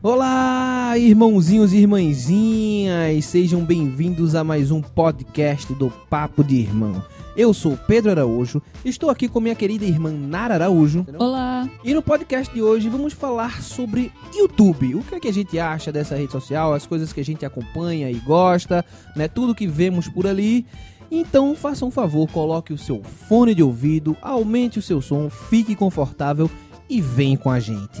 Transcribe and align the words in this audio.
Olá, 0.00 0.96
irmãozinhos 0.96 1.72
e 1.72 1.78
irmãzinhas, 1.78 3.24
sejam 3.24 3.64
bem-vindos 3.64 4.36
a 4.36 4.44
mais 4.44 4.70
um 4.70 4.80
podcast 4.80 5.74
do 5.74 5.90
Papo 6.08 6.44
de 6.44 6.54
Irmão. 6.54 7.04
Eu 7.36 7.52
sou 7.52 7.76
Pedro 7.76 8.12
Araújo, 8.12 8.62
estou 8.84 9.10
aqui 9.10 9.26
com 9.26 9.40
minha 9.40 9.56
querida 9.56 9.84
irmã 9.84 10.12
Nara 10.12 10.54
Araújo. 10.54 11.04
Olá! 11.18 11.68
E 11.82 11.92
no 11.92 12.00
podcast 12.00 12.54
de 12.54 12.62
hoje 12.62 12.88
vamos 12.88 13.12
falar 13.12 13.60
sobre 13.60 14.12
YouTube. 14.36 14.94
O 14.94 15.02
que 15.02 15.16
é 15.16 15.20
que 15.20 15.28
a 15.28 15.32
gente 15.32 15.58
acha 15.58 15.90
dessa 15.90 16.14
rede 16.14 16.30
social, 16.30 16.72
as 16.72 16.86
coisas 16.86 17.12
que 17.12 17.20
a 17.20 17.24
gente 17.24 17.44
acompanha 17.44 18.08
e 18.08 18.20
gosta, 18.20 18.84
né? 19.16 19.26
Tudo 19.26 19.52
que 19.52 19.66
vemos 19.66 20.08
por 20.08 20.28
ali. 20.28 20.64
Então, 21.10 21.56
faça 21.56 21.84
um 21.84 21.90
favor, 21.90 22.30
coloque 22.30 22.72
o 22.72 22.78
seu 22.78 23.02
fone 23.02 23.52
de 23.52 23.64
ouvido, 23.64 24.16
aumente 24.22 24.78
o 24.78 24.82
seu 24.82 25.02
som, 25.02 25.28
fique 25.28 25.74
confortável 25.74 26.48
e 26.88 27.00
vem 27.00 27.34
com 27.36 27.50
a 27.50 27.58
gente. 27.58 28.00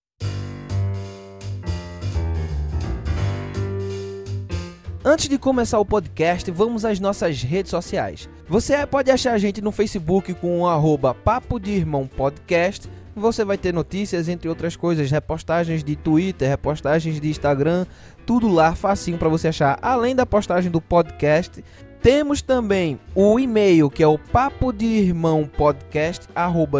Antes 5.03 5.27
de 5.27 5.39
começar 5.39 5.79
o 5.79 5.85
podcast, 5.85 6.51
vamos 6.51 6.85
às 6.85 6.99
nossas 6.99 7.41
redes 7.41 7.71
sociais. 7.71 8.29
Você 8.47 8.85
pode 8.85 9.09
achar 9.09 9.33
a 9.33 9.37
gente 9.39 9.59
no 9.59 9.71
Facebook 9.71 10.31
com 10.35 10.59
o 10.59 10.67
arroba 10.67 11.15
Papo 11.15 11.59
de 11.59 11.71
Irmão 11.71 12.05
Podcast. 12.05 12.87
Você 13.15 13.43
vai 13.43 13.57
ter 13.57 13.73
notícias, 13.73 14.29
entre 14.29 14.47
outras 14.47 14.75
coisas, 14.75 15.09
repostagens 15.09 15.83
de 15.83 15.95
Twitter, 15.95 16.47
repostagens 16.47 17.19
de 17.19 17.31
Instagram, 17.31 17.87
tudo 18.27 18.47
lá 18.47 18.75
facinho 18.75 19.17
para 19.17 19.27
você 19.27 19.47
achar. 19.47 19.79
Além 19.81 20.15
da 20.15 20.23
postagem 20.23 20.69
do 20.69 20.79
podcast, 20.79 21.63
temos 21.99 22.43
também 22.43 22.99
o 23.15 23.39
e-mail 23.39 23.89
que 23.89 24.03
é 24.03 24.07
o 24.07 24.19
papo 24.19 24.71
de 24.71 24.85
irmão 24.85 25.49
podcast 25.57 26.27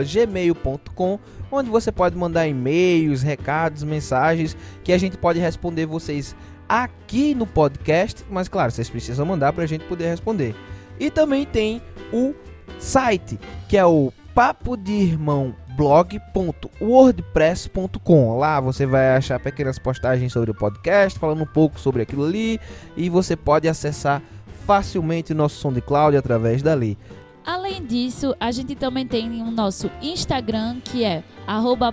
gmail.com 0.08 1.19
onde 1.52 1.69
você 1.69 1.92
pode 1.92 2.16
mandar 2.16 2.47
e-mails, 2.47 3.22
recados, 3.22 3.83
mensagens 3.83 4.55
que 4.83 4.94
a 4.94 4.97
gente 4.97 5.17
pode 5.17 5.39
responder 5.39 5.86
vocês 5.86 6.36
aqui 6.72 7.36
no 7.36 7.45
podcast, 7.45 8.25
mas 8.30 8.47
claro, 8.47 8.72
vocês 8.72 8.89
precisam 8.89 9.25
mandar 9.25 9.52
para 9.52 9.66
a 9.66 9.67
gente 9.67 9.83
poder 9.83 10.08
responder. 10.08 10.55
E 10.97 11.11
também 11.11 11.45
tem 11.45 11.81
o 12.14 12.33
site, 12.80 13.38
que 13.67 13.75
é 13.75 13.86
o 13.86 14.14
papo 14.33 14.77
de 14.77 14.94
irmão 14.94 15.53
blog.wordpress.com. 15.75 18.38
Lá 18.38 18.61
você 18.61 18.86
vai 18.86 19.17
achar 19.17 19.38
pequenas 19.38 19.77
postagens 19.77 20.31
sobre 20.31 20.52
o 20.52 20.55
podcast, 20.55 21.19
falando 21.19 21.44
um 21.44 21.47
pouco 21.47 21.77
sobre 21.77 22.03
aquilo 22.03 22.23
ali, 22.23 22.58
e 22.95 23.09
você 23.09 23.36
pode 23.36 23.67
acessar 23.67 24.22
facilmente 24.66 25.33
o 25.33 25.36
nosso 25.36 25.59
SoundCloud 25.59 26.16
através 26.16 26.61
dali. 26.61 26.97
Além 27.45 27.86
disso, 27.86 28.36
a 28.39 28.52
gente 28.52 28.75
também 28.75 29.06
tem 29.06 29.42
o 29.42 29.52
nosso 29.52 29.89
Instagram, 30.02 30.80
que 30.80 31.03
é 31.03 31.23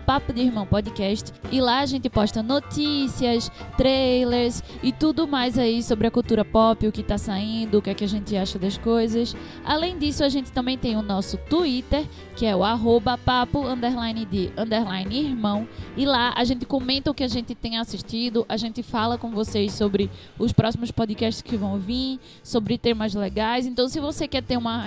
Papo 0.06 0.32
de 0.32 0.42
Irmão 0.42 0.66
Podcast. 0.66 1.32
E 1.50 1.60
lá 1.60 1.80
a 1.80 1.86
gente 1.86 2.08
posta 2.08 2.42
notícias, 2.42 3.50
trailers 3.76 4.62
e 4.82 4.92
tudo 4.92 5.26
mais 5.26 5.58
aí 5.58 5.82
sobre 5.82 6.06
a 6.06 6.10
cultura 6.10 6.44
pop, 6.44 6.86
o 6.86 6.92
que 6.92 7.02
tá 7.02 7.18
saindo, 7.18 7.78
o 7.78 7.82
que 7.82 7.90
é 7.90 7.94
que 7.94 8.04
a 8.04 8.08
gente 8.08 8.36
acha 8.36 8.58
das 8.58 8.78
coisas. 8.78 9.34
Além 9.64 9.98
disso, 9.98 10.22
a 10.22 10.28
gente 10.28 10.52
também 10.52 10.78
tem 10.78 10.96
o 10.96 11.02
nosso 11.02 11.36
Twitter, 11.36 12.06
que 12.36 12.46
é 12.46 12.54
o 12.54 12.62
papo 13.24 13.66
underline 13.66 14.24
de 14.26 14.50
underline 14.56 15.18
irmão. 15.18 15.66
E 15.96 16.06
lá 16.06 16.32
a 16.36 16.44
gente 16.44 16.64
comenta 16.64 17.10
o 17.10 17.14
que 17.14 17.24
a 17.24 17.28
gente 17.28 17.54
tem 17.54 17.78
assistido, 17.78 18.44
a 18.48 18.56
gente 18.56 18.82
fala 18.82 19.18
com 19.18 19.30
vocês 19.30 19.72
sobre 19.72 20.10
os 20.38 20.52
próximos 20.52 20.90
podcasts 20.90 21.42
que 21.42 21.56
vão 21.56 21.78
vir, 21.78 22.20
sobre 22.44 22.78
temas 22.78 23.14
legais. 23.14 23.66
Então, 23.66 23.88
se 23.88 23.98
você 23.98 24.28
quer 24.28 24.42
ter 24.42 24.56
uma 24.56 24.86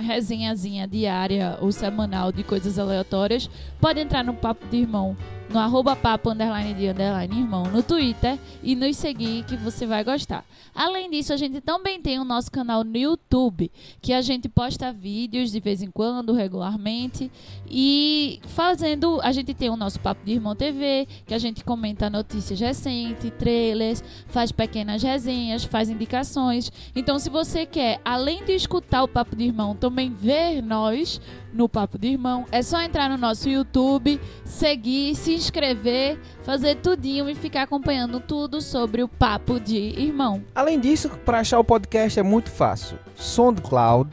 resenhazinha 0.52 0.86
diária 0.86 1.58
ou 1.60 1.72
semanal 1.72 2.30
de 2.30 2.42
coisas 2.42 2.78
aleatórias, 2.78 3.50
pode 3.80 4.00
entrar 4.00 4.22
no 4.22 4.34
Papo 4.34 4.66
de 4.66 4.78
Irmão, 4.78 5.16
no 5.52 5.58
arroba 5.58 5.94
papo 5.94 6.30
underline 6.30 6.72
de 6.72 6.88
underline 6.88 7.40
irmão 7.40 7.64
no 7.64 7.82
Twitter 7.82 8.38
e 8.62 8.74
nos 8.74 8.96
seguir 8.96 9.44
que 9.44 9.54
você 9.54 9.86
vai 9.86 10.02
gostar. 10.02 10.44
Além 10.74 11.10
disso, 11.10 11.34
a 11.34 11.36
gente 11.36 11.60
também 11.60 12.00
tem 12.00 12.18
o 12.18 12.24
nosso 12.24 12.50
canal 12.50 12.82
no 12.82 12.96
YouTube, 12.96 13.70
que 14.00 14.14
a 14.14 14.22
gente 14.22 14.48
posta 14.48 14.90
vídeos 14.90 15.52
de 15.52 15.60
vez 15.60 15.82
em 15.82 15.90
quando, 15.90 16.32
regularmente, 16.32 17.30
e 17.68 18.40
fazendo, 18.46 19.20
a 19.22 19.32
gente 19.32 19.52
tem 19.52 19.68
o 19.68 19.76
nosso 19.76 20.00
Papo 20.00 20.24
de 20.24 20.32
Irmão 20.32 20.56
TV, 20.56 21.06
que 21.26 21.34
a 21.34 21.38
gente 21.38 21.62
comenta 21.62 22.08
notícias 22.08 22.58
recentes, 22.58 23.30
trailers, 23.38 24.02
faz 24.28 24.50
pequenas 24.50 25.02
resenhas, 25.02 25.64
faz 25.64 25.90
indicações. 25.90 26.72
Então, 26.96 27.18
se 27.18 27.28
você 27.28 27.66
quer, 27.66 28.00
além 28.02 28.42
de 28.42 28.52
escutar 28.52 29.02
o 29.02 29.08
Papo 29.08 29.36
de 29.36 29.44
Irmão, 29.44 29.76
também 29.76 30.10
ver 30.10 30.62
nós 30.62 31.20
no 31.52 31.68
Papo 31.68 31.98
de 31.98 32.08
Irmão, 32.08 32.46
é 32.50 32.62
só 32.62 32.80
entrar 32.80 33.10
no 33.10 33.18
nosso 33.18 33.46
YouTube, 33.46 34.18
seguir, 34.42 35.14
se 35.14 35.34
inscrever, 35.42 36.18
fazer 36.42 36.76
tudinho 36.76 37.28
e 37.28 37.34
ficar 37.34 37.62
acompanhando 37.62 38.20
tudo 38.20 38.60
sobre 38.60 39.02
o 39.02 39.08
Papo 39.08 39.58
de 39.58 39.76
Irmão. 39.76 40.42
Além 40.54 40.78
disso, 40.78 41.10
para 41.24 41.40
achar 41.40 41.58
o 41.58 41.64
podcast 41.64 42.18
é 42.18 42.22
muito 42.22 42.50
fácil. 42.50 42.98
SoundCloud, 43.16 44.10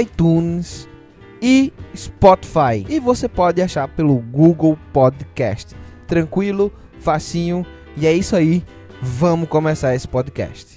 iTunes 0.00 0.88
e 1.42 1.72
Spotify. 1.94 2.86
E 2.88 2.98
você 2.98 3.28
pode 3.28 3.60
achar 3.60 3.86
pelo 3.88 4.16
Google 4.16 4.78
Podcast. 4.92 5.74
Tranquilo, 6.06 6.72
facinho. 6.98 7.66
E 7.96 8.06
é 8.06 8.12
isso 8.12 8.34
aí. 8.34 8.64
Vamos 9.00 9.48
começar 9.48 9.94
esse 9.94 10.08
podcast. 10.08 10.74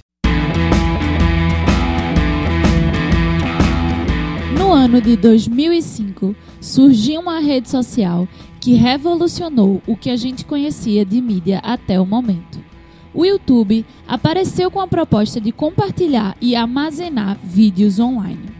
No 4.58 4.72
ano 4.72 5.00
de 5.00 5.16
2005, 5.16 6.36
surgiu 6.60 7.20
uma 7.22 7.40
rede 7.40 7.70
social 7.70 8.28
que 8.68 8.74
revolucionou 8.74 9.80
o 9.86 9.96
que 9.96 10.10
a 10.10 10.16
gente 10.16 10.44
conhecia 10.44 11.02
de 11.02 11.22
mídia 11.22 11.58
até 11.64 11.98
o 11.98 12.04
momento. 12.04 12.60
O 13.14 13.24
YouTube 13.24 13.82
apareceu 14.06 14.70
com 14.70 14.78
a 14.78 14.86
proposta 14.86 15.40
de 15.40 15.50
compartilhar 15.50 16.36
e 16.38 16.54
armazenar 16.54 17.38
vídeos 17.42 17.98
online. 17.98 18.50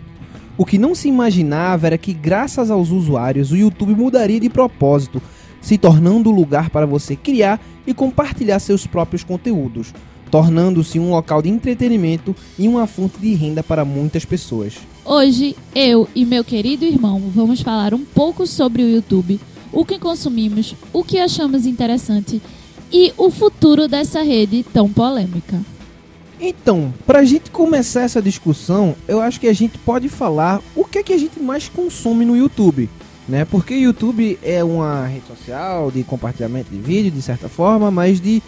O 0.57 0.65
que 0.65 0.79
não 0.79 0.95
se 0.95 1.09
imaginava 1.09 1.89
era 1.89 1.99
que, 1.99 2.15
graças 2.15 2.71
aos 2.71 2.91
usuários, 2.91 3.53
o 3.53 3.57
YouTube 3.59 3.95
mudaria 3.95 4.41
de 4.41 4.49
propósito, 4.49 5.21
se 5.61 5.77
tornando 5.77 6.31
o 6.31 6.35
lugar 6.35 6.71
para 6.71 6.87
você 6.87 7.15
criar 7.15 7.61
e 7.87 7.93
compartilhar 7.93 8.61
seus 8.61 8.87
próprios 8.87 9.23
conteúdos, 9.23 9.93
tornando-se 10.31 10.99
um 10.99 11.11
local 11.11 11.43
de 11.43 11.51
entretenimento 11.51 12.35
e 12.59 12.67
uma 12.67 12.87
fonte 12.87 13.19
de 13.19 13.35
renda 13.35 13.63
para 13.63 13.85
muitas 13.85 14.25
pessoas. 14.25 14.79
Hoje, 15.05 15.55
eu 15.75 16.09
e 16.15 16.25
meu 16.25 16.43
querido 16.43 16.87
irmão 16.87 17.21
vamos 17.29 17.61
falar 17.61 17.93
um 17.93 18.07
pouco 18.07 18.47
sobre 18.47 18.83
o 18.83 18.89
YouTube, 18.89 19.39
o 19.73 19.85
que 19.85 19.99
consumimos, 19.99 20.75
o 20.93 21.05
que 21.05 21.19
achamos 21.19 21.67
interessante 21.67 22.41
e 22.93 23.13
o 23.17 23.31
futuro 23.31 23.87
dessa 23.87 24.23
rede 24.23 24.65
tão 24.73 24.91
polêmica. 24.91 25.61
Então, 26.41 26.95
para 27.07 27.19
a 27.21 27.25
gente 27.25 27.51
começar 27.51 28.03
essa 28.03 28.23
discussão, 28.23 28.95
eu 29.09 29.21
acho 29.21 29.41
que 29.41 29.49
a 29.49 29.53
gente 29.53 29.77
pode 29.79 30.09
falar 30.09 30.63
o 30.75 30.85
que 30.85 30.99
é 30.99 31.03
que 31.03 31.13
a 31.13 31.19
gente 31.19 31.41
mais 31.41 31.69
consome 31.69 32.25
no 32.25 32.37
YouTube, 32.37 32.89
né? 33.29 33.45
Porque 33.45 33.75
o 33.75 33.81
YouTube 33.81 34.39
é 34.43 34.63
uma 34.63 35.07
rede 35.07 35.27
social 35.27 35.91
de 35.91 36.05
compartilhamento 36.05 36.71
de 36.71 36.79
vídeo, 36.79 37.11
de 37.11 37.21
certa 37.21 37.49
forma, 37.49 37.91
mas 37.91 38.21
de 38.21 38.41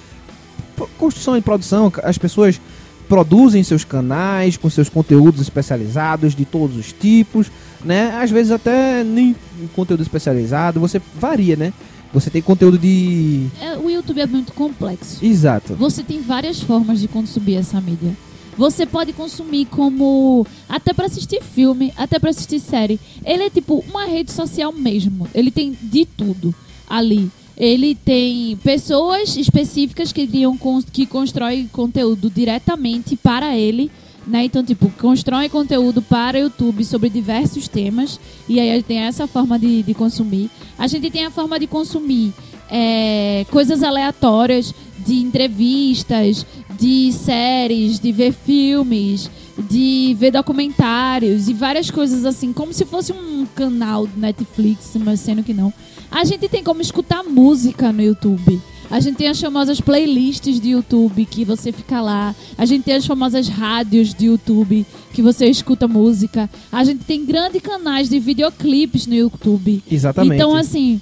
construção 0.96 1.36
e 1.36 1.42
produção. 1.42 1.92
As 2.04 2.16
pessoas 2.16 2.60
produzem 3.10 3.64
seus 3.64 3.82
canais 3.82 4.56
com 4.56 4.70
seus 4.70 4.88
conteúdos 4.88 5.40
especializados 5.40 6.32
de 6.32 6.44
todos 6.44 6.76
os 6.76 6.92
tipos, 6.92 7.50
né? 7.84 8.16
Às 8.22 8.30
vezes 8.30 8.52
até 8.52 9.02
nem 9.02 9.34
conteúdo 9.74 10.00
especializado, 10.00 10.78
você 10.78 11.02
varia, 11.18 11.56
né? 11.56 11.72
Você 12.14 12.30
tem 12.30 12.40
conteúdo 12.40 12.78
de. 12.78 13.48
É, 13.60 13.76
O 13.76 13.90
YouTube 13.90 14.20
é 14.20 14.26
muito 14.26 14.52
complexo. 14.52 15.24
Exato. 15.24 15.74
Você 15.74 16.04
tem 16.04 16.22
várias 16.22 16.60
formas 16.60 17.00
de 17.00 17.08
consumir 17.08 17.56
essa 17.56 17.80
mídia. 17.80 18.16
Você 18.56 18.86
pode 18.86 19.12
consumir 19.12 19.64
como 19.66 20.46
até 20.68 20.92
para 20.92 21.06
assistir 21.06 21.42
filme, 21.42 21.92
até 21.96 22.16
para 22.16 22.30
assistir 22.30 22.60
série. 22.60 23.00
Ele 23.24 23.42
é 23.42 23.50
tipo 23.50 23.84
uma 23.88 24.04
rede 24.04 24.30
social 24.30 24.72
mesmo. 24.72 25.26
Ele 25.34 25.50
tem 25.50 25.76
de 25.82 26.04
tudo 26.04 26.54
ali. 26.88 27.28
Ele 27.60 27.94
tem 27.94 28.56
pessoas 28.64 29.36
específicas 29.36 30.10
que 30.12 30.26
criam 30.26 30.58
que 30.90 31.04
constroem 31.04 31.68
conteúdo 31.68 32.30
diretamente 32.30 33.16
para 33.16 33.54
ele, 33.54 33.90
né? 34.26 34.46
Então, 34.46 34.64
tipo, 34.64 34.90
constrói 34.98 35.50
conteúdo 35.50 36.00
para 36.00 36.38
o 36.38 36.40
YouTube 36.44 36.82
sobre 36.86 37.10
diversos 37.10 37.68
temas. 37.68 38.18
E 38.48 38.58
aí 38.58 38.82
tem 38.82 39.00
essa 39.00 39.26
forma 39.26 39.58
de, 39.58 39.82
de 39.82 39.92
consumir. 39.92 40.48
A 40.78 40.86
gente 40.86 41.10
tem 41.10 41.26
a 41.26 41.30
forma 41.30 41.60
de 41.60 41.66
consumir 41.66 42.32
é, 42.70 43.44
coisas 43.50 43.82
aleatórias 43.82 44.74
de 45.04 45.16
entrevistas, 45.16 46.46
de 46.78 47.12
séries, 47.12 48.00
de 48.00 48.10
ver 48.10 48.32
filmes, 48.32 49.30
de 49.68 50.16
ver 50.18 50.30
documentários 50.30 51.46
e 51.46 51.52
várias 51.52 51.90
coisas 51.90 52.24
assim, 52.24 52.54
como 52.54 52.72
se 52.72 52.86
fosse 52.86 53.12
um 53.12 53.46
canal 53.54 54.06
do 54.06 54.18
Netflix, 54.18 54.92
mas 54.96 55.20
sendo 55.20 55.42
que 55.42 55.52
não. 55.52 55.70
A 56.10 56.24
gente 56.24 56.48
tem 56.48 56.62
como 56.62 56.80
escutar 56.80 57.22
música 57.22 57.92
no 57.92 58.02
YouTube. 58.02 58.60
A 58.90 58.98
gente 58.98 59.16
tem 59.16 59.28
as 59.28 59.40
famosas 59.40 59.80
playlists 59.80 60.60
de 60.60 60.70
YouTube 60.70 61.24
que 61.24 61.44
você 61.44 61.70
fica 61.70 62.00
lá. 62.00 62.34
A 62.58 62.66
gente 62.66 62.82
tem 62.82 62.96
as 62.96 63.06
famosas 63.06 63.48
rádios 63.48 64.12
de 64.12 64.26
YouTube 64.26 64.84
que 65.14 65.22
você 65.22 65.46
escuta 65.46 65.86
música. 65.86 66.50
A 66.72 66.82
gente 66.82 67.04
tem 67.04 67.24
grandes 67.24 67.62
canais 67.62 68.08
de 68.08 68.18
videoclipes 68.18 69.06
no 69.06 69.14
YouTube. 69.14 69.80
Exatamente. 69.88 70.34
Então, 70.34 70.56
assim, 70.56 71.00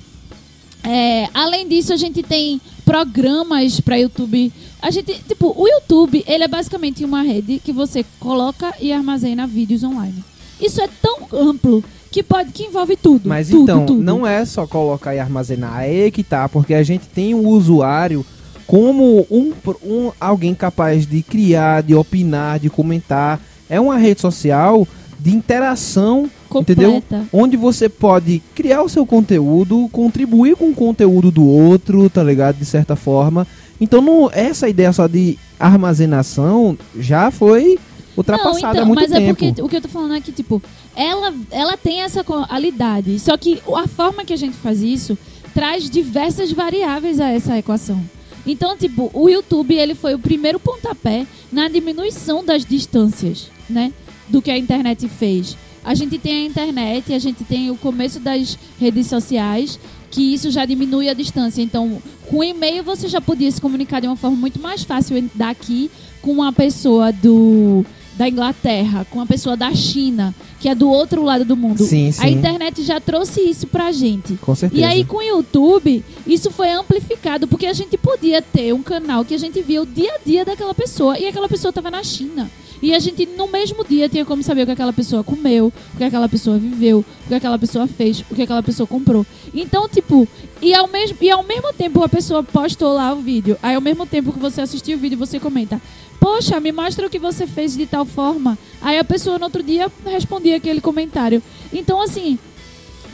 é, 0.84 1.28
além 1.32 1.66
disso, 1.66 1.94
a 1.94 1.96
gente 1.96 2.22
tem 2.22 2.61
programas 2.84 3.81
para 3.81 3.96
YouTube. 3.96 4.52
A 4.82 4.90
gente, 4.90 5.14
tipo, 5.26 5.54
o 5.56 5.66
YouTube, 5.66 6.22
ele 6.26 6.44
é 6.44 6.49
basicamente 6.49 7.02
uma 7.06 7.22
rede 7.22 7.58
que 7.64 7.72
você 7.72 8.04
coloca 8.20 8.75
e 8.81 8.93
armazena 8.93 9.46
vídeos 9.46 9.82
online. 9.82 10.22
Isso 10.61 10.81
é 10.82 10.88
tão 11.00 11.26
amplo 11.32 11.82
que 12.10 12.22
pode 12.22 12.52
que 12.52 12.64
envolve 12.64 12.96
tudo. 12.96 13.28
Mas 13.28 13.49
tudo, 13.49 13.62
então, 13.62 13.87
tudo. 13.87 14.02
não 14.02 14.26
é 14.26 14.44
só 14.44 14.66
colocar 14.66 15.14
e 15.14 15.19
armazenar, 15.19 15.84
é 15.84 16.10
que 16.10 16.22
tá, 16.22 16.49
porque 16.49 16.75
a 16.75 16.82
gente 16.82 17.06
tem 17.06 17.34
o 17.34 17.46
usuário 17.49 18.25
como 18.66 19.26
um, 19.31 19.52
um 19.82 20.12
alguém 20.20 20.55
capaz 20.55 21.06
de 21.06 21.22
criar, 21.22 21.82
de 21.82 21.94
opinar, 21.94 22.58
de 22.58 22.69
comentar. 22.69 23.40
É 23.69 23.81
uma 23.81 23.96
rede 23.96 24.20
social 24.20 24.87
de 25.19 25.34
interação, 25.34 26.31
entendeu? 26.55 26.93
completa. 26.93 27.26
Onde 27.32 27.56
você 27.56 27.88
pode 27.88 28.43
criar 28.54 28.82
o 28.82 28.88
seu 28.88 29.04
conteúdo, 29.04 29.88
contribuir 29.90 30.54
com 30.54 30.70
o 30.70 30.75
conteúdo 30.75 31.31
do 31.31 31.44
outro, 31.46 32.08
tá 32.08 32.22
ligado? 32.22 32.56
De 32.56 32.64
certa 32.64 32.94
forma. 32.94 33.46
Então, 33.81 34.02
não, 34.02 34.31
essa 34.32 34.69
ideia 34.69 34.93
só 34.93 35.06
de 35.06 35.38
armazenação 35.58 36.76
já 36.99 37.31
foi 37.31 37.78
ultrapassada 38.19 38.62
não, 38.62 38.70
então, 38.70 38.82
há 38.82 38.87
muito 38.87 39.00
mas 39.00 39.11
tempo. 39.11 39.23
é 39.23 39.35
porque 39.35 39.62
o 39.62 39.69
que 39.69 39.76
eu 39.76 39.81
tô 39.81 39.88
falando 39.88 40.15
é 40.15 40.20
que, 40.20 40.32
tipo, 40.32 40.62
ela, 40.94 41.32
ela 41.50 41.76
tem 41.76 42.03
essa 42.03 42.25
qualidade. 42.25 43.19
Só 43.19 43.37
que 43.37 43.62
a 43.75 43.87
forma 43.87 44.25
que 44.25 44.32
a 44.32 44.37
gente 44.37 44.56
faz 44.56 44.82
isso 44.82 45.17
traz 45.55 45.88
diversas 45.88 46.53
variáveis 46.53 47.20
a 47.20 47.31
essa 47.31 47.56
equação. 47.59 48.03
Então, 48.47 48.76
tipo, 48.76 49.11
o 49.12 49.29
YouTube 49.29 49.75
ele 49.75 49.94
foi 49.94 50.15
o 50.15 50.19
primeiro 50.19 50.59
pontapé 50.59 51.26
na 51.53 51.69
diminuição 51.69 52.44
das 52.44 52.65
distâncias, 52.65 53.50
né? 53.69 53.93
Do 54.29 54.43
que 54.43 54.50
a 54.50 54.59
internet 54.59 55.09
fez. 55.09 55.56
A 55.85 55.94
gente 55.94 56.19
tem 56.19 56.35
a 56.35 56.44
internet, 56.47 57.14
a 57.14 57.19
gente 57.19 57.44
tem 57.44 57.71
o 57.71 57.76
começo 57.76 58.21
das 58.21 58.59
redes 58.79 59.06
sociais, 59.06 59.79
que 60.11 60.35
isso 60.35 60.50
já 60.50 60.64
diminui 60.64 61.09
a 61.09 61.14
distância. 61.14 61.62
Então, 61.62 62.03
com 62.26 62.43
e-mail 62.43 62.82
você 62.82 63.09
já 63.09 63.21
podia 63.21 63.50
se 63.50 63.61
comunicar 63.61 64.00
de 64.00 64.06
uma 64.06 64.17
forma 64.17 64.37
muito 64.37 64.61
mais 64.61 64.82
fácil 64.82 65.31
daqui 65.35 65.91
com 66.21 66.32
uma 66.32 66.53
pessoa 66.53 67.12
do 67.12 67.85
da 68.19 68.29
Inglaterra, 68.29 69.06
com 69.09 69.20
uma 69.20 69.26
pessoa 69.26 69.56
da 69.56 69.73
China, 69.73 70.35
que 70.59 70.69
é 70.69 70.75
do 70.75 70.91
outro 70.91 71.23
lado 71.23 71.44
do 71.44 71.56
mundo. 71.56 71.85
Sim, 71.85 72.09
A 72.09 72.12
sim. 72.12 72.31
internet 72.31 72.82
já 72.82 73.00
trouxe 73.00 73.41
isso 73.41 73.69
pra 73.69 73.93
gente. 73.93 74.35
Com 74.38 74.56
certeza. 74.56 74.82
E 74.82 74.85
aí, 74.85 75.05
com 75.05 75.19
o 75.19 75.23
YouTube, 75.23 76.05
isso 76.26 76.50
foi 76.50 76.69
amplificado, 76.70 77.47
porque 77.47 77.67
a 77.67 77.73
gente 77.73 77.97
podia 77.97 78.43
ter 78.43 78.75
um 78.75 78.82
canal 78.82 79.25
que 79.25 79.35
a 79.35 79.38
gente 79.38 79.62
via 79.62 79.81
o 79.81 79.87
dia 79.87 80.12
a 80.12 80.19
dia 80.26 80.44
daquela 80.44 80.75
pessoa, 80.75 81.17
e 81.17 81.26
aquela 81.29 81.49
pessoa 81.49 81.70
estava 81.70 81.91
na 81.93 82.03
China. 82.03 82.50
E 82.80 82.94
a 82.94 82.98
gente, 82.98 83.26
no 83.26 83.48
mesmo 83.48 83.84
dia, 83.84 84.08
tinha 84.08 84.25
como 84.25 84.42
saber 84.42 84.62
o 84.62 84.66
que 84.66 84.72
aquela 84.72 84.92
pessoa 84.92 85.25
comeu, 85.25 85.72
o 85.94 85.96
que 85.96 86.04
aquela 86.04 86.28
pessoa 86.28 86.58
viveu, 86.58 87.04
o 87.25 87.28
que 87.28 87.34
aquela 87.34 87.58
pessoa 87.58 87.86
fez, 87.86 88.25
o 88.30 88.34
que 88.34 88.42
aquela 88.42 88.62
pessoa 88.62 88.86
comprou. 88.86 89.26
Então, 89.52 89.88
tipo, 89.88 90.26
e 90.62 90.75
ao 90.75 90.88
mesmo, 90.88 91.16
e 91.20 91.30
ao 91.30 91.42
mesmo 91.42 91.72
tempo 91.72 92.02
a 92.02 92.08
pessoa 92.08 92.42
postou 92.42 92.94
lá 92.94 93.12
o 93.12 93.20
vídeo. 93.20 93.56
Aí, 93.62 93.75
ao 93.75 93.80
mesmo 93.80 94.06
tempo 94.06 94.32
que 94.32 94.38
você 94.38 94.60
assistiu 94.60 94.96
o 94.96 95.00
vídeo, 95.00 95.19
você 95.19 95.40
comenta: 95.40 95.80
Poxa, 96.20 96.60
me 96.60 96.72
mostra 96.72 97.06
o 97.06 97.10
que 97.10 97.19
você 97.19 97.46
fez 97.46 97.76
de 97.76 97.86
tal 97.86 98.04
forma. 98.04 98.58
Aí 98.80 98.98
a 98.98 99.04
pessoa 99.04 99.38
no 99.38 99.44
outro 99.44 99.62
dia 99.62 99.90
respondia 100.04 100.56
aquele 100.56 100.80
comentário. 100.80 101.42
Então, 101.72 102.00
assim, 102.00 102.38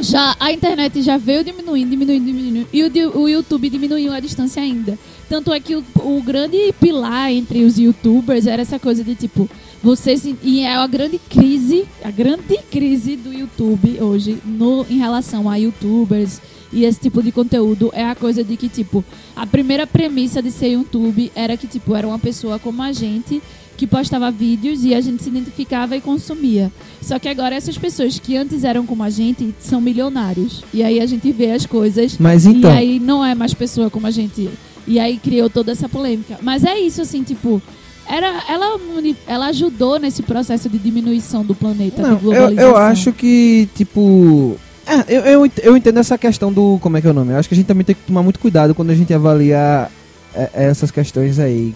já 0.00 0.36
a 0.40 0.52
internet 0.52 1.02
já 1.02 1.16
veio 1.16 1.44
diminuindo, 1.44 1.90
diminuindo, 1.90 2.24
diminuindo. 2.24 2.68
E 2.72 2.82
o, 2.82 3.18
o 3.20 3.28
YouTube 3.28 3.68
diminuiu 3.68 4.12
a 4.12 4.20
distância 4.20 4.62
ainda. 4.62 4.98
Tanto 5.34 5.52
é 5.52 5.58
que 5.58 5.74
o, 5.74 5.84
o 5.96 6.22
grande 6.22 6.72
pilar 6.80 7.28
entre 7.32 7.64
os 7.64 7.76
youtubers 7.76 8.46
era 8.46 8.62
essa 8.62 8.78
coisa 8.78 9.02
de 9.02 9.16
tipo, 9.16 9.50
vocês. 9.82 10.24
E 10.40 10.60
é 10.60 10.76
a 10.76 10.86
grande 10.86 11.18
crise, 11.18 11.86
a 12.04 12.10
grande 12.12 12.56
crise 12.70 13.16
do 13.16 13.32
YouTube 13.32 14.00
hoje 14.00 14.38
no, 14.44 14.86
em 14.88 14.96
relação 14.96 15.50
a 15.50 15.56
youtubers 15.56 16.40
e 16.72 16.84
esse 16.84 17.00
tipo 17.00 17.20
de 17.20 17.32
conteúdo 17.32 17.90
é 17.92 18.04
a 18.04 18.14
coisa 18.14 18.44
de 18.44 18.56
que, 18.56 18.68
tipo, 18.68 19.04
a 19.34 19.44
primeira 19.44 19.88
premissa 19.88 20.40
de 20.40 20.52
ser 20.52 20.68
YouTube 20.68 21.32
era 21.34 21.56
que, 21.56 21.66
tipo, 21.66 21.96
era 21.96 22.06
uma 22.06 22.18
pessoa 22.18 22.60
como 22.60 22.80
a 22.80 22.92
gente 22.92 23.42
que 23.76 23.88
postava 23.88 24.30
vídeos 24.30 24.84
e 24.84 24.94
a 24.94 25.00
gente 25.00 25.20
se 25.20 25.30
identificava 25.30 25.96
e 25.96 26.00
consumia. 26.00 26.70
Só 27.02 27.18
que 27.18 27.28
agora 27.28 27.56
essas 27.56 27.76
pessoas 27.76 28.20
que 28.20 28.36
antes 28.36 28.62
eram 28.62 28.86
como 28.86 29.02
a 29.02 29.10
gente 29.10 29.52
são 29.58 29.80
milionários. 29.80 30.62
E 30.72 30.80
aí 30.80 31.00
a 31.00 31.06
gente 31.06 31.32
vê 31.32 31.50
as 31.50 31.66
coisas 31.66 32.16
Mas 32.18 32.46
então, 32.46 32.72
e 32.72 32.76
aí 32.76 33.00
não 33.00 33.24
é 33.24 33.34
mais 33.34 33.52
pessoa 33.52 33.90
como 33.90 34.06
a 34.06 34.12
gente. 34.12 34.48
E 34.86 34.98
aí 34.98 35.18
criou 35.18 35.48
toda 35.48 35.72
essa 35.72 35.88
polêmica. 35.88 36.38
Mas 36.42 36.64
é 36.64 36.78
isso, 36.78 37.02
assim, 37.02 37.22
tipo. 37.22 37.60
Era, 38.06 38.42
ela, 38.50 38.78
ela 39.26 39.46
ajudou 39.46 39.98
nesse 39.98 40.22
processo 40.22 40.68
de 40.68 40.78
diminuição 40.78 41.42
do 41.42 41.54
planeta, 41.54 42.02
não, 42.02 42.10
de 42.10 42.14
eu, 42.16 42.20
globalização. 42.20 42.70
eu 42.70 42.76
acho 42.76 43.12
que, 43.12 43.68
tipo. 43.74 44.56
É, 44.86 45.16
eu, 45.16 45.22
eu, 45.22 45.50
eu 45.62 45.76
entendo 45.76 45.98
essa 45.98 46.18
questão 46.18 46.52
do. 46.52 46.78
Como 46.82 46.96
é 46.96 47.00
que 47.00 47.06
é 47.06 47.10
o 47.10 47.14
nome? 47.14 47.32
Eu 47.32 47.38
acho 47.38 47.48
que 47.48 47.54
a 47.54 47.56
gente 47.56 47.66
também 47.66 47.84
tem 47.84 47.94
que 47.94 48.02
tomar 48.02 48.22
muito 48.22 48.38
cuidado 48.38 48.74
quando 48.74 48.90
a 48.90 48.94
gente 48.94 49.14
avalia 49.14 49.88
é, 50.34 50.50
essas 50.52 50.90
questões 50.90 51.38
aí, 51.38 51.74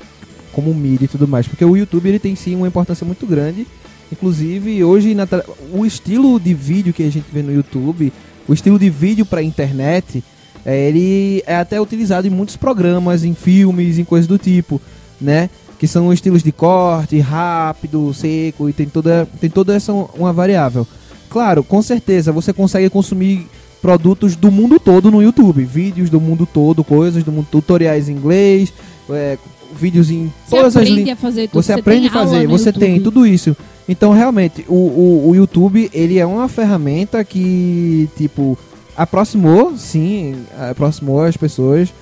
como 0.52 0.74
mídia 0.74 1.06
e 1.06 1.08
tudo 1.08 1.26
mais. 1.26 1.48
Porque 1.48 1.64
o 1.64 1.76
YouTube 1.76 2.08
ele 2.08 2.18
tem 2.18 2.36
sim 2.36 2.54
uma 2.54 2.68
importância 2.68 3.06
muito 3.06 3.26
grande. 3.26 3.66
Inclusive, 4.12 4.84
hoje, 4.84 5.14
na 5.14 5.26
o 5.72 5.84
estilo 5.84 6.38
de 6.38 6.52
vídeo 6.52 6.92
que 6.92 7.02
a 7.02 7.10
gente 7.10 7.26
vê 7.32 7.42
no 7.42 7.52
YouTube, 7.52 8.12
o 8.46 8.52
estilo 8.52 8.78
de 8.78 8.90
vídeo 8.90 9.24
pra 9.24 9.42
internet, 9.42 10.18
é, 10.18 10.22
ele 10.64 11.42
é 11.46 11.56
até 11.56 11.80
utilizado 11.80 12.26
em 12.26 12.30
muitos 12.30 12.56
programas, 12.56 13.24
em 13.24 13.34
filmes, 13.34 13.98
em 13.98 14.04
coisas 14.04 14.26
do 14.26 14.38
tipo, 14.38 14.80
né? 15.20 15.48
Que 15.78 15.86
são 15.86 16.12
estilos 16.12 16.42
de 16.42 16.52
corte, 16.52 17.18
rápido, 17.20 18.12
seco, 18.12 18.68
e 18.68 18.72
tem 18.72 18.86
toda, 18.86 19.28
tem 19.40 19.48
toda 19.48 19.74
essa 19.74 19.92
uma 19.92 20.32
variável. 20.32 20.86
Claro, 21.30 21.62
com 21.62 21.80
certeza, 21.82 22.32
você 22.32 22.52
consegue 22.52 22.88
consumir 22.90 23.46
produtos 23.80 24.34
do 24.34 24.50
mundo 24.50 24.80
todo 24.80 25.10
no 25.10 25.22
YouTube. 25.22 25.64
Vídeos 25.64 26.10
do 26.10 26.20
mundo 26.20 26.46
todo, 26.46 26.82
coisas 26.82 27.22
do 27.22 27.30
mundo, 27.30 27.46
tutoriais 27.50 28.08
em 28.08 28.12
inglês, 28.12 28.72
é, 29.10 29.38
vídeos 29.72 30.10
em 30.10 30.32
Você 30.46 30.56
todas 30.56 30.76
as 30.76 30.82
aprende 30.82 30.94
línguas. 30.96 31.18
a 31.18 31.20
fazer 31.20 31.48
tudo. 31.48 31.62
Você 31.62 31.72
tem 31.72 31.80
aprende 31.80 32.06
a 32.08 32.10
fazer, 32.10 32.46
você 32.46 32.72
tem 32.72 32.96
YouTube. 32.96 33.04
tudo 33.04 33.26
isso. 33.26 33.56
Então, 33.88 34.12
realmente, 34.12 34.64
o, 34.68 34.74
o, 34.74 35.30
o 35.30 35.36
YouTube, 35.36 35.90
ele 35.94 36.18
é 36.18 36.26
uma 36.26 36.48
ferramenta 36.48 37.24
que, 37.24 38.08
tipo, 38.16 38.58
aproximou, 38.98 39.78
sim, 39.78 40.44
aproximou 40.70 41.22
as 41.22 41.36
pessoas, 41.36 41.94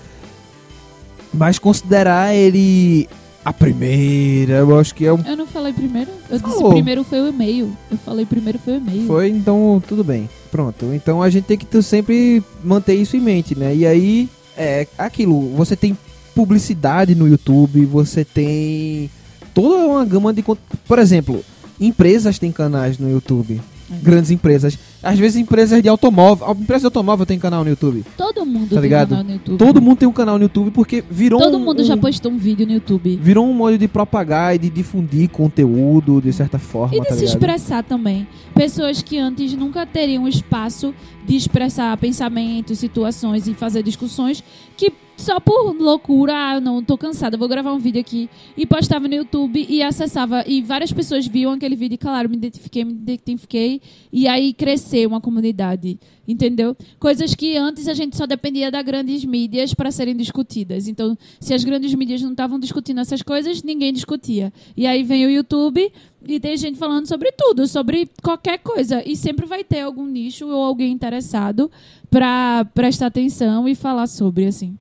mas 1.33 1.59
considerar 1.59 2.35
ele 2.35 3.07
a 3.45 3.53
primeira, 3.53 4.55
eu 4.55 4.77
acho 4.77 4.93
que 4.95 5.07
é 5.07 5.13
um... 5.13 5.21
Eu 5.25 5.37
não 5.37 5.47
falei 5.47 5.73
primeiro. 5.73 6.11
Eu 6.29 6.39
disse 6.41 6.55
Falou. 6.57 6.73
primeiro 6.73 7.05
foi 7.05 7.21
o 7.21 7.29
e-mail. 7.29 7.71
Eu 7.89 7.99
falei 7.99 8.27
primeiro 8.27 8.59
foi 8.59 8.75
o 8.75 8.77
e-mail. 8.79 9.07
Foi, 9.07 9.29
então, 9.29 9.81
tudo 9.87 10.03
bem. 10.03 10.29
Pronto. 10.51 10.87
Então, 10.93 11.23
a 11.23 11.31
gente 11.31 11.45
tem 11.45 11.57
que 11.57 11.83
sempre 11.83 12.43
manter 12.65 12.95
isso 12.95 13.17
em 13.17 13.21
mente, 13.21 13.57
né? 13.57 13.73
E 13.73 13.87
aí, 13.87 14.29
é 14.57 14.89
aquilo, 14.99 15.51
você 15.55 15.77
tem 15.77 15.97
publicidade 16.35 17.15
no 17.15 17.29
YouTube, 17.29 17.85
você 17.85 18.25
tem 18.25 19.09
toda 19.55 19.87
uma 19.87 20.05
gama 20.05 20.33
de... 20.33 20.43
Por 20.43 20.99
exemplo, 20.99 21.45
empresas 21.81 22.39
têm 22.39 22.51
canais 22.51 22.99
no 22.99 23.09
YouTube. 23.09 23.61
É. 23.91 23.97
Grandes 24.03 24.33
empresas. 24.33 24.77
Às 25.07 25.19
vezes 25.19 25.37
empresas 25.37 25.83
de 25.83 25.89
automóvel. 25.89 26.47
A 26.49 26.53
empresa 26.53 26.81
de 26.81 26.87
automóvel 26.87 27.25
tem 27.27 27.39
canal 27.39 27.63
no 27.65 27.71
YouTube. 27.71 28.05
Todo 28.17 28.45
mundo 28.45 28.69
Tá 28.71 28.75
tem 28.77 28.81
ligado? 28.81 29.09
canal 29.11 29.25
no 29.25 29.33
YouTube. 29.33 29.59
Todo 29.59 29.81
mundo 29.83 29.97
tem 29.99 30.09
um 30.09 30.13
canal 30.13 30.37
no 30.39 30.45
YouTube 30.45 30.71
porque 30.73 31.03
virou 31.11 31.41
Todo 31.41 31.57
um, 31.57 31.61
mundo 31.61 31.83
um, 31.83 31.85
já 31.85 31.97
postou 31.97 32.33
um 32.33 32.39
vídeo 32.39 32.67
no 32.67 32.73
YouTube. 32.73 33.19
Virou 33.23 33.47
um 33.49 33.53
modo 33.55 33.79
de 33.79 33.87
propagar 33.89 34.55
e 34.55 34.59
de 34.59 34.69
difundir 34.71 35.29
conteúdo 35.31 36.21
de 36.21 36.33
certa 36.33 36.59
forma, 36.59 36.97
E 36.97 37.01
de 37.01 37.07
tá 37.07 37.15
se 37.15 37.21
ligado? 37.21 37.35
expressar 37.35 37.83
também. 37.85 38.27
Pessoas 38.55 39.03
que 39.03 39.19
antes 39.19 39.53
nunca 39.55 39.87
teriam 39.87 40.27
espaço 40.29 40.95
de 41.27 41.37
expressar 41.37 41.97
pensamentos, 41.97 42.79
situações 42.79 43.47
e 43.49 43.55
fazer 43.55 43.83
discussões, 43.83 44.43
que 44.77 44.93
só 45.17 45.41
por 45.41 45.75
loucura, 45.75 46.35
ah, 46.35 46.61
não 46.61 46.83
tô 46.83 46.97
cansada, 46.99 47.37
vou 47.37 47.49
gravar 47.49 47.73
um 47.73 47.79
vídeo 47.79 48.01
aqui 48.01 48.29
e 48.57 48.67
postava 48.67 49.09
no 49.09 49.15
YouTube 49.15 49.67
e 49.69 49.83
acessava 49.83 50.45
e 50.47 50.61
várias 50.63 50.93
pessoas 50.93 51.27
viam 51.27 51.53
aquele 51.53 51.75
vídeo 51.75 51.95
e 51.95 51.99
claro, 51.99 52.29
me 52.29 52.37
identifiquei, 52.37 52.85
me 52.85 52.93
identifiquei 52.93 53.81
e 54.13 54.29
aí 54.29 54.53
cresceu 54.53 55.09
uma 55.09 55.21
comunidade, 55.21 55.99
entendeu? 56.29 56.77
Coisas 56.99 57.35
que 57.35 57.57
antes 57.57 57.89
a 57.89 57.95
gente 57.95 58.17
só 58.17 58.27
dependia 58.27 58.71
das 58.71 58.85
grandes 58.85 59.25
mídias 59.25 59.73
para 59.73 59.91
serem 59.91 60.15
discutidas. 60.15 60.87
Então, 60.87 61.17
se 61.41 61.55
as 61.55 61.65
grandes 61.65 61.95
mídias 61.95 62.23
não 62.23 62.33
estavam 62.33 62.59
discutindo 62.59 63.01
essas 63.01 63.23
coisas, 63.23 63.63
ninguém 63.63 63.93
discutia. 63.93 64.53
E 64.77 64.87
aí 64.87 65.03
vem 65.03 65.27
o 65.27 65.31
YouTube 65.31 65.91
e 66.29 66.41
tem 66.41 66.57
gente 66.57 66.79
falando 66.79 67.07
sobre 67.07 67.33
tudo, 67.33 67.67
sobre 67.67 68.09
qualquer 68.23 68.59
coisa. 68.59 69.03
E 69.07 69.17
sempre 69.17 69.47
vai 69.47 69.65
ter 69.65 69.81
algum 69.81 70.07
nicho 70.07 70.47
ou 70.47 70.63
alguém 70.63 70.93
interessado 70.93 71.71
para 72.11 72.65
prestar 72.75 73.07
atenção 73.07 73.69
e 73.69 73.75
falar 73.75 74.07
sobre, 74.07 74.47
assim. 74.47 74.77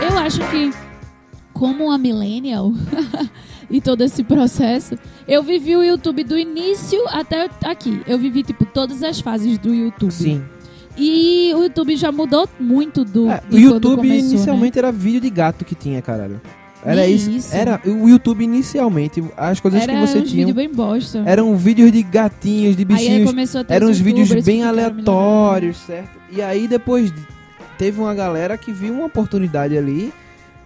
Eu 0.00 0.18
acho 0.18 0.40
que, 0.50 0.70
como 1.52 1.86
uma 1.86 1.98
millennial 1.98 2.72
e 3.68 3.80
todo 3.80 4.02
esse 4.02 4.24
processo, 4.24 4.96
eu 5.28 5.42
vivi 5.42 5.76
o 5.76 5.82
YouTube 5.82 6.24
do 6.24 6.38
início 6.38 6.98
até 7.08 7.50
aqui. 7.64 8.02
Eu 8.06 8.18
vivi, 8.18 8.42
tipo, 8.42 8.64
todas 8.64 9.02
as 9.02 9.20
fases 9.20 9.58
do 9.58 9.74
YouTube. 9.74 10.12
Sim. 10.12 10.44
E 11.00 11.54
o 11.54 11.62
YouTube 11.64 11.96
já 11.96 12.12
mudou 12.12 12.48
muito 12.58 13.04
do. 13.04 13.30
É, 13.30 13.42
o 13.50 13.56
YouTube 13.58 13.96
começou, 13.96 14.28
né? 14.28 14.34
inicialmente 14.34 14.78
era 14.78 14.92
vídeo 14.92 15.20
de 15.20 15.30
gato 15.30 15.64
que 15.64 15.74
tinha, 15.74 16.00
caralho. 16.02 16.40
Era 16.84 17.06
isso. 17.06 17.30
isso. 17.30 17.54
Era 17.54 17.78
o 17.86 18.08
YouTube 18.08 18.42
inicialmente, 18.42 19.22
as 19.36 19.60
coisas 19.60 19.82
Era 19.82 19.92
que 19.92 20.00
você 20.00 20.22
tinha 20.22 20.46
vídeos 20.46 20.56
bem 20.56 20.72
bosta. 20.74 21.22
eram 21.26 21.54
vídeos 21.56 21.92
de 21.92 22.02
gatinhos, 22.02 22.74
de 22.76 22.84
bichinhos. 22.86 23.28
começou 23.30 23.60
a 23.60 23.64
ter 23.64 23.74
Eram 23.74 23.88
uns 23.88 23.98
vídeos 23.98 24.30
bem 24.44 24.62
aleatórios, 24.64 25.76
certo? 25.78 26.18
E 26.30 26.40
aí 26.40 26.66
depois 26.66 27.12
de- 27.12 27.20
teve 27.76 28.00
uma 28.00 28.14
galera 28.14 28.56
que 28.56 28.72
viu 28.72 28.94
uma 28.94 29.06
oportunidade 29.06 29.76
ali 29.76 30.10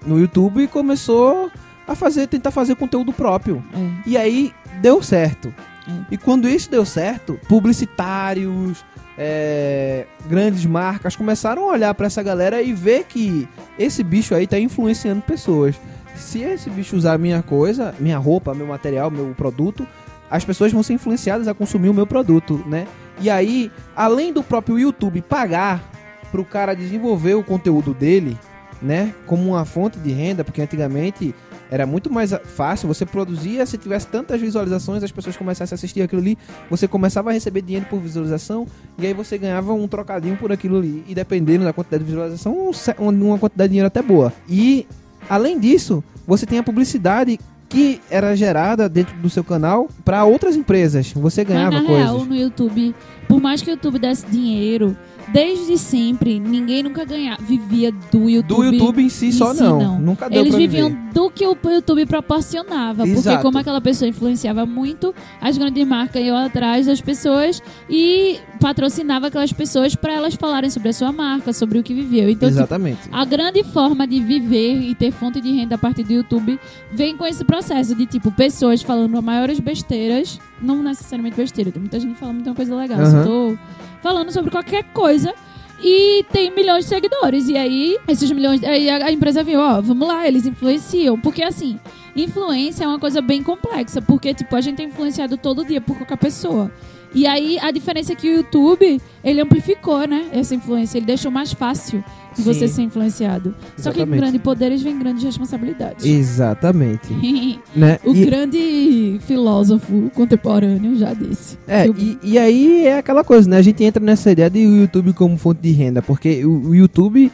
no 0.07 0.19
YouTube 0.21 0.63
e 0.63 0.69
começou 0.69 1.51
a 1.87 1.95
fazer, 1.97 2.29
tentar 2.29 2.51
fazer 2.53 2.77
conteúdo 2.77 3.13
próprio. 3.13 3.63
milionários. 3.75 4.07
E 4.07 4.17
aí 4.17 4.53
deu 4.81 5.03
certo. 5.03 5.53
É. 5.89 5.93
E 6.13 6.17
quando 6.17 6.49
isso 6.49 6.71
deu 6.71 6.85
certo, 6.85 7.39
publicitários, 7.49 8.85
é, 9.17 10.07
grandes 10.27 10.67
marcas 10.67 11.17
começaram 11.17 11.69
a 11.69 11.73
olhar 11.73 11.95
pra 11.95 12.07
essa 12.07 12.23
galera 12.23 12.61
e 12.63 12.73
ver 12.73 13.05
que 13.05 13.49
esse 13.79 14.03
bicho 14.03 14.35
aí 14.35 14.47
tá 14.47 14.59
influenciando 14.59 15.23
pessoas. 15.23 15.77
Se 16.17 16.43
esse 16.43 16.71
bicho 16.71 16.97
usar 16.97 17.19
minha 17.19 17.43
coisa, 17.43 17.95
minha 17.99 18.19
roupa, 18.19 18.55
meu 18.55 18.67
material, 18.67 19.11
meu 19.11 19.35
produto, 19.37 19.87
as 20.31 20.45
pessoas 20.45 20.73
vão 20.73 20.83
ser 20.83 20.95
influenciadas 20.95 21.49
a 21.49 21.55
consumir 21.55 21.89
o 21.89 21.95
meu 21.95 22.07
produto, 22.07 22.63
né? 22.67 22.87
E 23.21 23.31
aí, 23.31 23.71
além 23.95 24.33
do 24.33 24.43
próprio 24.43 24.79
YouTube 24.79 25.23
pagar 25.23 25.83
pro 26.31 26.45
cara 26.45 26.75
desenvolver 26.75 27.35
o 27.35 27.45
conteúdo 27.45 27.95
dele, 27.95 28.37
né, 28.83 29.15
como 29.27 29.51
uma 29.51 29.65
fonte 29.65 29.99
de 29.99 30.11
renda, 30.11 30.45
porque 30.45 30.61
antigamente 30.61 31.35
era 31.71 31.87
muito 31.87 32.13
mais 32.13 32.33
fácil, 32.45 32.87
você 32.87 33.05
produzia, 33.05 33.65
se 33.67 33.79
tivesse 33.79 34.07
tantas 34.07 34.41
visualizações, 34.41 35.03
as 35.03 35.11
pessoas 35.11 35.37
começassem 35.37 35.75
a 35.75 35.77
assistir 35.77 36.03
aquilo 36.03 36.21
ali, 36.21 36.39
você 36.71 36.87
começava 36.87 37.31
a 37.31 37.33
receber 37.33 37.63
dinheiro 37.63 37.87
por 37.89 38.01
visualização, 38.01 38.67
e 38.99 39.07
aí 39.07 39.15
você 39.15 39.39
ganhava 39.39 39.73
um 39.73 39.89
trocadinho 39.89 40.37
por 40.37 40.53
aquilo 40.53 40.79
ali, 40.79 41.05
e 41.09 41.15
dependendo 41.15 41.65
da 41.65 41.73
quantidade 41.73 42.05
de 42.05 42.11
visualização, 42.11 42.71
um 42.99 43.25
uma 43.25 43.39
quantidade 43.39 43.69
de 43.69 43.73
dinheiro 43.73 43.87
até 43.87 44.03
boa. 44.03 44.33
E, 44.49 44.87
além 45.29 45.59
disso, 45.59 46.05
você 46.27 46.47
tem 46.47 46.59
a 46.59 46.63
publicidade 46.63 47.39
que 47.69 48.01
era 48.09 48.37
gerada 48.37 48.89
dentro 48.89 49.17
do 49.17 49.29
seu 49.29 49.43
canal 49.43 49.89
para 50.05 50.25
outras 50.25 50.55
empresas. 50.55 51.13
Você 51.13 51.43
ganhava 51.45 51.73
Mas 51.73 51.83
na 51.83 51.89
coisas. 51.89 52.07
real, 52.07 52.25
no 52.25 52.37
YouTube, 52.37 52.95
por 53.27 53.41
mais 53.41 53.63
que 53.63 53.71
o 53.71 53.73
YouTube 53.73 53.99
desse 53.99 54.25
dinheiro, 54.27 54.97
desde 55.29 55.79
sempre, 55.79 56.39
ninguém 56.39 56.83
nunca 56.83 57.05
ganhava, 57.05 57.43
vivia 57.43 57.93
do 58.13 58.29
YouTube. 58.29 58.47
Do 58.47 58.65
YouTube 58.65 59.03
em 59.03 59.09
si 59.09 59.27
em 59.27 59.33
só 59.33 59.55
si, 59.55 59.63
não. 59.63 59.79
não. 59.79 60.01
Nunca 60.01 60.29
deu 60.29 60.41
Eles 60.41 60.55
viviam 60.55 60.89
viver. 60.89 61.13
do 61.13 61.31
que 61.31 61.47
o 61.47 61.57
YouTube 61.65 62.07
proporcionava. 62.07 63.05
Porque 63.05 63.19
Exato. 63.19 63.43
como 63.43 63.59
aquela 63.59 63.81
pessoa 63.81 64.09
influenciava 64.09 64.67
muito, 64.67 65.15
as 65.41 65.57
grandes 65.57 65.87
marcas 65.87 66.23
iam 66.23 66.37
atrás 66.37 66.87
das 66.87 67.01
pessoas 67.01 67.63
e 67.89 68.39
patrocinava 68.61 69.27
aquelas 69.27 69.53
pessoas 69.53 69.95
para 69.95 70.13
elas 70.13 70.35
falarem 70.35 70.71
sobre 70.71 70.89
a 70.89 70.93
sua 70.93 71.13
marca, 71.13 71.53
sobre 71.53 71.79
o 71.79 71.83
que 71.83 71.93
viveu. 71.93 72.31
Então, 72.31 72.49
tipo, 72.49 72.61
Exatamente. 72.61 73.01
a 73.11 73.25
grande 73.25 73.63
forma 73.65 74.07
de 74.07 74.21
viver 74.21 74.81
e 74.81 74.95
ter 74.95 75.11
fonte 75.13 75.41
de 75.41 75.53
renda 75.53 75.75
a 75.75 75.79
partir 75.79 76.05
do 76.05 76.13
YouTube 76.13 76.59
vem 76.93 77.17
com 77.17 77.27
esse 77.27 77.45
processo 77.45 77.95
de, 77.95 78.07
tipo, 78.07 78.31
pessoas 78.33 78.83
falando 78.83 79.17
as 79.17 79.25
maiores 79.25 79.61
besteiras. 79.61 80.39
Não 80.61 80.83
necessariamente 80.83 81.37
besteira, 81.37 81.71
tem 81.71 81.81
muita 81.81 82.01
gente 82.01 82.19
falando 82.19 82.37
muita 82.37 82.55
coisa 82.55 82.75
legal. 82.75 82.99
Só 83.07 83.23
tô 83.23 83.59
falando 84.03 84.31
sobre 84.31 84.51
qualquer 84.51 84.85
coisa. 84.93 85.35
E 85.83 86.25
tem 86.33 86.51
milhões 86.55 86.85
de 86.85 86.89
seguidores. 86.89 87.49
E 87.49 87.59
aí, 87.59 87.99
esses 88.09 88.31
milhões. 88.31 88.63
Aí 88.65 88.89
a, 88.89 89.07
a 89.07 89.13
empresa 89.13 89.43
viu, 89.43 89.61
ó, 89.61 89.81
vamos 89.81 90.09
lá, 90.09 90.27
eles 90.27 90.47
influenciam. 90.47 91.19
Porque 91.19 91.43
assim, 91.43 91.79
influência 92.17 92.85
é 92.85 92.89
uma 92.89 92.99
coisa 92.99 93.21
bem 93.21 93.43
complexa. 93.43 94.01
Porque, 94.01 94.33
tipo, 94.33 94.55
a 94.57 94.61
gente 94.61 94.81
é 94.81 94.85
influenciado 94.85 95.37
todo 95.37 95.65
dia 95.65 95.81
por 95.81 95.97
qualquer 95.97 96.17
pessoa. 96.17 96.71
E 97.15 97.27
aí, 97.27 97.59
a 97.61 97.71
diferença 97.71 98.13
é 98.13 98.17
que 98.17 98.29
o 98.29 98.35
YouTube, 98.37 99.01
ele 99.23 99.41
amplificou, 99.41 100.07
né? 100.09 100.27
Essa 100.33 100.55
influência. 100.55 100.99
Ele 100.99 101.07
deixou 101.07 101.31
mais 101.31 101.53
fácil 101.53 102.03
de 102.37 102.43
você 102.43 102.67
ser 102.67 102.83
influenciado. 102.83 103.55
Só 103.77 103.91
que 103.91 103.99
com 103.99 104.03
Exatamente. 104.03 104.21
grandes 104.21 104.41
poderes 104.43 104.83
vem 104.83 104.99
grandes 104.99 105.23
responsabilidades. 105.23 106.05
Exatamente. 106.05 107.09
Né? 107.77 107.99
o 108.05 108.15
E- 108.15 108.25
grande 108.27 109.19
filósofo 109.27 110.11
contemporâneo 110.15 110.97
já 110.97 111.13
disse. 111.15 111.57
É, 111.69 111.89
o- 111.89 111.95
e, 111.97 112.19
e 112.23 112.39
aí 112.39 112.87
é 112.87 112.99
aquela 112.99 113.23
coisa, 113.23 113.49
né? 113.49 113.59
A 113.59 113.63
gente 113.63 113.83
entra 113.85 114.03
nessa 114.05 114.33
ideia 114.33 114.51
de 114.51 114.59
YouTube 114.61 115.13
como 115.13 115.37
fonte 115.37 115.61
de 115.61 115.71
renda, 115.71 116.03
porque 116.03 116.45
o, 116.45 116.69
o 116.69 116.75
YouTube 116.75 117.31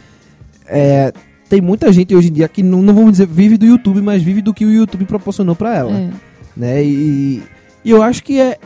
é, 0.66 1.12
tem 1.48 1.60
muita 1.60 1.90
gente 1.92 2.14
hoje 2.14 2.28
em 2.28 2.32
dia 2.32 2.48
que 2.48 2.62
não, 2.62 2.82
não 2.82 2.94
vamos 2.94 3.12
dizer 3.12 3.26
vive 3.26 3.56
do 3.56 3.66
YouTube, 3.66 4.00
mas 4.02 4.22
vive 4.22 4.42
do 4.42 4.52
que 4.54 4.64
o 4.64 4.70
YouTube 4.70 5.04
proporcionou 5.06 5.54
pra 5.56 5.74
ela, 5.76 5.90
é. 5.92 6.10
né? 6.56 6.84
E, 6.84 7.42
e 7.84 7.90
eu 7.90 8.02
acho 8.02 8.22
que 8.22 8.38
é 8.40 8.58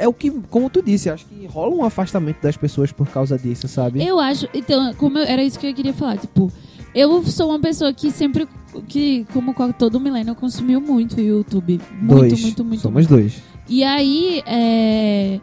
é 0.00 0.08
o 0.08 0.12
que, 0.14 0.30
como 0.50 0.68
tu 0.70 0.82
disse, 0.82 1.10
acho 1.10 1.26
que 1.26 1.46
rola 1.46 1.74
um 1.74 1.84
afastamento 1.84 2.40
das 2.42 2.56
pessoas 2.56 2.90
por 2.90 3.06
causa 3.08 3.38
disso, 3.38 3.68
sabe? 3.68 4.04
Eu 4.04 4.18
acho. 4.18 4.48
Então, 4.54 4.94
como 4.94 5.18
eu- 5.18 5.24
era 5.26 5.44
isso 5.44 5.58
que 5.58 5.66
eu 5.66 5.74
queria 5.74 5.92
falar. 5.92 6.16
Tipo, 6.16 6.50
eu 6.94 7.22
sou 7.24 7.50
uma 7.50 7.60
pessoa 7.60 7.92
que 7.92 8.10
sempre. 8.10 8.48
que 8.88 9.26
Como 9.32 9.54
todo 9.78 9.98
milênio, 10.00 10.34
consumiu 10.34 10.80
muito 10.80 11.16
o 11.16 11.20
YouTube. 11.20 11.80
Muito, 12.00 12.28
dois. 12.30 12.40
muito, 12.42 12.64
muito. 12.64 12.80
Somos 12.80 13.06
dois. 13.06 13.42
E 13.68 13.84
aí, 13.84 14.42
é, 14.46 15.38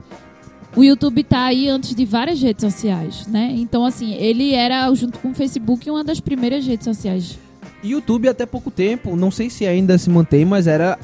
o 0.75 0.83
YouTube 0.83 1.23
tá 1.23 1.45
aí 1.45 1.67
antes 1.69 1.93
de 1.95 2.05
várias 2.05 2.41
redes 2.41 2.63
sociais, 2.63 3.27
né? 3.27 3.53
Então, 3.57 3.85
assim, 3.85 4.13
ele 4.15 4.53
era, 4.53 4.93
junto 4.93 5.19
com 5.19 5.31
o 5.31 5.33
Facebook, 5.33 5.89
uma 5.89 6.03
das 6.03 6.19
primeiras 6.19 6.65
redes 6.65 6.85
sociais. 6.85 7.37
YouTube 7.83 8.27
até 8.27 8.45
pouco 8.45 8.71
tempo, 8.71 9.15
não 9.15 9.29
sei 9.31 9.49
se 9.49 9.65
ainda 9.65 9.97
se 9.97 10.09
mantém, 10.09 10.43
mas 10.45 10.67
era 10.67 10.97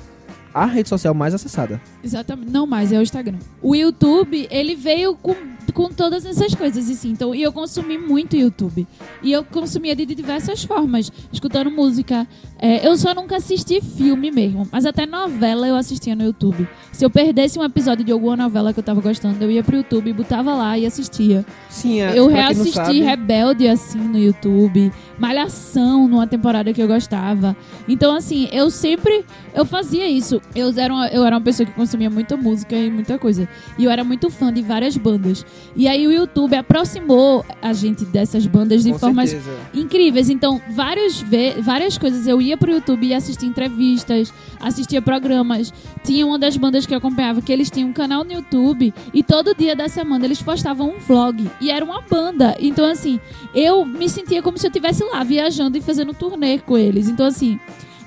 a 0.53 0.65
rede 0.65 0.89
social 0.89 1.13
mais 1.13 1.33
acessada. 1.33 1.81
Exatamente. 2.03 2.51
Não 2.51 2.67
mais, 2.67 2.91
é 2.91 2.97
o 2.97 3.01
Instagram. 3.01 3.37
O 3.61 3.75
YouTube, 3.75 4.47
ele 4.51 4.75
veio 4.75 5.15
com, 5.15 5.35
com 5.73 5.89
todas 5.89 6.25
essas 6.25 6.53
coisas, 6.55 6.89
assim. 6.89 7.11
Então, 7.11 7.33
e 7.33 7.41
eu 7.41 7.51
consumi 7.51 7.97
muito 7.97 8.35
YouTube. 8.35 8.87
E 9.21 9.31
eu 9.31 9.43
consumia 9.43 9.95
de 9.95 10.05
diversas 10.05 10.63
formas. 10.63 11.11
Escutando 11.31 11.71
música. 11.71 12.27
É, 12.59 12.87
eu 12.87 12.95
só 12.95 13.13
nunca 13.13 13.37
assisti 13.37 13.81
filme 13.81 14.31
mesmo. 14.31 14.67
Mas 14.71 14.85
até 14.85 15.05
novela 15.05 15.67
eu 15.67 15.75
assistia 15.75 16.15
no 16.15 16.23
YouTube. 16.23 16.67
Se 16.91 17.03
eu 17.03 17.09
perdesse 17.09 17.57
um 17.59 17.63
episódio 17.63 18.05
de 18.05 18.11
alguma 18.11 18.37
novela 18.37 18.71
que 18.71 18.79
eu 18.79 18.83
tava 18.83 19.01
gostando, 19.01 19.43
eu 19.43 19.51
ia 19.51 19.63
pro 19.63 19.75
YouTube, 19.75 20.13
botava 20.13 20.53
lá 20.53 20.77
e 20.77 20.85
assistia. 20.85 21.45
Sim, 21.69 22.01
é, 22.01 22.17
eu 22.17 22.27
reassisti 22.27 22.71
sabe- 22.73 23.01
Rebelde, 23.01 23.67
assim, 23.67 23.97
no 23.97 24.17
YouTube. 24.17 24.91
Malhação, 25.17 26.07
numa 26.07 26.27
temporada 26.27 26.71
que 26.71 26.81
eu 26.81 26.87
gostava. 26.87 27.55
Então, 27.87 28.15
assim, 28.15 28.47
eu 28.51 28.69
sempre... 28.69 29.25
Eu 29.53 29.65
fazia 29.65 30.07
isso. 30.07 30.41
Eu 30.55 30.71
era 30.77 30.93
uma, 30.93 31.07
eu 31.07 31.23
era 31.25 31.35
uma 31.35 31.41
pessoa 31.41 31.65
que 31.65 31.73
consumia 31.73 32.09
muita 32.09 32.35
música 32.37 32.75
e 32.75 32.89
muita 32.89 33.17
coisa. 33.17 33.47
E 33.77 33.83
eu 33.83 33.91
era 33.91 34.03
muito 34.03 34.29
fã 34.29 34.51
de 34.53 34.61
várias 34.61 34.95
bandas. 34.97 35.45
E 35.75 35.87
aí 35.87 36.05
o 36.07 36.11
YouTube 36.11 36.55
aproximou 36.55 37.45
a 37.61 37.73
gente 37.73 38.05
dessas 38.05 38.45
bandas 38.45 38.83
de 38.83 38.91
Com 38.91 38.99
formas 38.99 39.29
certeza. 39.29 39.57
incríveis. 39.73 40.29
Então, 40.29 40.61
vários 40.71 41.23
várias 41.61 41.97
coisas. 41.97 42.27
Eu 42.27 42.41
ia 42.41 42.55
pro 42.55 42.71
YouTube 42.71 43.07
e 43.07 43.13
assistia 43.13 43.47
entrevistas, 43.47 44.33
assistia 44.59 45.01
programas. 45.01 45.73
Tinha 46.03 46.25
uma 46.25 46.37
das 46.37 46.57
bandas 46.57 46.85
que 46.85 46.93
eu 46.93 46.97
acompanhava 46.97 47.41
que 47.41 47.51
eles 47.51 47.69
tinham 47.69 47.89
um 47.89 47.93
canal 47.93 48.23
no 48.23 48.33
YouTube 48.33 48.93
e 49.13 49.23
todo 49.23 49.55
dia 49.55 49.75
da 49.75 49.87
semana 49.87 50.25
eles 50.25 50.41
postavam 50.41 50.89
um 50.89 50.99
vlog. 50.99 51.49
E 51.59 51.71
era 51.71 51.83
uma 51.83 52.01
banda. 52.01 52.55
Então, 52.59 52.85
assim, 52.85 53.19
eu 53.53 53.85
me 53.85 54.09
sentia 54.09 54.41
como 54.41 54.57
se 54.57 54.65
eu 54.65 54.69
estivesse 54.69 55.03
lá 55.03 55.23
viajando 55.23 55.77
e 55.77 55.81
fazendo 55.81 56.13
turnê 56.13 56.59
com 56.59 56.77
eles. 56.77 57.07
Então, 57.09 57.25
assim. 57.25 57.59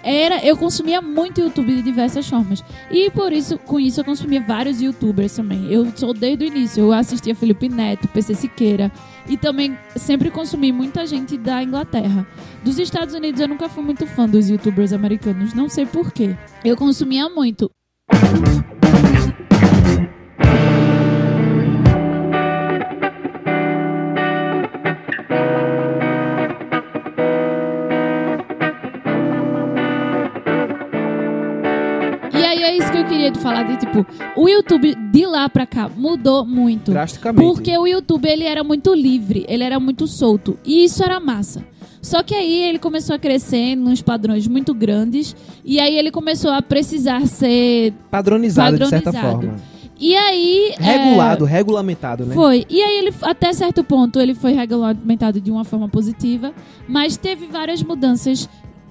Era, 0.08 0.38
eu 0.46 0.56
consumia 0.56 1.02
muito 1.02 1.40
YouTube 1.40 1.74
de 1.74 1.82
diversas 1.82 2.28
formas. 2.28 2.62
E 2.88 3.10
por 3.10 3.32
isso, 3.32 3.58
com 3.58 3.80
isso, 3.80 3.98
eu 3.98 4.04
consumia 4.04 4.40
vários 4.40 4.80
youtubers 4.80 5.34
também. 5.34 5.66
Eu 5.68 5.92
sou 5.96 6.14
desde 6.14 6.44
o 6.44 6.46
início. 6.46 6.80
Eu 6.80 6.92
assistia 6.92 7.34
Felipe 7.34 7.68
Neto, 7.68 8.06
PC 8.06 8.36
Siqueira. 8.36 8.92
E 9.28 9.36
também 9.36 9.76
sempre 9.96 10.30
consumi 10.30 10.70
muita 10.70 11.04
gente 11.04 11.36
da 11.36 11.60
Inglaterra. 11.60 12.24
Dos 12.62 12.78
Estados 12.78 13.16
Unidos 13.16 13.40
eu 13.40 13.48
nunca 13.48 13.68
fui 13.68 13.82
muito 13.82 14.06
fã 14.06 14.28
dos 14.28 14.48
youtubers 14.48 14.92
americanos, 14.92 15.52
não 15.52 15.68
sei 15.68 15.84
porquê. 15.84 16.36
Eu 16.64 16.76
consumia 16.76 17.28
muito. 17.28 17.68
E 32.66 32.68
aí 32.68 32.74
é 32.74 32.78
isso 32.82 32.90
que 32.90 32.98
eu 32.98 33.04
queria 33.04 33.30
te 33.30 33.38
falar 33.38 33.62
de 33.62 33.76
tipo, 33.76 34.04
o 34.34 34.48
YouTube 34.48 34.92
de 35.12 35.24
lá 35.24 35.48
pra 35.48 35.64
cá 35.64 35.88
mudou 35.88 36.44
muito. 36.44 36.90
Drasticamente. 36.90 37.46
Porque 37.46 37.78
o 37.78 37.86
YouTube 37.86 38.28
ele 38.28 38.42
era 38.42 38.64
muito 38.64 38.92
livre, 38.92 39.46
ele 39.48 39.62
era 39.62 39.78
muito 39.78 40.08
solto. 40.08 40.58
E 40.64 40.82
isso 40.84 41.04
era 41.04 41.20
massa. 41.20 41.64
Só 42.02 42.24
que 42.24 42.34
aí 42.34 42.64
ele 42.64 42.80
começou 42.80 43.14
a 43.14 43.20
crescer 43.20 43.76
nos 43.76 44.02
padrões 44.02 44.48
muito 44.48 44.74
grandes. 44.74 45.36
E 45.64 45.78
aí 45.78 45.96
ele 45.96 46.10
começou 46.10 46.50
a 46.50 46.60
precisar 46.60 47.24
ser. 47.28 47.92
Padronizado, 48.10 48.78
de 48.78 48.88
certa 48.88 49.12
Padronizado. 49.12 49.46
forma. 49.46 49.76
E 49.98 50.16
aí. 50.16 50.74
é, 50.78 50.82
Regulado, 50.82 51.44
regulamentado, 51.44 52.26
né? 52.26 52.34
Foi. 52.34 52.66
E 52.68 52.82
aí 52.82 52.98
ele, 52.98 53.14
até 53.22 53.52
certo 53.52 53.84
ponto, 53.84 54.20
ele 54.20 54.34
foi 54.34 54.52
regulamentado 54.52 55.40
de 55.40 55.52
uma 55.52 55.64
forma 55.64 55.88
positiva, 55.88 56.52
mas 56.88 57.16
teve 57.16 57.46
várias 57.46 57.80
mudanças 57.82 58.48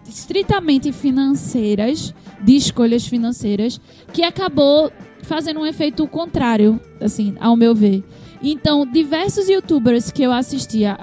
estritamente 0.07 0.91
financeiras, 0.91 2.13
de 2.41 2.55
escolhas 2.55 3.07
financeiras, 3.07 3.79
que 4.13 4.23
acabou 4.23 4.91
fazendo 5.23 5.59
um 5.59 5.65
efeito 5.65 6.07
contrário, 6.07 6.79
assim, 7.01 7.35
ao 7.39 7.55
meu 7.55 7.73
ver. 7.73 8.03
Então, 8.41 8.85
diversos 8.85 9.49
youtubers 9.49 10.11
que 10.11 10.21
eu 10.21 10.31
assistia, 10.31 10.97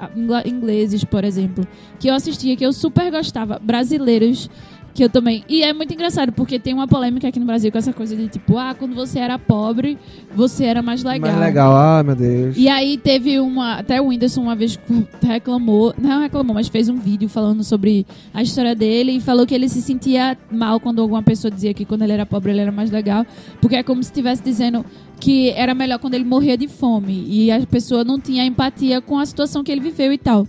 ingleses, 0.45 1.03
por 1.03 1.25
exemplo, 1.25 1.67
que 1.99 2.07
eu 2.07 2.13
assistia, 2.13 2.55
que 2.55 2.65
eu 2.65 2.71
super 2.71 3.11
gostava, 3.11 3.59
brasileiros, 3.59 4.49
que 4.93 5.03
eu 5.03 5.09
também. 5.09 5.43
E 5.49 5.63
é 5.63 5.73
muito 5.73 5.93
engraçado, 5.93 6.31
porque 6.31 6.59
tem 6.59 6.73
uma 6.73 6.87
polêmica 6.87 7.27
aqui 7.27 7.39
no 7.39 7.45
Brasil 7.45 7.71
com 7.71 7.77
essa 7.77 7.91
coisa 7.91 8.15
de 8.15 8.27
tipo, 8.27 8.57
ah, 8.57 8.75
quando 8.77 8.93
você 8.93 9.19
era 9.19 9.39
pobre, 9.39 9.97
você 10.35 10.65
era 10.65 10.81
mais 10.81 11.03
legal. 11.03 11.31
Mais 11.31 11.45
legal, 11.45 11.75
ah, 11.75 12.03
meu 12.03 12.15
Deus. 12.15 12.55
E 12.55 12.67
aí 12.67 12.97
teve 12.97 13.39
uma. 13.39 13.75
Até 13.75 13.99
o 13.99 14.07
Whindersson 14.07 14.41
uma 14.41 14.55
vez 14.55 14.79
reclamou. 15.21 15.93
Não 15.97 16.21
reclamou, 16.21 16.53
mas 16.53 16.67
fez 16.67 16.89
um 16.89 16.97
vídeo 16.97 17.27
falando 17.27 17.63
sobre 17.63 18.05
a 18.33 18.43
história 18.43 18.75
dele 18.75 19.13
e 19.13 19.19
falou 19.19 19.47
que 19.47 19.55
ele 19.55 19.67
se 19.67 19.81
sentia 19.81 20.37
mal 20.51 20.79
quando 20.79 21.01
alguma 21.01 21.23
pessoa 21.23 21.49
dizia 21.49 21.73
que 21.73 21.85
quando 21.85 22.03
ele 22.03 22.13
era 22.13 22.25
pobre 22.25 22.51
ele 22.51 22.61
era 22.61 22.71
mais 22.71 22.91
legal. 22.91 23.25
Porque 23.59 23.75
é 23.75 23.83
como 23.83 24.03
se 24.03 24.09
estivesse 24.09 24.43
dizendo 24.43 24.85
que 25.19 25.49
era 25.51 25.73
melhor 25.73 25.99
quando 25.99 26.13
ele 26.13 26.25
morria 26.25 26.57
de 26.57 26.67
fome. 26.67 27.25
E 27.27 27.51
a 27.51 27.65
pessoa 27.65 28.03
não 28.03 28.19
tinha 28.19 28.45
empatia 28.45 29.01
com 29.01 29.17
a 29.17 29.25
situação 29.25 29.63
que 29.63 29.71
ele 29.71 29.81
viveu 29.81 30.13
e 30.13 30.17
tal. 30.17 30.45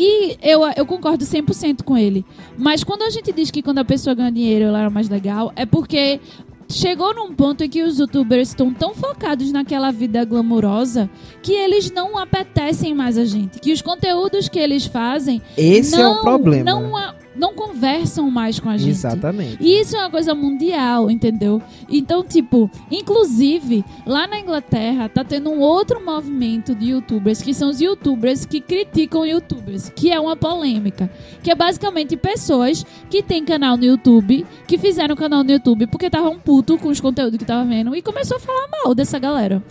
E 0.00 0.38
eu, 0.40 0.60
eu 0.76 0.86
concordo 0.86 1.24
100% 1.24 1.82
com 1.82 1.98
ele. 1.98 2.24
Mas 2.56 2.84
quando 2.84 3.02
a 3.02 3.10
gente 3.10 3.32
diz 3.32 3.50
que 3.50 3.60
quando 3.60 3.78
a 3.78 3.84
pessoa 3.84 4.14
ganha 4.14 4.30
dinheiro 4.30 4.66
ela 4.66 4.78
era 4.78 4.90
mais 4.90 5.08
legal, 5.08 5.52
é 5.56 5.66
porque 5.66 6.20
chegou 6.70 7.12
num 7.12 7.34
ponto 7.34 7.64
em 7.64 7.68
que 7.68 7.82
os 7.82 7.98
youtubers 7.98 8.50
estão 8.50 8.72
tão 8.72 8.94
focados 8.94 9.50
naquela 9.50 9.90
vida 9.90 10.24
glamourosa 10.24 11.10
que 11.42 11.52
eles 11.52 11.90
não 11.90 12.16
apetecem 12.16 12.94
mais 12.94 13.18
a 13.18 13.24
gente. 13.24 13.58
Que 13.58 13.72
os 13.72 13.82
conteúdos 13.82 14.48
que 14.48 14.60
eles 14.60 14.86
fazem 14.86 15.42
Esse 15.56 15.96
não, 15.96 16.14
é 16.14 16.18
o 16.20 16.22
problema. 16.22 16.64
Não, 16.64 16.96
não 17.38 17.54
conversam 17.54 18.30
mais 18.30 18.58
com 18.58 18.68
a 18.68 18.76
gente. 18.76 18.90
Exatamente. 18.90 19.56
E 19.60 19.80
isso 19.80 19.96
é 19.96 20.00
uma 20.00 20.10
coisa 20.10 20.34
mundial, 20.34 21.10
entendeu? 21.10 21.62
Então, 21.88 22.24
tipo, 22.24 22.70
inclusive, 22.90 23.84
lá 24.06 24.26
na 24.26 24.40
Inglaterra 24.40 25.08
tá 25.08 25.24
tendo 25.24 25.50
um 25.50 25.60
outro 25.60 26.04
movimento 26.04 26.74
de 26.74 26.90
youtubers, 26.90 27.40
que 27.40 27.54
são 27.54 27.70
os 27.70 27.80
youtubers 27.80 28.44
que 28.44 28.60
criticam 28.60 29.24
youtubers, 29.24 29.88
que 29.88 30.10
é 30.10 30.18
uma 30.18 30.36
polêmica. 30.36 31.10
Que 31.42 31.50
é 31.50 31.54
basicamente 31.54 32.16
pessoas 32.16 32.84
que 33.08 33.22
têm 33.22 33.44
canal 33.44 33.76
no 33.76 33.84
YouTube, 33.84 34.46
que 34.66 34.76
fizeram 34.76 35.14
canal 35.16 35.44
no 35.44 35.50
YouTube 35.50 35.86
porque 35.86 36.06
estavam 36.06 36.38
puto 36.38 36.76
com 36.78 36.88
os 36.88 37.00
conteúdos 37.00 37.36
que 37.36 37.44
estavam 37.44 37.68
vendo 37.68 37.94
e 37.94 38.02
começou 38.02 38.36
a 38.36 38.40
falar 38.40 38.68
mal 38.68 38.94
dessa 38.94 39.18
galera. 39.18 39.62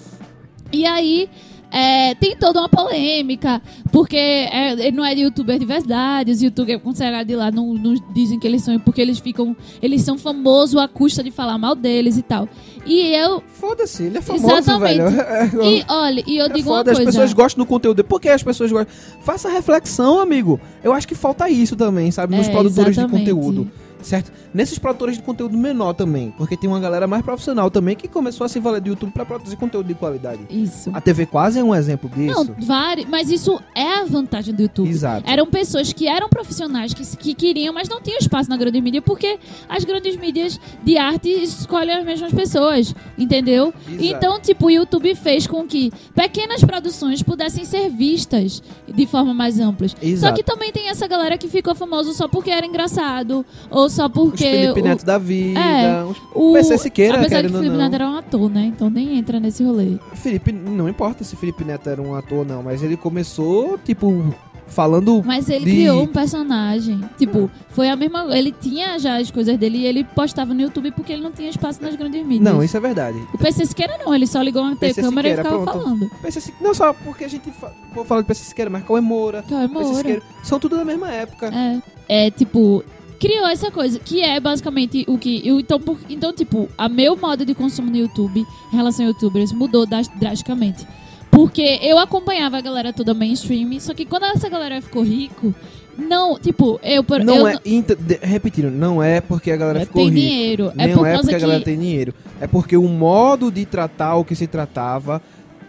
E 0.72 0.86
aí. 0.86 1.30
É, 1.72 2.16
tem 2.16 2.36
toda 2.36 2.60
uma 2.62 2.70
polêmica, 2.70 3.62
porque 3.92 4.16
é, 4.16 4.72
ele 4.74 4.92
não 4.96 5.06
é 5.06 5.14
youtuber 5.14 5.60
de 5.60 5.66
verdade, 5.66 6.32
os 6.32 6.42
youtubers 6.42 6.82
considerados 6.82 7.28
de 7.28 7.36
lá 7.36 7.52
não, 7.52 7.74
não 7.74 7.94
dizem 8.14 8.40
que 8.40 8.48
eles 8.48 8.62
são, 8.64 8.80
porque 8.80 9.02
eles 9.02 9.20
ficam. 9.20 9.56
Eles 9.82 10.02
são 10.02 10.18
famosos 10.18 10.80
à 10.80 10.88
custa 10.88 11.24
de 11.24 11.32
falar 11.32 11.58
mal 11.58 11.76
deles 11.76 12.18
e 12.18 12.22
tal. 12.22 12.48
E 12.86 13.14
eu. 13.16 13.44
Foda-se, 13.48 14.04
ele 14.04 14.18
é 14.18 14.22
famoso, 14.22 14.56
Exatamente. 14.56 14.98
velho. 14.98 15.64
E 15.68 15.84
olha, 15.90 16.24
e 16.26 16.38
eu 16.38 16.46
É 16.46 16.50
digo 16.50 16.70
uma 16.70 16.78
foda, 16.78 16.92
as 16.92 16.98
coisa. 16.98 17.12
pessoas 17.12 17.34
gostam 17.34 17.64
do 17.64 17.68
conteúdo. 17.68 18.04
Por 18.04 18.22
que 18.22 18.30
as 18.30 18.42
pessoas 18.42 18.72
gostam? 18.72 18.94
Faça 19.22 19.50
reflexão, 19.50 20.20
amigo. 20.20 20.60
Eu 20.84 20.94
acho 20.94 21.08
que 21.08 21.16
falta 21.16 21.50
isso 21.50 21.76
também, 21.76 22.12
sabe? 22.12 22.36
Nos 22.36 22.48
É, 22.48 22.52
produtores 22.52 22.98
exatamente. 22.98 23.26
de 23.26 23.32
conteúdo. 23.32 23.70
Certo? 24.02 24.32
Nesses 24.54 24.78
produtores 24.80 25.18
de 25.18 25.24
conteúdo 25.24 25.58
menor 25.58 25.94
também. 25.94 26.32
Porque 26.38 26.56
tem 26.56 26.70
uma 26.70 26.80
galera 26.80 27.08
mais 27.08 27.24
profissional 27.24 27.70
também 27.70 27.96
que 27.96 28.08
começou 28.08 28.46
a 28.46 28.50
se 28.50 28.60
valer 28.60 28.82
do 28.82 28.90
YouTube 28.90 29.12
pra 29.12 29.26
produzir 29.26 29.56
conteúdo 29.56 29.88
de 29.88 29.96
qualidade. 29.96 30.40
Isso. 30.50 30.90
A 30.94 31.02
TV 31.02 31.26
quase 31.26 31.60
é 31.60 31.64
um 31.64 31.74
exemplo 31.74 32.10
disso. 32.10 32.44
Não, 32.44 32.56
vários, 32.66 33.08
mas 33.08 33.30
isso 33.30 33.60
é 33.76 34.00
a 34.00 34.06
vantagem 34.06 34.54
do 34.54 34.62
YouTube. 34.62 34.90
Exato. 34.90 35.30
Eram 35.30 35.48
pessoas 35.48 35.92
que 35.92 36.08
eram 36.08 36.30
profissionais, 36.30 36.94
que, 36.94 37.04
que 37.18 37.34
queriam, 37.34 37.74
mas 37.74 37.90
não 37.90 38.02
tinham 38.02 38.18
espaço 38.20 38.50
na 38.50 38.58
grande 38.58 38.80
mídia, 38.80 39.02
porque 39.02 39.40
as 39.68 39.84
grandes 39.84 40.16
mídias 40.16 40.60
de 40.84 40.98
arte 40.98 41.30
escolhem 41.30 41.98
as 41.98 42.06
mesmas 42.06 42.34
pessoas, 42.34 42.94
entendeu? 43.18 43.74
Exato. 43.88 44.04
Então, 44.04 44.40
tipo, 44.40 44.68
o 44.68 44.72
YouTube 44.72 45.14
fez 45.16 45.48
com 45.48 45.66
que 45.66 45.92
pequenas 46.14 46.64
produções 46.64 47.22
pudessem 47.24 47.66
ser 47.66 47.90
vistas 47.90 48.62
de 48.88 49.06
forma 49.06 49.34
mais 49.34 49.60
ampla. 49.60 49.88
Só 49.88 49.96
Exato. 50.02 50.36
que 50.36 50.44
também 50.44 50.72
tem 50.72 50.90
essa 50.90 51.08
galera 51.08 51.38
que 51.38 51.48
ficou 51.48 51.76
famoso 51.76 52.14
só 52.14 52.28
porque 52.28 52.50
era 52.50 52.66
engraçado, 52.66 53.46
ou 53.70 53.87
só 53.90 54.06
Os 54.08 54.12
porque... 54.12 54.44
Felipe 54.44 54.82
o- 54.82 54.84
Neto 54.84 55.06
da 55.06 55.18
vida. 55.18 55.60
É, 55.60 56.04
os 56.04 56.18
o, 56.34 56.54
PC 56.54 56.78
Siqueira, 56.78 57.18
apesar 57.20 57.42
que 57.42 57.48
o 57.48 57.54
Felipe 57.54 57.70
não. 57.70 57.78
Neto 57.78 57.94
era 57.96 58.10
um 58.10 58.16
ator, 58.18 58.50
né? 58.50 58.66
Então 58.74 58.90
nem 58.90 59.18
entra 59.18 59.40
nesse 59.40 59.64
rolê. 59.64 59.98
Felipe, 60.16 60.52
não 60.52 60.88
importa 60.88 61.24
se 61.24 61.36
Felipe 61.36 61.64
Neto 61.64 61.90
era 61.90 62.02
um 62.02 62.16
ator 62.16 62.40
ou 62.40 62.46
não, 62.46 62.64
mas 62.64 62.82
ele 62.84 62.98
começou, 62.98 63.78
tipo, 63.84 64.34
falando. 64.68 65.24
Mas 65.26 65.50
ele 65.50 65.66
de- 65.66 65.72
criou 65.72 66.04
um 66.04 66.08
personagem. 66.08 67.00
Tipo, 67.18 67.50
foi 67.70 67.90
a 67.90 67.96
mesma. 67.96 68.38
Ele 68.38 68.52
tinha 68.52 69.00
já 69.00 69.18
as 69.18 69.32
coisas 69.32 69.58
dele 69.58 69.78
e 69.80 69.86
ele 69.86 70.04
postava 70.04 70.54
no 70.54 70.62
YouTube 70.62 70.92
porque 70.92 71.14
ele 71.14 71.22
não 71.24 71.32
tinha 71.32 71.50
espaço 71.50 71.82
nas 71.82 71.96
grandes 71.96 72.26
mídias. 72.26 72.54
Não, 72.54 72.62
isso 72.64 72.76
é 72.76 72.80
verdade. 72.80 73.18
O 73.34 73.38
PC 73.38 73.66
Siqueira 73.66 73.98
não, 73.98 74.14
ele 74.14 74.28
só 74.28 74.42
ligou 74.42 74.62
uma 74.62 74.76
PC 74.76 75.02
câmera 75.02 75.28
e 75.30 75.32
Siqueira, 75.36 75.50
ficava 75.50 75.72
pronto. 75.72 75.84
falando. 75.84 76.12
PC 76.22 76.42
Siqueira, 76.42 76.66
não 76.68 76.74
só 76.74 76.94
porque 76.94 77.24
a 77.24 77.28
gente 77.30 77.50
fa 77.52 77.72
fala 78.06 78.22
de 78.22 78.28
PC 78.28 78.44
Siqueira, 78.44 78.70
mas 78.70 78.84
Cauê 78.84 79.00
Moura, 79.02 79.44
Cauê 79.48 79.68
PC 79.68 79.74
Moura. 79.74 79.96
Siqueira, 79.98 80.22
são 80.44 80.60
tudo 80.60 80.76
da 80.76 80.84
mesma 80.86 81.10
época. 81.12 81.48
É. 81.48 81.82
É, 82.10 82.32
tipo. 82.32 82.84
Criou 83.20 83.48
essa 83.48 83.72
coisa, 83.72 83.98
que 84.00 84.22
é 84.22 84.40
basicamente 84.40 85.04
o 85.08 85.18
que. 85.18 85.42
então, 85.50 85.80
por- 85.80 85.98
então, 86.10 86.32
tipo, 86.34 86.70
a 86.78 86.88
meu 86.88 87.16
modo 87.18 87.44
de 87.46 87.56
consumo 87.56 87.90
no 87.90 87.98
YouTube 87.98 88.46
em 88.72 88.76
relação 88.76 89.06
a 89.06 89.10
youtubers 89.10 89.52
mudou 89.52 89.86
drasticamente. 90.20 90.86
Porque 91.32 91.80
eu 91.82 91.98
acompanhava 92.00 92.58
a 92.58 92.62
galera 92.62 92.94
toda 92.94 93.14
mainstream, 93.14 93.80
só 93.80 93.94
que 93.94 94.06
quando 94.06 94.26
essa 94.26 94.48
galera 94.50 94.82
ficou 94.82 95.04
rico, 95.04 95.54
não, 95.98 96.38
tipo, 96.40 96.80
eu. 96.84 97.04
por- 97.04 97.24
Não 97.24 97.36
eu 97.38 97.48
é, 97.48 97.56
inter- 97.66 97.98
repetindo, 98.22 98.70
não 98.72 99.02
é 99.02 99.20
porque 99.20 99.52
a 99.52 99.58
galera 99.58 99.82
É, 99.82 99.86
ficou 99.86 100.04
tem 100.04 100.12
rica. 100.14 100.28
dinheiro. 100.28 100.72
É 100.78 100.88
Não 100.88 100.98
por 101.00 101.08
é 101.08 101.18
porque 101.18 101.36
a 101.36 101.40
galera 101.40 101.60
que- 101.60 101.66
tem 101.66 101.80
dinheiro. 101.80 102.14
É 102.40 102.48
porque 102.48 102.78
o 102.78 102.88
modo 102.88 103.52
de 103.52 103.66
tratar 103.66 104.16
o 104.16 104.24
que 104.24 104.36
se 104.36 104.46
tratava 104.48 105.22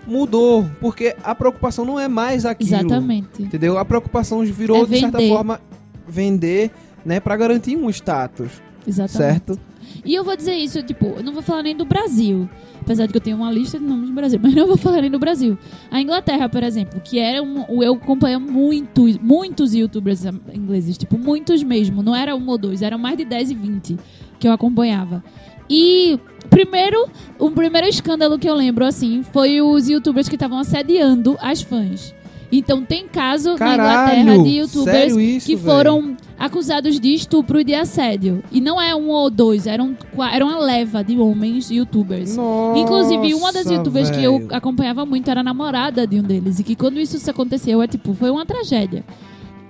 mudou. 0.06 0.64
Porque 0.80 1.14
a 1.22 1.34
preocupação 1.34 1.84
não 1.84 1.98
é 1.98 2.08
mais 2.08 2.44
aquilo. 2.46 2.74
Exatamente. 2.74 3.42
Entendeu? 3.42 3.78
A 3.78 3.84
preocupação 3.84 4.44
virou, 4.44 4.82
É 4.84 4.87
de 4.87 5.00
certa 5.00 5.18
forma, 5.18 5.61
vender, 6.06 6.70
né, 7.04 7.20
pra 7.20 7.37
garantir 7.37 7.76
um 7.76 7.88
status, 7.90 8.62
Exatamente. 8.87 9.16
certo? 9.16 9.61
E 10.04 10.14
eu 10.14 10.24
vou 10.24 10.37
dizer 10.37 10.54
isso, 10.54 10.82
tipo, 10.82 11.14
eu 11.16 11.22
não 11.22 11.32
vou 11.32 11.42
falar 11.42 11.62
nem 11.62 11.76
do 11.76 11.84
Brasil. 11.84 12.48
Apesar 12.80 13.06
de 13.06 13.12
que 13.12 13.18
eu 13.18 13.22
tenho 13.22 13.37
uma 13.37 13.50
lista 13.50 13.78
de 13.78 13.84
nomes 13.84 14.08
do 14.08 14.14
Brasil, 14.14 14.38
mas 14.42 14.54
não 14.54 14.66
vou 14.66 14.76
falar 14.76 15.00
nem 15.02 15.11
do 15.11 15.18
Brasil. 15.18 15.58
A 15.90 16.00
Inglaterra, 16.00 16.48
por 16.48 16.62
exemplo, 16.62 17.00
que 17.02 17.18
era 17.18 17.42
um. 17.42 17.82
Eu 17.82 17.94
acompanho 17.94 18.40
muitos, 18.40 19.18
muitos 19.18 19.74
youtubers 19.74 20.24
ingleses, 20.52 20.96
tipo, 20.96 21.18
muitos 21.18 21.62
mesmo. 21.62 22.02
Não 22.02 22.14
era 22.14 22.34
um 22.34 22.48
ou 22.48 22.58
dois, 22.58 22.82
eram 22.82 22.98
mais 22.98 23.16
de 23.16 23.24
10 23.24 23.50
e 23.50 23.54
20 23.54 23.96
que 24.38 24.46
eu 24.46 24.52
acompanhava. 24.52 25.22
E 25.68 26.18
primeiro, 26.48 27.08
o 27.38 27.50
primeiro 27.50 27.87
escândalo 27.87 28.38
que 28.38 28.48
eu 28.48 28.54
lembro, 28.54 28.84
assim, 28.84 29.22
foi 29.22 29.61
os 29.61 29.88
youtubers 29.88 30.28
que 30.28 30.37
estavam 30.37 30.58
assediando 30.58 31.37
as 31.40 31.61
fãs. 31.61 32.14
Então 32.50 32.82
tem 32.82 33.06
caso 33.06 33.52
na 33.52 33.58
Caralho, 33.58 34.20
Inglaterra 34.20 34.42
de 34.42 34.48
youtubers 34.58 35.16
isso, 35.16 35.46
que 35.46 35.56
foram 35.58 36.16
acusados 36.38 37.01
de 37.01 37.12
estupro 37.12 37.61
e 37.61 37.64
de 37.64 37.74
assédio. 37.74 38.42
E 38.53 38.61
não 38.61 38.81
é 38.81 38.94
um 38.94 39.09
ou 39.09 39.29
dois, 39.29 39.66
eram, 39.66 39.96
era 40.33 40.44
uma 40.44 40.59
leva 40.59 41.03
de 41.03 41.18
homens 41.18 41.70
youtubers. 41.70 42.37
Nossa, 42.37 42.79
Inclusive, 42.79 43.35
uma 43.35 43.53
das 43.53 43.70
youtubers 43.70 44.11
que 44.11 44.22
eu 44.22 44.46
acompanhava 44.51 45.05
muito 45.05 45.29
era 45.31 45.40
a 45.40 45.44
namorada 45.44 46.07
de 46.07 46.20
um 46.20 46.22
deles. 46.22 46.61
E 46.61 46.64
que 46.64 46.77
quando 46.77 47.01
isso 47.01 47.29
aconteceu, 47.29 47.83
é 47.83 47.88
tipo, 47.88 48.14
foi 48.14 48.31
uma 48.31 48.46
tragédia. 48.46 49.05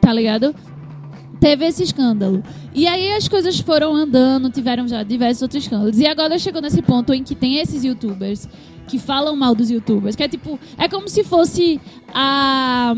Tá 0.01 0.13
ligado? 0.13 0.55
Teve 1.41 1.67
esse 1.67 1.83
escândalo. 1.83 2.43
E 2.75 2.87
aí 2.87 3.13
as 3.13 3.29
coisas 3.29 3.59
foram 3.61 3.95
andando, 3.95 4.51
tiveram 4.51 4.87
já 4.87 5.03
diversos 5.03 5.43
outros 5.43 5.63
escândalos. 5.63 5.99
E 5.99 6.07
agora 6.07 6.39
chegou 6.39 6.61
nesse 6.61 6.83
ponto 6.83 7.15
em 7.15 7.23
que 7.23 7.35
tem 7.35 7.59
esses 7.59 7.85
youtubers 7.85 8.49
que 8.87 8.99
falam 8.99 9.37
mal 9.37 9.55
dos 9.55 9.71
youtubers. 9.71 10.17
Que 10.17 10.25
é 10.25 10.29
tipo, 10.29 10.59
é 10.77 10.89
como 10.89 11.09
se 11.09 11.25
fosse 11.25 11.81
a 12.13 12.95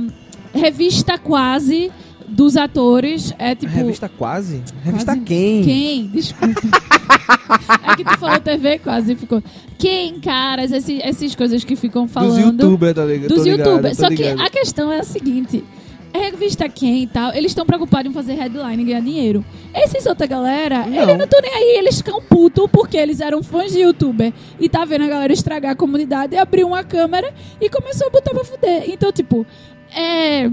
revista 0.52 1.18
quase 1.18 1.92
dos 2.30 2.56
atores. 2.56 3.34
É 3.38 3.54
tipo. 3.54 3.72
Revista 3.72 4.08
quase? 4.08 4.62
Revista 4.84 5.12
Quase- 5.12 5.20
quem? 5.26 5.62
Quem? 5.64 6.06
Desculpa. 6.08 6.60
é 7.92 7.96
que 7.96 8.04
tu 8.04 8.18
falou 8.18 8.40
TV 8.40 8.78
quase 8.78 9.14
ficou. 9.16 9.42
Quem, 9.78 10.20
caras, 10.20 10.72
esse- 10.72 11.00
essas 11.02 11.34
coisas 11.34 11.64
que 11.64 11.76
ficam 11.76 12.04
Dos 12.04 12.12
falando. 12.12 12.62
youtubers, 12.62 12.94
tá 12.94 13.04
ligado? 13.04 13.28
dos 13.34 13.46
youtubers. 13.46 13.96
Só 13.96 14.08
que 14.08 14.24
a 14.24 14.50
questão 14.50 14.92
é 14.92 15.00
a 15.00 15.04
seguinte. 15.04 15.64
A 16.12 16.18
revista 16.18 16.68
Quem 16.68 17.04
e 17.04 17.06
tal, 17.06 17.32
eles 17.32 17.52
estão 17.52 17.64
preocupados 17.64 18.10
em 18.10 18.12
fazer 18.12 18.34
headline 18.34 18.82
e 18.82 18.86
ganhar 18.86 19.00
dinheiro. 19.00 19.44
Esses 19.72 20.04
outra 20.06 20.26
galera, 20.26 20.84
Não. 20.84 21.02
eles 21.04 21.16
não 21.16 21.24
estão 21.24 21.40
nem 21.40 21.54
aí, 21.54 21.78
eles 21.78 21.98
ficam 21.98 22.20
putos 22.20 22.68
porque 22.72 22.96
eles 22.96 23.20
eram 23.20 23.44
fãs 23.44 23.70
de 23.70 23.78
youtuber 23.78 24.32
e 24.58 24.68
tá 24.68 24.84
vendo 24.84 25.04
a 25.04 25.06
galera 25.06 25.32
estragar 25.32 25.70
a 25.70 25.76
comunidade 25.76 26.34
e 26.34 26.38
abriu 26.38 26.66
uma 26.66 26.82
câmera 26.82 27.32
e 27.60 27.70
começou 27.70 28.08
a 28.08 28.10
botar 28.10 28.32
pra 28.32 28.42
fuder. 28.42 28.90
Então, 28.90 29.12
tipo, 29.12 29.46
é. 29.94 30.50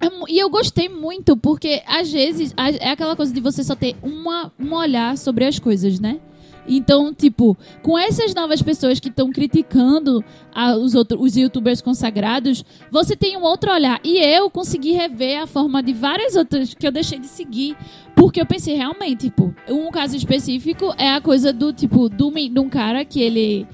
É 0.00 0.08
E 0.28 0.38
eu 0.38 0.48
gostei 0.50 0.88
muito, 0.88 1.36
porque 1.36 1.82
às 1.86 2.10
vezes 2.10 2.54
é 2.80 2.90
aquela 2.90 3.16
coisa 3.16 3.32
de 3.32 3.40
você 3.40 3.62
só 3.64 3.74
ter 3.74 3.96
uma, 4.02 4.52
um 4.58 4.72
olhar 4.74 5.16
sobre 5.16 5.44
as 5.44 5.58
coisas, 5.58 5.98
né? 5.98 6.20
Então, 6.70 7.14
tipo, 7.14 7.56
com 7.82 7.98
essas 7.98 8.34
novas 8.34 8.60
pessoas 8.60 9.00
que 9.00 9.08
estão 9.08 9.30
criticando 9.32 10.22
a- 10.54 10.76
os, 10.76 10.94
outros, 10.94 11.18
os 11.18 11.34
youtubers 11.34 11.80
consagrados, 11.80 12.62
você 12.90 13.16
tem 13.16 13.38
um 13.38 13.42
outro 13.42 13.72
olhar. 13.72 13.98
E 14.04 14.18
eu 14.18 14.50
consegui 14.50 14.92
rever 14.92 15.40
a 15.42 15.46
forma 15.46 15.82
de 15.82 15.94
várias 15.94 16.36
outras 16.36 16.74
que 16.74 16.86
eu 16.86 16.92
deixei 16.92 17.18
de 17.18 17.26
seguir. 17.26 17.74
Porque 18.14 18.38
eu 18.38 18.44
pensei, 18.44 18.74
realmente, 18.74 19.30
tipo, 19.30 19.54
um 19.66 19.90
caso 19.90 20.14
específico 20.14 20.92
é 20.98 21.08
a 21.08 21.22
coisa 21.22 21.54
do, 21.54 21.72
tipo, 21.72 22.10
de 22.10 22.60
um 22.60 22.68
cara 22.68 23.02
que 23.02 23.20
ele 23.22 23.66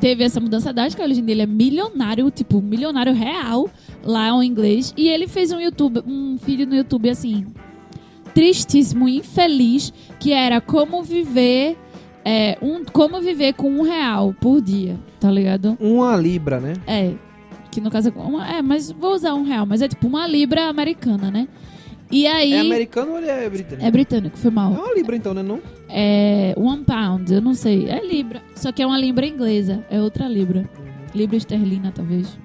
teve 0.00 0.24
essa 0.24 0.40
mudança 0.40 0.72
drástica, 0.72 1.04
hoje 1.04 1.20
em 1.20 1.24
dia 1.26 1.34
ele 1.34 1.42
é 1.42 1.46
milionário, 1.46 2.30
tipo, 2.30 2.60
milionário 2.62 3.12
real, 3.12 3.68
lá 4.02 4.28
em 4.28 4.46
inglês. 4.46 4.92
E 4.96 5.08
ele 5.08 5.26
fez 5.26 5.52
um 5.52 5.60
YouTube, 5.60 6.02
um 6.06 6.36
vídeo 6.36 6.66
no 6.66 6.74
YouTube, 6.74 7.08
assim, 7.08 7.46
tristíssimo, 8.34 9.08
infeliz, 9.08 9.92
que 10.18 10.32
era 10.32 10.60
como 10.60 11.02
viver. 11.02 11.76
É, 12.22 12.58
um, 12.60 12.84
como 12.84 13.18
viver 13.20 13.54
com 13.54 13.70
um 13.70 13.82
real 13.82 14.34
por 14.38 14.60
dia, 14.60 14.98
tá 15.18 15.30
ligado? 15.30 15.78
Uma 15.80 16.14
libra, 16.16 16.60
né? 16.60 16.74
É. 16.86 17.14
Que 17.70 17.80
no 17.80 17.90
caso 17.90 18.08
é. 18.08 18.12
Uma, 18.12 18.46
é, 18.46 18.60
mas 18.60 18.90
vou 18.90 19.14
usar 19.14 19.32
um 19.32 19.42
real, 19.42 19.64
mas 19.64 19.80
é 19.80 19.88
tipo 19.88 20.06
uma 20.06 20.26
libra 20.26 20.68
americana, 20.68 21.30
né? 21.30 21.48
E 22.10 22.26
aí. 22.26 22.52
É 22.52 22.60
americano 22.60 23.12
ou 23.12 23.18
ele 23.18 23.28
é 23.28 23.48
britânico? 23.48 23.86
É 23.86 23.90
britânico, 23.90 24.36
foi 24.36 24.50
mal. 24.50 24.74
É 24.74 24.78
uma 24.78 24.94
libra 24.94 25.16
então, 25.16 25.32
né? 25.32 25.42
Não? 25.42 25.60
É. 25.88 26.54
One 26.58 26.84
pound, 26.84 27.32
eu 27.32 27.40
não 27.40 27.54
sei. 27.54 27.88
É 27.88 28.04
libra. 28.04 28.42
Só 28.54 28.70
que 28.70 28.82
é 28.82 28.86
uma 28.86 28.98
libra 28.98 29.26
inglesa. 29.26 29.84
É 29.88 30.00
outra 30.00 30.28
libra. 30.28 30.68
Libra 31.14 31.36
esterlina, 31.36 31.90
talvez. 31.90 32.38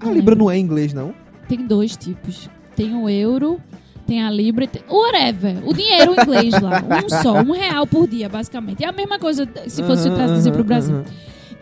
A 0.00 0.10
libra 0.10 0.34
não 0.34 0.50
é 0.50 0.58
inglês, 0.58 0.92
não? 0.92 1.14
Tem 1.48 1.58
dois 1.66 1.96
tipos. 1.96 2.48
Tem 2.74 2.94
o 2.94 3.08
euro, 3.08 3.60
tem 4.06 4.22
a 4.22 4.30
libra, 4.30 4.64
e 4.64 4.68
tem... 4.68 4.82
whatever. 4.88 5.56
O 5.68 5.74
dinheiro 5.74 6.14
em 6.14 6.22
inglês 6.22 6.60
lá. 6.60 6.82
Um 7.04 7.08
só, 7.22 7.34
um 7.40 7.52
real 7.52 7.86
por 7.86 8.08
dia, 8.08 8.28
basicamente. 8.28 8.84
É 8.84 8.88
a 8.88 8.92
mesma 8.92 9.18
coisa 9.18 9.48
se 9.66 9.82
fosse 9.82 10.08
Aham, 10.08 10.16
traduzir 10.16 10.48
aham, 10.48 10.56
pro 10.56 10.64
Brasil. 10.64 11.02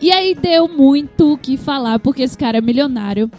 E 0.01 0.11
aí 0.11 0.33
deu 0.33 0.67
muito 0.67 1.33
o 1.33 1.37
que 1.37 1.57
falar, 1.57 1.99
porque 1.99 2.21
esse 2.21 2.37
cara 2.37 2.57
é 2.57 2.61
milionário. 2.61 3.29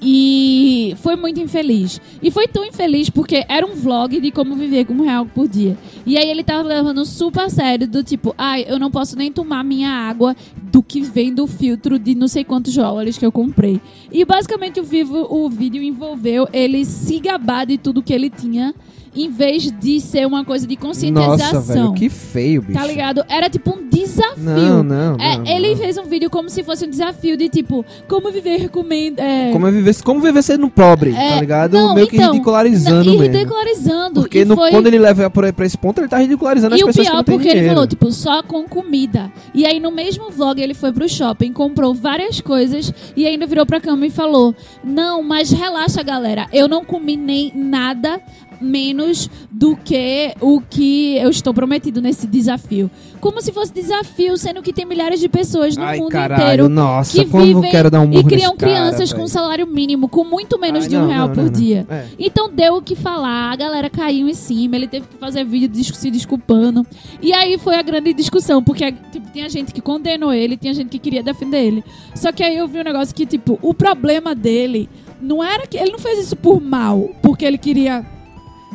E 0.00 0.94
foi 0.98 1.16
muito 1.16 1.40
infeliz. 1.40 2.00
E 2.22 2.30
foi 2.30 2.46
tão 2.46 2.64
infeliz 2.64 3.10
porque 3.10 3.44
era 3.48 3.66
um 3.66 3.74
vlog 3.74 4.20
de 4.20 4.30
como 4.30 4.54
viver 4.54 4.84
com 4.84 4.94
um 4.94 5.02
real 5.02 5.26
por 5.26 5.48
dia. 5.48 5.76
E 6.06 6.16
aí 6.16 6.28
ele 6.28 6.44
tava 6.44 6.62
levando 6.62 7.04
super 7.04 7.42
a 7.42 7.48
sério, 7.48 7.86
do 7.86 8.02
tipo, 8.02 8.34
ai, 8.38 8.64
eu 8.68 8.78
não 8.78 8.90
posso 8.90 9.16
nem 9.16 9.30
tomar 9.32 9.64
minha 9.64 9.90
água 9.90 10.36
do 10.70 10.82
que 10.82 11.00
vem 11.00 11.34
do 11.34 11.46
filtro 11.46 11.98
de 11.98 12.14
não 12.14 12.28
sei 12.28 12.44
quantos 12.44 12.74
dólares 12.74 13.18
que 13.18 13.26
eu 13.26 13.32
comprei. 13.32 13.80
E 14.12 14.24
basicamente 14.24 14.80
o, 14.80 14.84
vivo, 14.84 15.26
o 15.28 15.48
vídeo 15.48 15.82
envolveu 15.82 16.48
ele 16.52 16.84
se 16.84 17.18
gabar 17.18 17.66
de 17.66 17.78
tudo 17.78 18.02
que 18.02 18.12
ele 18.12 18.30
tinha, 18.30 18.74
em 19.24 19.30
vez 19.30 19.70
de 19.70 20.00
ser 20.00 20.26
uma 20.26 20.44
coisa 20.44 20.66
de 20.66 20.76
conscientização. 20.76 21.36
Nossa, 21.54 21.60
velho, 21.60 21.92
que 21.94 22.08
feio, 22.08 22.62
bicho. 22.62 22.78
Tá 22.78 22.86
ligado? 22.86 23.24
Era 23.28 23.48
tipo 23.50 23.70
um 23.76 23.88
desafio. 23.88 24.36
Não, 24.44 24.82
não, 24.82 25.16
É, 25.18 25.36
não, 25.38 25.46
ele 25.46 25.70
não. 25.70 25.76
fez 25.76 25.96
um 25.98 26.04
vídeo 26.04 26.30
como 26.30 26.48
se 26.48 26.62
fosse 26.62 26.84
um 26.86 26.90
desafio 26.90 27.36
de 27.36 27.48
tipo, 27.48 27.84
como 28.08 28.30
viver 28.30 28.58
recomenda. 28.58 29.22
É, 29.22 29.50
Como, 29.52 29.66
é 29.66 29.70
viver, 29.70 29.94
como 30.02 30.20
viver 30.20 30.42
sendo 30.42 30.68
pobre, 30.68 31.12
É, 31.14 31.30
tá 31.34 31.40
ligado? 31.40 31.72
não, 31.72 31.94
Meio 31.94 32.06
que 32.06 32.16
então, 32.16 32.32
ridicularizando 32.32 33.04
não, 33.14 33.24
e 33.24 33.28
ridicularizando. 33.28 34.20
Porque 34.20 34.40
e 34.40 34.44
no- 34.44 34.54
foi... 34.56 34.70
quando 34.70 34.86
ele 34.86 34.98
leva 34.98 35.28
pra, 35.30 35.52
pra 35.52 35.66
esse 35.66 35.76
ponto, 35.76 36.00
ele 36.00 36.08
tá 36.08 36.18
ridicularizando 36.18 36.74
E 36.74 36.78
as 36.78 36.82
o 36.82 36.86
pessoas 36.86 37.06
que 37.06 37.10
pior, 37.10 37.16
não 37.18 37.24
têm 37.24 37.34
porque 37.36 37.48
dinheiro. 37.48 37.66
ele 37.68 37.74
falou, 37.74 37.86
tipo, 37.86 38.12
só 38.12 38.42
com 38.42 38.64
comida. 38.64 39.30
E 39.54 39.66
aí, 39.66 39.80
no 39.80 39.90
mesmo 39.90 40.30
vlog, 40.30 40.60
ele 40.60 40.74
foi 40.74 40.92
pro 40.92 41.08
shopping, 41.08 41.52
comprou 41.52 41.94
várias 41.94 42.40
coisas 42.40 42.92
e 43.16 43.26
ainda 43.26 43.46
virou 43.46 43.66
pra 43.66 43.80
cama 43.80 44.06
e 44.06 44.10
falou: 44.10 44.54
Não, 44.84 45.22
mas 45.22 45.50
relaxa, 45.50 46.02
galera. 46.02 46.46
Eu 46.52 46.68
não 46.68 46.84
comi 46.84 47.16
nem 47.16 47.52
nada 47.54 48.20
menos 48.60 49.30
do 49.50 49.76
que 49.76 50.34
o 50.40 50.60
que 50.60 51.16
eu 51.16 51.30
estou 51.30 51.52
prometido 51.54 52.00
nesse 52.00 52.26
desafio. 52.26 52.90
Como 53.20 53.42
se 53.42 53.52
fosse 53.52 53.72
desafio, 53.72 54.36
sendo 54.36 54.62
que 54.62 54.72
tem 54.72 54.84
milhares 54.84 55.18
de 55.18 55.28
pessoas 55.28 55.76
no 55.76 55.82
Ai, 55.82 55.98
mundo 55.98 56.10
caralho, 56.10 56.42
inteiro 56.42 56.68
nossa, 56.68 57.12
que 57.12 57.24
vivem 57.24 57.70
quero 57.70 57.90
dar 57.90 58.00
um 58.00 58.12
e 58.12 58.22
criam 58.22 58.56
cara, 58.56 58.72
crianças 58.72 59.12
com 59.12 59.26
salário 59.26 59.66
mínimo, 59.66 60.08
com 60.08 60.24
muito 60.24 60.58
menos 60.58 60.84
Ai, 60.84 60.88
de 60.88 60.96
um 60.96 61.00
não, 61.00 61.08
real 61.08 61.26
não, 61.28 61.34
por 61.34 61.44
não, 61.44 61.50
dia. 61.50 61.84
É. 61.90 62.06
Então 62.18 62.48
deu 62.48 62.76
o 62.76 62.82
que 62.82 62.94
falar, 62.94 63.52
a 63.52 63.56
galera 63.56 63.90
caiu 63.90 64.28
em 64.28 64.34
cima, 64.34 64.76
ele 64.76 64.86
teve 64.86 65.06
que 65.08 65.16
fazer 65.16 65.44
vídeo 65.44 65.68
se 65.84 66.10
desculpando. 66.10 66.86
E 67.20 67.32
aí 67.32 67.58
foi 67.58 67.76
a 67.76 67.82
grande 67.82 68.12
discussão, 68.14 68.62
porque 68.62 68.92
tipo, 69.10 69.30
tinha 69.32 69.48
gente 69.48 69.72
que 69.72 69.80
condenou 69.80 70.32
ele, 70.32 70.56
tinha 70.56 70.72
gente 70.72 70.90
que 70.90 70.98
queria 70.98 71.22
defender 71.22 71.64
ele. 71.64 71.84
Só 72.14 72.30
que 72.30 72.42
aí 72.42 72.56
eu 72.56 72.68
vi 72.68 72.78
um 72.78 72.84
negócio 72.84 73.14
que, 73.14 73.26
tipo, 73.26 73.58
o 73.62 73.74
problema 73.74 74.34
dele 74.34 74.88
não 75.20 75.42
era 75.42 75.66
que. 75.66 75.76
Ele 75.76 75.92
não 75.92 75.98
fez 75.98 76.18
isso 76.18 76.36
por 76.36 76.60
mal, 76.60 77.10
porque 77.22 77.44
ele 77.44 77.58
queria 77.58 78.04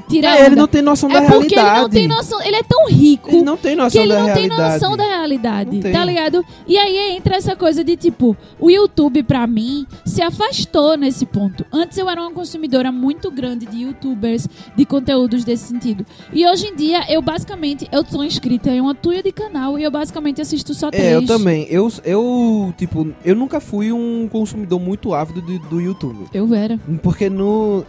tirar. 0.10 0.38
É, 0.40 0.46
ele 0.46 0.56
não 0.56 0.68
tem 0.68 0.82
noção 0.82 1.10
é 1.10 1.14
da 1.14 1.22
porque 1.22 1.56
realidade. 1.56 1.78
ele 1.78 1.82
não 1.82 1.90
tem 1.90 2.08
noção. 2.08 2.42
Ele 2.42 2.56
é 2.56 2.64
tão 2.64 2.88
rico 2.88 3.30
Ele 3.30 3.42
não 3.44 3.58
tem 3.58 3.72
que 3.76 3.82
noção 3.82 4.02
ele 4.02 4.14
da 4.14 4.20
não 4.20 4.26
tem 4.26 4.36
realidade. 4.48 4.74
noção 4.74 4.98
da 4.98 5.04
realidade, 5.04 5.80
tem. 5.80 5.92
tá 5.92 6.06
ligado? 6.06 6.46
E 6.68 6.78
aí 6.78 7.16
entra 7.18 7.36
essa 7.36 7.56
coisa 7.56 7.84
de 7.84 7.96
tipo, 7.96 8.36
o 8.60 8.70
YouTube 8.70 9.24
pra 9.24 9.46
mim 9.48 9.86
se 10.06 10.22
afastou 10.22 10.98
nesse 10.98 11.26
ponto. 11.26 11.66
Antes 11.72 11.98
eu 11.98 12.10
era 12.10 12.22
uma 12.22 12.32
consumidora 12.32 12.92
muito 12.92 13.32
grande 13.32 13.66
de 13.66 13.84
YouTubers, 13.84 14.48
de 14.76 14.86
conteúdos 14.86 15.44
desse 15.44 15.68
sentido. 15.68 16.06
E 16.32 16.46
hoje 16.48 16.68
em 16.68 16.76
dia 16.76 17.04
eu 17.12 17.22
basicamente 17.22 17.88
eu 17.92 18.06
sou 18.06 18.24
inscrita 18.24 18.70
em 18.70 18.82
uma 18.82 18.94
tuia 18.96 19.22
de 19.24 19.32
canal 19.32 19.78
e 19.80 19.84
eu 19.84 19.92
basicamente 19.92 20.42
assisto 20.42 20.74
só 20.74 20.90
três. 20.92 21.06
É, 21.06 21.16
eu 21.16 21.26
também. 21.26 21.66
Eu, 21.70 21.92
eu, 22.04 22.74
tipo, 22.78 23.14
eu 23.24 23.36
nunca 23.36 23.60
fui 23.60 23.92
um 23.92 24.28
consumidor 24.32 24.80
muito 24.80 25.14
ávido 25.14 25.42
do, 25.42 25.60
do 25.60 25.82
YouTube. 25.82 26.26
Eu 26.34 26.54
era. 26.54 26.78
Porque 27.02 27.30
no. 27.30 27.86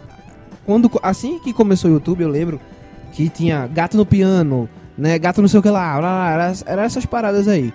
Quando, 0.65 0.89
assim 1.03 1.39
que 1.39 1.53
começou 1.53 1.89
o 1.89 1.93
YouTube, 1.93 2.21
eu 2.23 2.29
lembro 2.29 2.59
que 3.11 3.29
tinha 3.29 3.67
gato 3.67 3.95
no 3.97 4.05
piano, 4.05 4.67
né? 4.97 5.17
Gato 5.19 5.41
não 5.41 5.47
sei 5.47 5.59
o 5.59 5.63
que 5.63 5.69
lá, 5.69 5.97
lá, 5.99 6.35
lá 6.35 6.53
era, 6.65 6.83
essas 6.83 7.05
paradas 7.05 7.47
aí. 7.47 7.73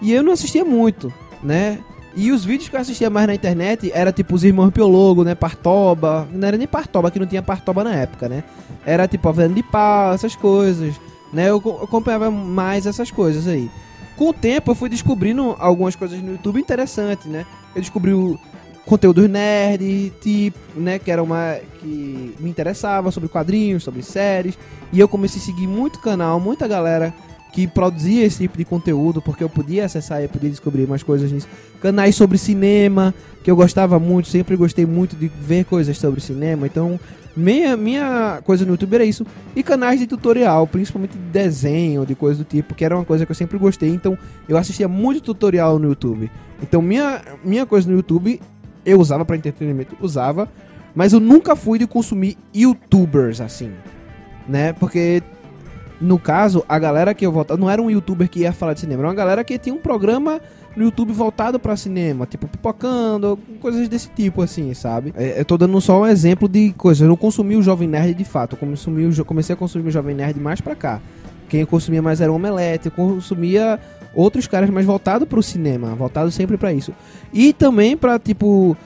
E 0.00 0.12
eu 0.12 0.22
não 0.22 0.32
assistia 0.32 0.64
muito, 0.64 1.12
né? 1.42 1.78
E 2.16 2.32
os 2.32 2.44
vídeos 2.44 2.68
que 2.68 2.74
eu 2.76 2.80
assistia 2.80 3.08
mais 3.10 3.26
na 3.26 3.34
internet 3.34 3.90
era 3.94 4.12
tipo 4.12 4.34
os 4.34 4.42
irmãos 4.42 4.70
Piologo, 4.70 5.22
né? 5.22 5.34
Partoba. 5.34 6.26
Não 6.32 6.46
era 6.48 6.56
nem 6.56 6.66
Partoba, 6.66 7.10
que 7.10 7.18
não 7.20 7.26
tinha 7.26 7.42
Partoba 7.42 7.84
na 7.84 7.94
época, 7.94 8.28
né? 8.28 8.42
Era 8.84 9.06
tipo 9.06 9.28
a 9.28 9.32
Venda 9.32 9.54
de 9.54 9.62
Pau, 9.62 10.12
essas 10.14 10.34
coisas, 10.34 10.94
né? 11.32 11.50
Eu 11.50 11.60
co- 11.60 11.80
acompanhava 11.82 12.30
mais 12.30 12.86
essas 12.86 13.10
coisas 13.10 13.46
aí. 13.46 13.70
Com 14.16 14.30
o 14.30 14.32
tempo 14.32 14.70
eu 14.70 14.74
fui 14.74 14.88
descobrindo 14.88 15.54
algumas 15.58 15.94
coisas 15.96 16.20
no 16.20 16.32
YouTube 16.32 16.60
interessantes, 16.60 17.26
né? 17.26 17.46
Eu 17.74 17.80
descobri 17.80 18.12
o 18.12 18.38
conteúdos 18.86 19.28
nerd, 19.28 20.12
tipo, 20.20 20.58
né, 20.76 20.98
que 20.98 21.10
era 21.10 21.22
uma 21.22 21.56
que 21.80 22.34
me 22.38 22.50
interessava 22.50 23.10
sobre 23.10 23.28
quadrinhos, 23.28 23.82
sobre 23.82 24.02
séries, 24.02 24.58
e 24.92 24.98
eu 24.98 25.08
comecei 25.08 25.40
a 25.40 25.44
seguir 25.44 25.66
muito 25.66 26.00
canal, 26.00 26.40
muita 26.40 26.66
galera 26.66 27.14
que 27.52 27.66
produzia 27.66 28.24
esse 28.24 28.38
tipo 28.38 28.56
de 28.56 28.64
conteúdo, 28.64 29.20
porque 29.20 29.42
eu 29.42 29.48
podia 29.48 29.84
acessar 29.84 30.22
e 30.22 30.28
podia 30.28 30.50
descobrir 30.50 30.86
mais 30.86 31.02
coisas 31.02 31.32
nisso. 31.32 31.48
Canais 31.80 32.14
sobre 32.14 32.38
cinema, 32.38 33.14
que 33.42 33.50
eu 33.50 33.56
gostava 33.56 33.98
muito, 33.98 34.28
sempre 34.28 34.56
gostei 34.56 34.86
muito 34.86 35.16
de 35.16 35.28
ver 35.28 35.64
coisas 35.64 35.96
sobre 35.98 36.20
cinema, 36.20 36.66
então 36.66 36.98
minha, 37.36 37.76
minha 37.76 38.40
coisa 38.44 38.64
no 38.64 38.72
YouTube 38.72 38.94
era 38.94 39.04
isso. 39.04 39.24
E 39.54 39.62
canais 39.62 40.00
de 40.00 40.06
tutorial, 40.06 40.66
principalmente 40.66 41.12
de 41.12 41.30
desenho, 41.30 42.04
de 42.04 42.14
coisa 42.14 42.38
do 42.38 42.44
tipo, 42.44 42.74
que 42.74 42.84
era 42.84 42.96
uma 42.96 43.04
coisa 43.04 43.24
que 43.24 43.32
eu 43.32 43.36
sempre 43.36 43.58
gostei, 43.58 43.90
então 43.90 44.16
eu 44.48 44.56
assistia 44.56 44.88
muito 44.88 45.20
tutorial 45.20 45.78
no 45.78 45.88
YouTube. 45.88 46.30
Então 46.62 46.82
minha, 46.82 47.22
minha 47.44 47.64
coisa 47.66 47.88
no 47.88 47.96
YouTube 47.96 48.40
eu 48.84 49.00
usava 49.00 49.24
pra 49.24 49.36
entretenimento, 49.36 49.96
usava, 50.00 50.48
mas 50.94 51.12
eu 51.12 51.20
nunca 51.20 51.54
fui 51.54 51.78
de 51.78 51.86
consumir 51.86 52.36
youtubers 52.54 53.40
assim, 53.40 53.72
né? 54.48 54.72
Porque 54.72 55.22
no 56.00 56.18
caso, 56.18 56.64
a 56.68 56.78
galera 56.78 57.12
que 57.12 57.26
eu 57.26 57.30
voltava 57.30 57.60
não 57.60 57.68
era 57.68 57.80
um 57.80 57.90
youtuber 57.90 58.28
que 58.28 58.40
ia 58.40 58.52
falar 58.52 58.72
de 58.72 58.80
cinema, 58.80 59.02
era 59.02 59.08
uma 59.08 59.14
galera 59.14 59.44
que 59.44 59.58
tinha 59.58 59.74
um 59.74 59.78
programa 59.78 60.40
no 60.74 60.84
YouTube 60.84 61.12
voltado 61.12 61.58
pra 61.58 61.76
cinema, 61.76 62.26
tipo 62.26 62.48
pipocando, 62.48 63.38
coisas 63.60 63.88
desse 63.88 64.08
tipo 64.08 64.40
assim, 64.40 64.72
sabe? 64.72 65.12
É, 65.16 65.40
eu 65.40 65.44
tô 65.44 65.58
dando 65.58 65.78
só 65.80 66.02
um 66.02 66.06
exemplo 66.06 66.48
de 66.48 66.72
coisas. 66.72 67.02
Eu 67.02 67.08
não 67.08 67.16
consumi 67.16 67.56
o 67.56 67.62
Jovem 67.62 67.88
Nerd 67.88 68.14
de 68.14 68.24
fato, 68.24 68.56
eu 68.56 69.24
comecei 69.24 69.52
a 69.52 69.56
consumir 69.56 69.88
o 69.88 69.90
Jovem 69.90 70.14
Nerd 70.14 70.40
mais 70.40 70.60
pra 70.60 70.74
cá. 70.74 71.00
Quem 71.48 71.62
eu 71.62 71.66
consumia 71.66 72.00
mais 72.00 72.20
era 72.20 72.30
o 72.30 72.36
Omelete, 72.36 72.86
eu 72.86 72.92
consumia 72.92 73.78
outros 74.14 74.46
caras 74.46 74.70
mais 74.70 74.86
voltado 74.86 75.26
pro 75.26 75.42
cinema, 75.42 75.94
voltado 75.94 76.30
sempre 76.30 76.56
pra 76.56 76.72
isso. 76.72 76.92
E 77.32 77.52
também 77.52 77.96
pra, 77.96 78.18
tipo, 78.18 78.76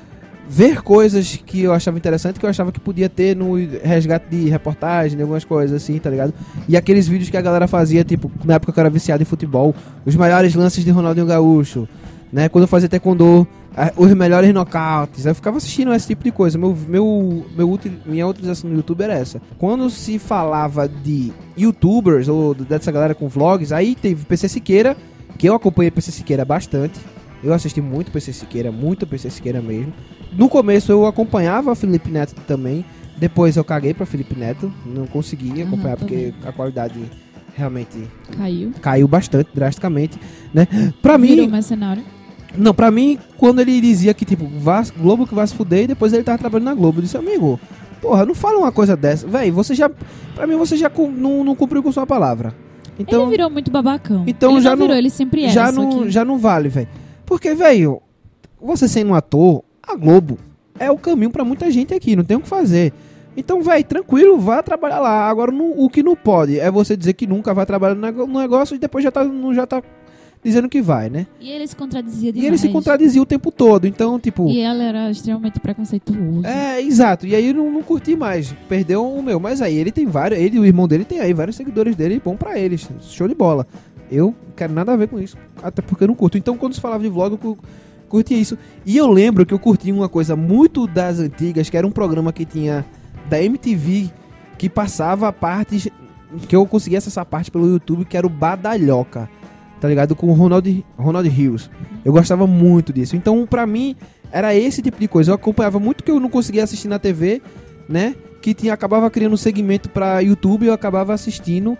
ver 0.49 0.83
coisas 0.83 1.41
que 1.45 1.63
eu 1.63 1.73
achava 1.73 1.97
interessante, 1.97 2.39
que 2.39 2.47
eu 2.47 2.51
achava 2.51 2.71
que 2.71 2.81
podia 2.81 3.09
ter 3.09 3.35
no 3.35 3.55
resgate 3.83 4.27
de 4.31 4.49
reportagem, 4.49 5.17
de 5.17 5.23
algumas 5.23 5.45
coisas 5.45 5.83
assim, 5.83 5.99
tá 5.99 6.11
ligado? 6.11 6.35
E 6.69 6.77
aqueles 6.77 7.09
vídeos 7.09 7.31
que 7.31 7.37
a 7.37 7.43
galera 7.43 7.67
fazia, 7.67 8.05
tipo, 8.05 8.31
na 8.45 8.55
época 8.55 8.73
que 8.73 8.79
eu 8.79 8.83
era 8.83 8.91
viciado 8.91 9.23
em 9.23 9.27
futebol, 9.27 9.75
os 10.05 10.15
melhores 10.15 10.55
lances 10.55 10.85
de 10.85 10.91
Ronaldinho 10.91 11.27
Gaúcho, 11.27 11.89
né? 12.33 12.49
Quando 12.49 12.63
eu 12.63 12.69
fazia 12.69 12.89
taekwondo, 12.89 13.47
os 13.97 14.13
melhores 14.15 14.53
nocautes. 14.53 15.27
Eu 15.27 15.35
ficava 15.35 15.57
assistindo 15.57 15.93
esse 15.93 16.07
tipo 16.07 16.23
de 16.23 16.31
coisa. 16.31 16.57
Meu, 16.59 16.77
meu, 16.89 17.45
meu, 17.57 17.81
minha 18.07 18.27
utilização 18.27 18.71
no 18.71 18.77
YouTube 18.77 19.03
era 19.03 19.15
essa. 19.15 19.41
Quando 19.59 19.91
se 19.91 20.19
falava 20.19 20.89
de 20.89 21.33
youtubers 21.57 22.29
ou 22.29 22.55
dessa 22.55 22.93
galera 22.93 23.15
com 23.15 23.29
vlogs, 23.29 23.73
aí 23.73 23.95
teve 23.95 24.25
PC 24.25 24.49
Siqueira, 24.49 24.97
que 25.39 25.49
eu 25.49 25.55
acompanhei 25.55 25.91
PC 25.91 26.13
Siqueira 26.13 26.45
bastante. 26.45 26.99
Eu 27.43 27.53
assisti 27.53 27.81
muito 27.81 28.11
PC 28.11 28.33
Siqueira, 28.33 28.73
muito 28.73 29.07
PC 29.07 29.31
Siqueira 29.31 29.61
mesmo. 29.61 29.93
No 30.33 30.49
começo 30.49 30.91
eu 30.91 31.07
acompanhava 31.07 31.75
Felipe 31.75 32.11
Neto 32.11 32.35
também. 32.47 32.85
Depois 33.17 33.57
eu 33.57 33.65
caguei 33.65 33.95
pra 33.95 34.07
Felipe 34.07 34.35
Neto. 34.39 34.73
Não 34.85 35.07
consegui 35.07 35.63
acompanhar 35.63 35.97
também. 35.97 36.33
porque 36.33 36.49
a 36.49 36.53
qualidade 36.53 36.99
realmente 37.55 38.09
Caiu. 38.37 38.73
caiu 38.81 39.07
bastante, 39.07 39.49
drasticamente, 39.55 40.19
né? 40.53 40.67
Virou 41.21 41.47
mim, 41.47 41.51
mercenário. 41.53 42.03
não, 42.57 42.75
pra 42.75 42.91
mim, 42.91 43.17
quando 43.37 43.61
ele 43.61 43.81
dizia 43.81 44.13
que, 44.13 44.25
tipo, 44.25 44.51
Globo 44.99 45.27
que 45.27 45.35
vai 45.35 45.47
se 45.47 45.55
fuder, 45.55 45.85
e 45.85 45.87
depois 45.87 46.13
ele 46.13 46.25
tava 46.25 46.39
trabalhando 46.39 46.67
na 46.67 46.75
Globo, 46.75 46.99
eu 46.99 47.03
disse, 47.03 47.17
amigo, 47.17 47.61
porra, 48.01 48.27
não 48.27 48.35
fala 48.35 48.59
uma 48.59 48.73
coisa 48.73 48.97
dessa. 48.97 49.27
Véi, 49.27 49.53
você 49.53 49.73
já, 49.75 49.89
pra 50.35 50.47
mim, 50.49 50.57
você 50.57 50.77
já 50.77 50.91
não, 51.17 51.45
não 51.45 51.55
cumpriu 51.55 51.83
com 51.83 51.93
sua 51.93 52.07
palavra. 52.07 52.55
Então, 52.99 53.23
ele 53.23 53.31
virou 53.33 53.51
muito 53.51 53.71
babacão. 53.71 54.25
Então 54.27 54.53
ele 54.53 54.61
já 54.61 54.71
não 54.71 54.77
não- 54.77 54.87
virou, 54.87 54.97
ele 54.99 55.11
sempre 55.11 55.45
é. 55.45 55.49
já, 55.49 55.73
não, 55.73 56.03
que- 56.05 56.11
já 56.11 56.25
não 56.25 56.39
vale, 56.39 56.69
velho. 56.69 56.89
Porque, 57.27 57.55
velho, 57.55 58.01
você 58.61 58.87
sendo 58.89 59.11
um 59.11 59.15
ator, 59.15 59.63
a 59.83 59.95
Globo 59.97 60.39
é 60.79 60.91
o 60.91 60.99
caminho 60.99 61.31
pra 61.31 61.45
muita 61.45 61.71
gente 61.71 61.93
aqui, 61.95 62.15
não 62.17 62.25
tem 62.25 62.37
o 62.37 62.41
que 62.41 62.49
fazer. 62.49 62.93
Então, 63.37 63.63
velho, 63.63 63.85
tranquilo, 63.85 64.39
vá 64.39 64.63
trabalhar 64.63 65.01
lá. 65.01 65.29
Agora, 65.29 65.51
no- 65.51 65.75
o 65.85 65.91
que 65.91 66.03
não 66.03 66.15
pode 66.15 66.59
é 66.61 66.71
você 66.71 66.97
dizer 66.97 67.15
que 67.15 67.27
nunca 67.27 67.53
vai 67.53 67.67
trabalhar 67.67 67.95
no 67.97 68.39
negócio 68.39 68.77
e 68.77 68.79
depois 68.79 69.03
já 69.03 69.11
tá, 69.11 69.25
não 69.25 69.53
já 69.53 69.67
tá 69.67 69.83
dizendo 70.45 70.69
que 70.69 70.83
vai, 70.83 71.09
né? 71.09 71.27
E 71.41 71.51
ele 71.51 71.67
se 71.67 71.75
contradizia 71.75 72.29
E 72.29 72.33
demais. 72.33 72.49
ele 72.49 72.59
se 72.59 72.69
contradizia 72.69 73.23
o 73.23 73.27
tempo 73.27 73.51
todo. 73.51 73.87
Então, 73.87 74.21
tipo. 74.21 74.49
E 74.49 74.61
ela 74.61 74.83
era 74.83 75.11
extremamente 75.11 75.59
preconceituoso. 75.59 76.47
É, 76.47 76.81
exato. 76.83 77.27
E 77.27 77.35
aí 77.35 77.49
eu 77.49 77.55
não, 77.55 77.71
não 77.73 77.83
curti 77.83 78.15
mais. 78.15 78.53
Perdeu 78.69 79.05
o 79.05 79.23
meu. 79.23 79.41
Mas 79.41 79.63
aí 79.63 79.75
ele 79.77 79.91
tem 79.91 80.07
vários. 80.07 80.39
Ele 80.41 80.57
e 80.57 80.61
o 80.61 80.65
irmão 80.67 80.87
dele 80.87 81.05
tem 81.05 81.21
aí 81.21 81.33
vários 81.33 81.57
seguidores 81.57 81.97
dele. 81.97 82.21
Bom 82.25 82.37
pra 82.37 82.59
eles. 82.59 82.89
Show 83.01 83.27
de 83.27 83.35
bola. 83.35 83.67
Eu 84.11 84.27
não 84.27 84.35
quero 84.55 84.73
nada 84.73 84.93
a 84.93 84.97
ver 84.97 85.09
com 85.09 85.19
isso. 85.19 85.37
Até 85.63 85.81
porque 85.83 86.05
eu 86.05 86.09
não 86.09 86.15
curto. 86.15 86.37
Então 86.39 86.57
quando 86.57 86.75
se 86.75 86.81
falava 86.81 87.03
de 87.03 87.09
vlog, 87.09 87.33
eu 87.33 87.39
cu- 87.39 87.59
curtia 88.09 88.37
isso. 88.37 88.57
E 88.85 88.97
eu 88.97 89.09
lembro 89.11 89.47
que 89.47 89.55
eu 89.55 89.59
curti 89.59 89.91
uma 89.91 90.09
coisa 90.09 90.37
muito 90.37 90.87
das 90.87 91.19
antigas, 91.19 91.71
que 91.71 91.77
era 91.77 91.87
um 91.87 91.91
programa 91.91 92.33
que 92.33 92.45
tinha 92.45 92.85
da 93.29 93.43
MTV 93.43 94.11
que 94.59 94.69
passava 94.69 95.33
partes. 95.33 95.89
Que 96.49 96.55
eu 96.57 96.67
conseguia 96.67 96.99
acessar 96.99 97.25
parte 97.25 97.49
pelo 97.51 97.67
YouTube, 97.69 98.05
que 98.05 98.17
era 98.17 98.27
o 98.27 98.31
Badalhoca. 98.31 99.29
Tá 99.85 99.89
ligado? 99.89 100.17
Com 100.17 100.29
o 100.29 100.33
Ronald, 100.33 100.83
Ronald 100.97 101.29
Hills. 101.29 101.69
Eu 102.03 102.11
gostava 102.11 102.47
muito 102.47 102.91
disso. 102.91 103.17
Então, 103.17 103.47
pra 103.47 103.67
mim, 103.67 103.95
era 104.33 104.55
esse 104.55 104.81
tipo 104.81 104.99
de 104.99 105.07
coisa. 105.07 105.31
Eu 105.31 105.35
acompanhava 105.35 105.79
muito 105.79 106.03
que 106.03 106.11
eu 106.11 106.19
não 106.19 106.31
conseguia 106.31 106.65
assistir 106.65 106.89
na 106.89 106.99
TV, 106.99 107.43
né? 107.87 108.15
Que 108.41 108.55
tinha, 108.55 108.73
acabava 108.73 109.11
criando 109.11 109.35
um 109.35 109.37
segmento 109.37 109.91
pra 109.91 110.21
YouTube 110.21 110.65
eu 110.65 110.73
acabava 110.73 111.13
assistindo 111.13 111.77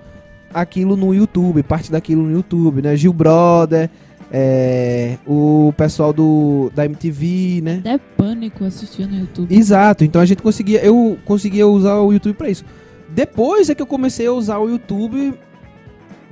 aquilo 0.53 0.97
no 0.97 1.15
YouTube, 1.15 1.63
parte 1.63 1.91
daquilo 1.91 2.25
no 2.25 2.33
YouTube, 2.33 2.83
né? 2.83 2.95
Gil 2.95 3.15
Brother, 3.15 3.89
é, 4.31 5.17
o 5.27 5.73
pessoal 5.75 6.13
do 6.13 6.71
da 6.75 6.85
MTV, 6.85 7.63
né? 7.63 7.79
Até 7.81 7.97
pânico 8.19 8.67
assistia 8.67 9.07
no 9.07 9.19
YouTube. 9.19 9.57
Exato, 9.57 10.05
então 10.05 10.21
a 10.21 10.27
gente 10.27 10.43
conseguia, 10.43 10.85
eu 10.85 11.17
conseguia 11.25 11.67
usar 11.67 11.95
o 12.01 12.13
YouTube 12.13 12.37
pra 12.37 12.51
isso. 12.51 12.67
Depois 13.09 13.71
é 13.71 13.75
que 13.75 13.81
eu 13.81 13.87
comecei 13.87 14.27
a 14.27 14.33
usar 14.33 14.59
o 14.59 14.69
YouTube 14.69 15.33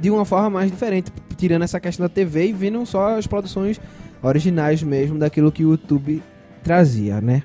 de 0.03 0.11
uma 0.11 0.25
forma 0.25 0.51
mais 0.51 0.69
diferente, 0.69 1.13
tirando 1.37 1.63
essa 1.63 1.79
questão 1.79 2.05
da 2.05 2.09
TV 2.09 2.49
e 2.49 2.53
vendo 2.53 2.85
só 2.85 3.17
as 3.17 3.25
produções 3.25 3.81
originais 4.21 4.83
mesmo 4.83 5.17
daquilo 5.17 5.53
que 5.53 5.65
o 5.65 5.71
YouTube 5.71 6.21
trazia, 6.65 7.21
né? 7.21 7.45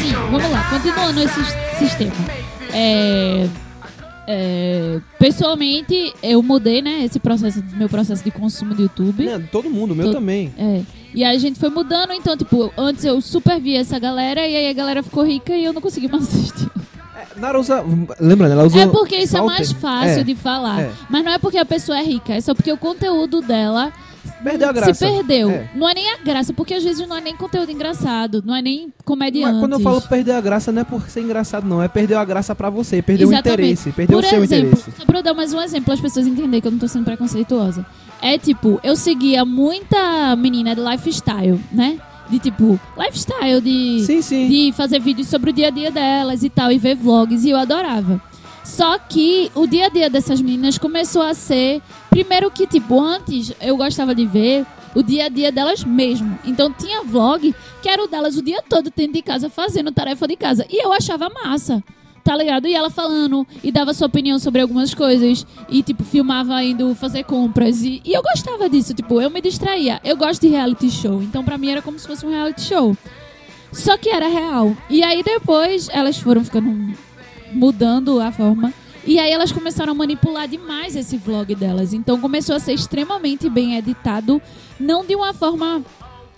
Sim, 0.00 0.12
vamos 0.28 0.50
lá, 0.50 0.70
continuando 0.70 1.20
esse 1.22 1.44
sistema. 1.78 2.12
É, 2.74 3.48
é, 4.32 5.00
pessoalmente, 5.18 6.14
eu 6.22 6.42
mudei, 6.42 6.80
né, 6.80 7.04
esse 7.04 7.18
processo, 7.18 7.62
meu 7.76 7.88
processo 7.88 8.22
de 8.22 8.30
consumo 8.30 8.74
do 8.74 8.82
YouTube. 8.82 9.24
Não, 9.24 9.42
todo 9.42 9.68
mundo, 9.68 9.94
meu 9.94 10.06
Todo- 10.06 10.14
também. 10.14 10.52
É. 10.56 10.82
E 11.12 11.24
aí 11.24 11.34
a 11.34 11.38
gente 11.38 11.58
foi 11.58 11.68
mudando, 11.70 12.12
então, 12.12 12.36
tipo, 12.36 12.72
antes 12.78 13.04
eu 13.04 13.20
super 13.20 13.60
via 13.60 13.80
essa 13.80 13.98
galera 13.98 14.46
e 14.46 14.54
aí 14.56 14.68
a 14.68 14.72
galera 14.72 15.02
ficou 15.02 15.24
rica 15.24 15.52
e 15.56 15.64
eu 15.64 15.72
não 15.72 15.80
consegui 15.80 16.06
mais 16.08 16.22
assistir. 16.28 16.70
Nara 17.36 17.58
usa, 17.58 17.84
lembrando, 18.20 18.52
ela 18.52 18.64
usou 18.64 18.80
É 18.80 18.86
porque 18.86 19.16
isso 19.16 19.36
é 19.36 19.40
mais 19.42 19.72
fácil 19.72 20.20
É, 20.20 20.24
de 20.24 20.34
falar. 20.34 20.80
é. 20.82 20.90
Mas 21.08 21.24
não 21.24 21.32
é 21.32 21.38
porque 21.38 21.58
a 21.58 21.64
pessoa 21.64 21.98
é 21.98 22.02
rica, 22.02 22.34
é 22.34 22.40
só 22.40 22.54
porque 22.54 22.70
o 22.72 22.76
conteúdo 22.78 23.40
dela 23.40 23.92
Perdeu 24.42 24.68
a 24.68 24.72
graça. 24.72 24.94
se 24.94 25.04
perdeu. 25.04 25.50
É. 25.50 25.70
Não 25.74 25.88
é 25.88 25.94
nem 25.94 26.10
a 26.12 26.16
graça, 26.18 26.52
porque 26.52 26.74
às 26.74 26.82
vezes 26.82 27.06
não 27.06 27.16
é 27.16 27.20
nem 27.20 27.36
conteúdo 27.36 27.70
engraçado, 27.70 28.42
não 28.44 28.54
é 28.54 28.62
nem 28.62 28.92
comediante. 29.04 29.52
Mas 29.52 29.60
quando 29.60 29.72
eu 29.72 29.80
falo 29.80 30.00
perder 30.02 30.32
a 30.32 30.40
graça, 30.40 30.72
não 30.72 30.82
é 30.82 30.84
por 30.84 31.02
ser 31.10 31.20
engraçado, 31.20 31.66
não. 31.66 31.82
É 31.82 31.88
perder 31.88 32.14
a 32.14 32.24
graça 32.24 32.54
pra 32.54 32.70
você, 32.70 33.02
perder 33.02 33.26
o 33.26 33.32
interesse, 33.34 33.92
perder 33.92 34.12
Por 34.14 34.24
o 34.24 34.26
seu 34.26 34.42
exemplo, 34.42 34.68
interesse. 34.68 34.92
só 34.98 35.04
pra 35.04 35.18
eu 35.18 35.22
dar 35.22 35.34
mais 35.34 35.52
um 35.52 35.60
exemplo, 35.60 35.92
as 35.92 36.00
pessoas 36.00 36.26
entenderem 36.26 36.60
que 36.60 36.66
eu 36.66 36.72
não 36.72 36.78
tô 36.78 36.88
sendo 36.88 37.04
preconceituosa. 37.04 37.84
É 38.22 38.36
tipo, 38.38 38.78
eu 38.82 38.96
seguia 38.96 39.44
muita 39.44 40.36
menina 40.36 40.74
de 40.74 40.80
lifestyle, 40.80 41.58
né? 41.72 41.98
De 42.28 42.38
tipo, 42.38 42.78
lifestyle, 42.96 43.60
de, 43.60 44.04
Sim, 44.06 44.22
sim. 44.22 44.48
de 44.48 44.72
fazer 44.76 45.00
vídeos 45.00 45.26
sobre 45.28 45.50
o 45.50 45.52
dia 45.52 45.66
a 45.66 45.70
dia 45.70 45.90
delas 45.90 46.42
e 46.44 46.48
tal, 46.48 46.70
e 46.70 46.78
ver 46.78 46.94
vlogs, 46.94 47.44
e 47.44 47.50
eu 47.50 47.56
adorava. 47.58 48.20
Só 48.70 48.96
que 48.98 49.50
o 49.56 49.66
dia 49.66 49.86
a 49.86 49.88
dia 49.88 50.08
dessas 50.08 50.40
meninas 50.40 50.78
começou 50.78 51.22
a 51.22 51.34
ser. 51.34 51.82
Primeiro 52.08 52.50
que, 52.52 52.68
tipo, 52.68 53.00
antes 53.00 53.52
eu 53.60 53.76
gostava 53.76 54.14
de 54.14 54.24
ver 54.24 54.64
o 54.94 55.02
dia 55.02 55.26
a 55.26 55.28
dia 55.28 55.50
delas 55.50 55.82
mesmo. 55.82 56.38
Então 56.44 56.72
tinha 56.72 57.02
vlog 57.02 57.52
que 57.82 57.88
era 57.88 58.02
o 58.02 58.06
delas 58.06 58.36
o 58.36 58.42
dia 58.42 58.62
todo 58.62 58.92
dentro 58.94 59.14
de 59.14 59.22
casa 59.22 59.50
fazendo 59.50 59.90
tarefa 59.90 60.26
de 60.28 60.36
casa. 60.36 60.64
E 60.70 60.82
eu 60.82 60.92
achava 60.92 61.28
massa. 61.28 61.82
Tá 62.22 62.36
ligado? 62.36 62.68
E 62.68 62.74
ela 62.74 62.90
falando 62.90 63.44
e 63.62 63.72
dava 63.72 63.92
sua 63.92 64.06
opinião 64.06 64.38
sobre 64.38 64.62
algumas 64.62 64.94
coisas. 64.94 65.44
E, 65.68 65.82
tipo, 65.82 66.04
filmava 66.04 66.62
indo 66.62 66.94
fazer 66.94 67.24
compras. 67.24 67.82
E, 67.82 68.00
e 68.04 68.12
eu 68.12 68.22
gostava 68.22 68.68
disso, 68.68 68.94
tipo, 68.94 69.20
eu 69.20 69.30
me 69.30 69.40
distraía. 69.40 70.00
Eu 70.04 70.16
gosto 70.16 70.42
de 70.42 70.48
reality 70.48 70.90
show. 70.90 71.20
Então, 71.20 71.42
pra 71.42 71.58
mim, 71.58 71.70
era 71.70 71.82
como 71.82 71.98
se 71.98 72.06
fosse 72.06 72.24
um 72.24 72.30
reality 72.30 72.62
show. 72.62 72.96
Só 73.72 73.96
que 73.96 74.10
era 74.10 74.28
real. 74.28 74.76
E 74.88 75.02
aí 75.02 75.22
depois 75.24 75.88
elas 75.92 76.18
foram 76.18 76.44
ficando 76.44 76.94
mudando 77.52 78.20
a 78.20 78.30
forma. 78.32 78.72
E 79.06 79.18
aí 79.18 79.30
elas 79.30 79.50
começaram 79.50 79.92
a 79.92 79.94
manipular 79.94 80.46
demais 80.46 80.94
esse 80.94 81.16
vlog 81.16 81.54
delas. 81.54 81.92
Então 81.92 82.20
começou 82.20 82.54
a 82.54 82.60
ser 82.60 82.72
extremamente 82.72 83.48
bem 83.48 83.76
editado, 83.76 84.40
não 84.78 85.04
de 85.04 85.14
uma 85.14 85.32
forma 85.32 85.82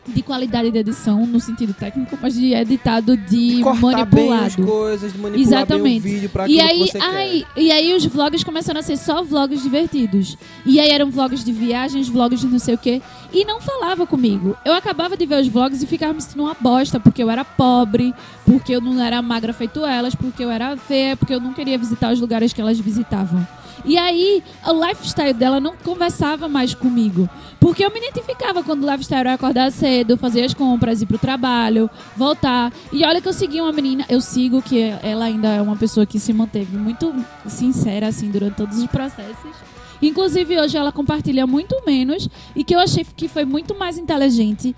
de 0.07 0.23
qualidade 0.23 0.71
de 0.71 0.79
edição 0.79 1.25
no 1.27 1.39
sentido 1.39 1.73
técnico, 1.73 2.19
mas 2.21 2.35
de 2.35 2.55
editado 2.55 3.17
de 3.17 3.63
bem 3.63 3.69
as 3.69 3.81
manipulado. 3.81 4.67
coisas, 4.67 5.13
de 5.13 5.19
manipular 5.19 5.61
Exatamente. 5.61 6.03
bem 6.03 6.13
o 6.13 6.15
vídeo 6.15 6.31
pra 6.31 6.49
E 6.49 6.61
aí, 6.61 6.91
ai, 7.01 7.45
e 7.57 7.71
aí 7.71 7.95
os 7.95 8.05
vlogs 8.05 8.43
começaram 8.43 8.81
a 8.81 8.83
ser 8.83 8.97
só 8.97 9.23
vlogs 9.23 9.63
divertidos. 9.63 10.37
E 10.67 10.81
aí 10.81 10.91
eram 10.91 11.11
vlogs 11.11 11.45
de 11.45 11.53
viagens, 11.53 12.09
vlogs 12.09 12.41
de 12.41 12.47
não 12.49 12.59
sei 12.59 12.75
o 12.75 12.79
quê. 12.79 13.01
E 13.33 13.45
não 13.45 13.61
falava 13.61 14.07
comigo. 14.07 14.57
Eu 14.65 14.75
acabava 14.75 15.17
de 15.17 15.25
ver 15.25 15.41
os 15.41 15.49
vlogs 15.49 15.83
e 15.83 15.87
ficava 15.87 16.13
me 16.13 16.21
sentindo 16.21 16.43
uma 16.43 16.57
bosta, 16.59 17.01
porque 17.01 17.23
eu 17.23 17.31
era 17.31 17.45
pobre, 17.45 18.13
porque 18.45 18.75
eu 18.75 18.81
não 18.81 19.01
era 19.01 19.23
magra 19.23 19.53
feito 19.53 19.87
elas, 19.87 20.15
porque 20.15 20.45
eu 20.45 20.51
era 20.51 20.77
feia, 20.77 21.17
porque 21.17 21.33
eu 21.33 21.41
não 21.41 21.53
queria 21.53 21.79
visitar 21.79 22.13
os 22.13 22.21
lugares 22.21 22.53
que 22.53 22.61
elas 22.61 22.79
visitavam. 22.79 23.47
E 23.85 23.99
aí, 23.99 24.43
o 24.67 24.87
lifestyle 24.87 25.35
dela 25.35 25.61
não 25.61 25.77
conversava 25.77 26.49
mais 26.49 26.75
comigo. 26.75 27.29
Porque 27.59 27.85
eu 27.85 27.91
me 27.93 27.99
identificava 27.99 28.63
quando 28.63 28.85
o 28.85 28.91
lifestyle 28.91 29.21
era 29.21 29.35
acordar 29.35 29.71
cedo, 29.71 30.17
fazer 30.17 30.45
as 30.45 30.55
compras, 30.55 31.03
ir 31.03 31.07
pro 31.07 31.19
trabalho, 31.19 31.89
voltar. 32.17 32.73
E 32.93 33.05
olha 33.05 33.21
que 33.21 33.29
eu 33.29 33.33
segui 33.33 33.61
uma 33.61 33.73
menina, 33.73 34.05
eu 34.09 34.21
sigo, 34.21 34.61
que 34.61 34.93
ela 35.03 35.25
ainda 35.25 35.49
é 35.49 35.63
uma 35.63 35.77
pessoa 35.77 36.05
que 36.07 36.19
se 36.19 36.33
manteve 36.33 36.77
muito 36.77 37.15
sincera, 37.47 38.09
assim, 38.09 38.31
durante 38.31 38.57
todos 38.57 38.79
os 38.79 38.87
processos. 38.87 39.73
Inclusive, 40.03 40.61
hoje 40.61 40.77
ela 40.77 40.91
compartilha 40.91 41.47
muito 41.47 41.81
menos 41.87 42.29
e 42.57 42.65
que 42.65 42.75
eu 42.75 42.81
achei 42.81 43.07
que 43.17 43.29
foi 43.29 43.45
muito 43.45 43.79
mais 43.79 43.97
inteligente 43.97 44.75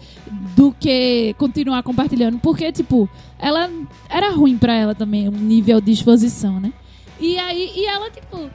do 0.54 0.70
que 0.78 1.34
continuar 1.38 1.82
compartilhando. 1.82 2.38
Porque, 2.38 2.70
tipo, 2.70 3.08
ela 3.38 3.70
era 4.10 4.30
ruim 4.30 4.58
pra 4.58 4.74
ela 4.74 4.94
também, 4.94 5.26
o 5.26 5.32
nível 5.32 5.80
de 5.80 5.92
exposição, 5.92 6.60
né? 6.60 6.72
E 7.18 7.38
aí, 7.38 7.72
e 7.74 7.86
ela, 7.86 8.10
tipo, 8.10 8.50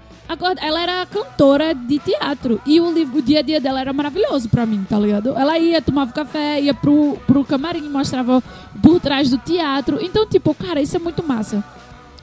ela 0.61 0.81
era 0.81 1.05
cantora 1.05 1.73
de 1.73 1.97
teatro. 1.99 2.61
E 2.65 2.79
o, 2.79 2.89
o 2.89 3.21
dia 3.21 3.39
a 3.39 3.41
dia 3.41 3.59
dela 3.59 3.81
era 3.81 3.91
maravilhoso 3.91 4.47
pra 4.49 4.65
mim, 4.65 4.85
tá 4.87 4.99
ligado? 4.99 5.37
Ela 5.37 5.57
ia, 5.57 5.81
tomava 5.81 6.11
café, 6.11 6.61
ia 6.61 6.73
pro, 6.73 7.17
pro 7.25 7.43
camarim, 7.43 7.89
mostrava 7.89 8.43
por 8.81 8.99
trás 8.99 9.29
do 9.29 9.37
teatro. 9.37 9.97
Então, 10.01 10.27
tipo, 10.27 10.53
cara, 10.53 10.81
isso 10.81 10.95
é 10.95 10.99
muito 10.99 11.23
massa. 11.23 11.63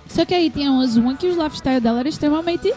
Só 0.08 0.24
que 0.24 0.34
aí 0.34 0.50
tinha 0.50 0.70
umas 0.70 0.96
uma 0.96 1.14
que 1.14 1.26
o 1.26 1.42
lifestyle 1.42 1.80
dela 1.80 2.00
era 2.00 2.08
extremamente 2.08 2.72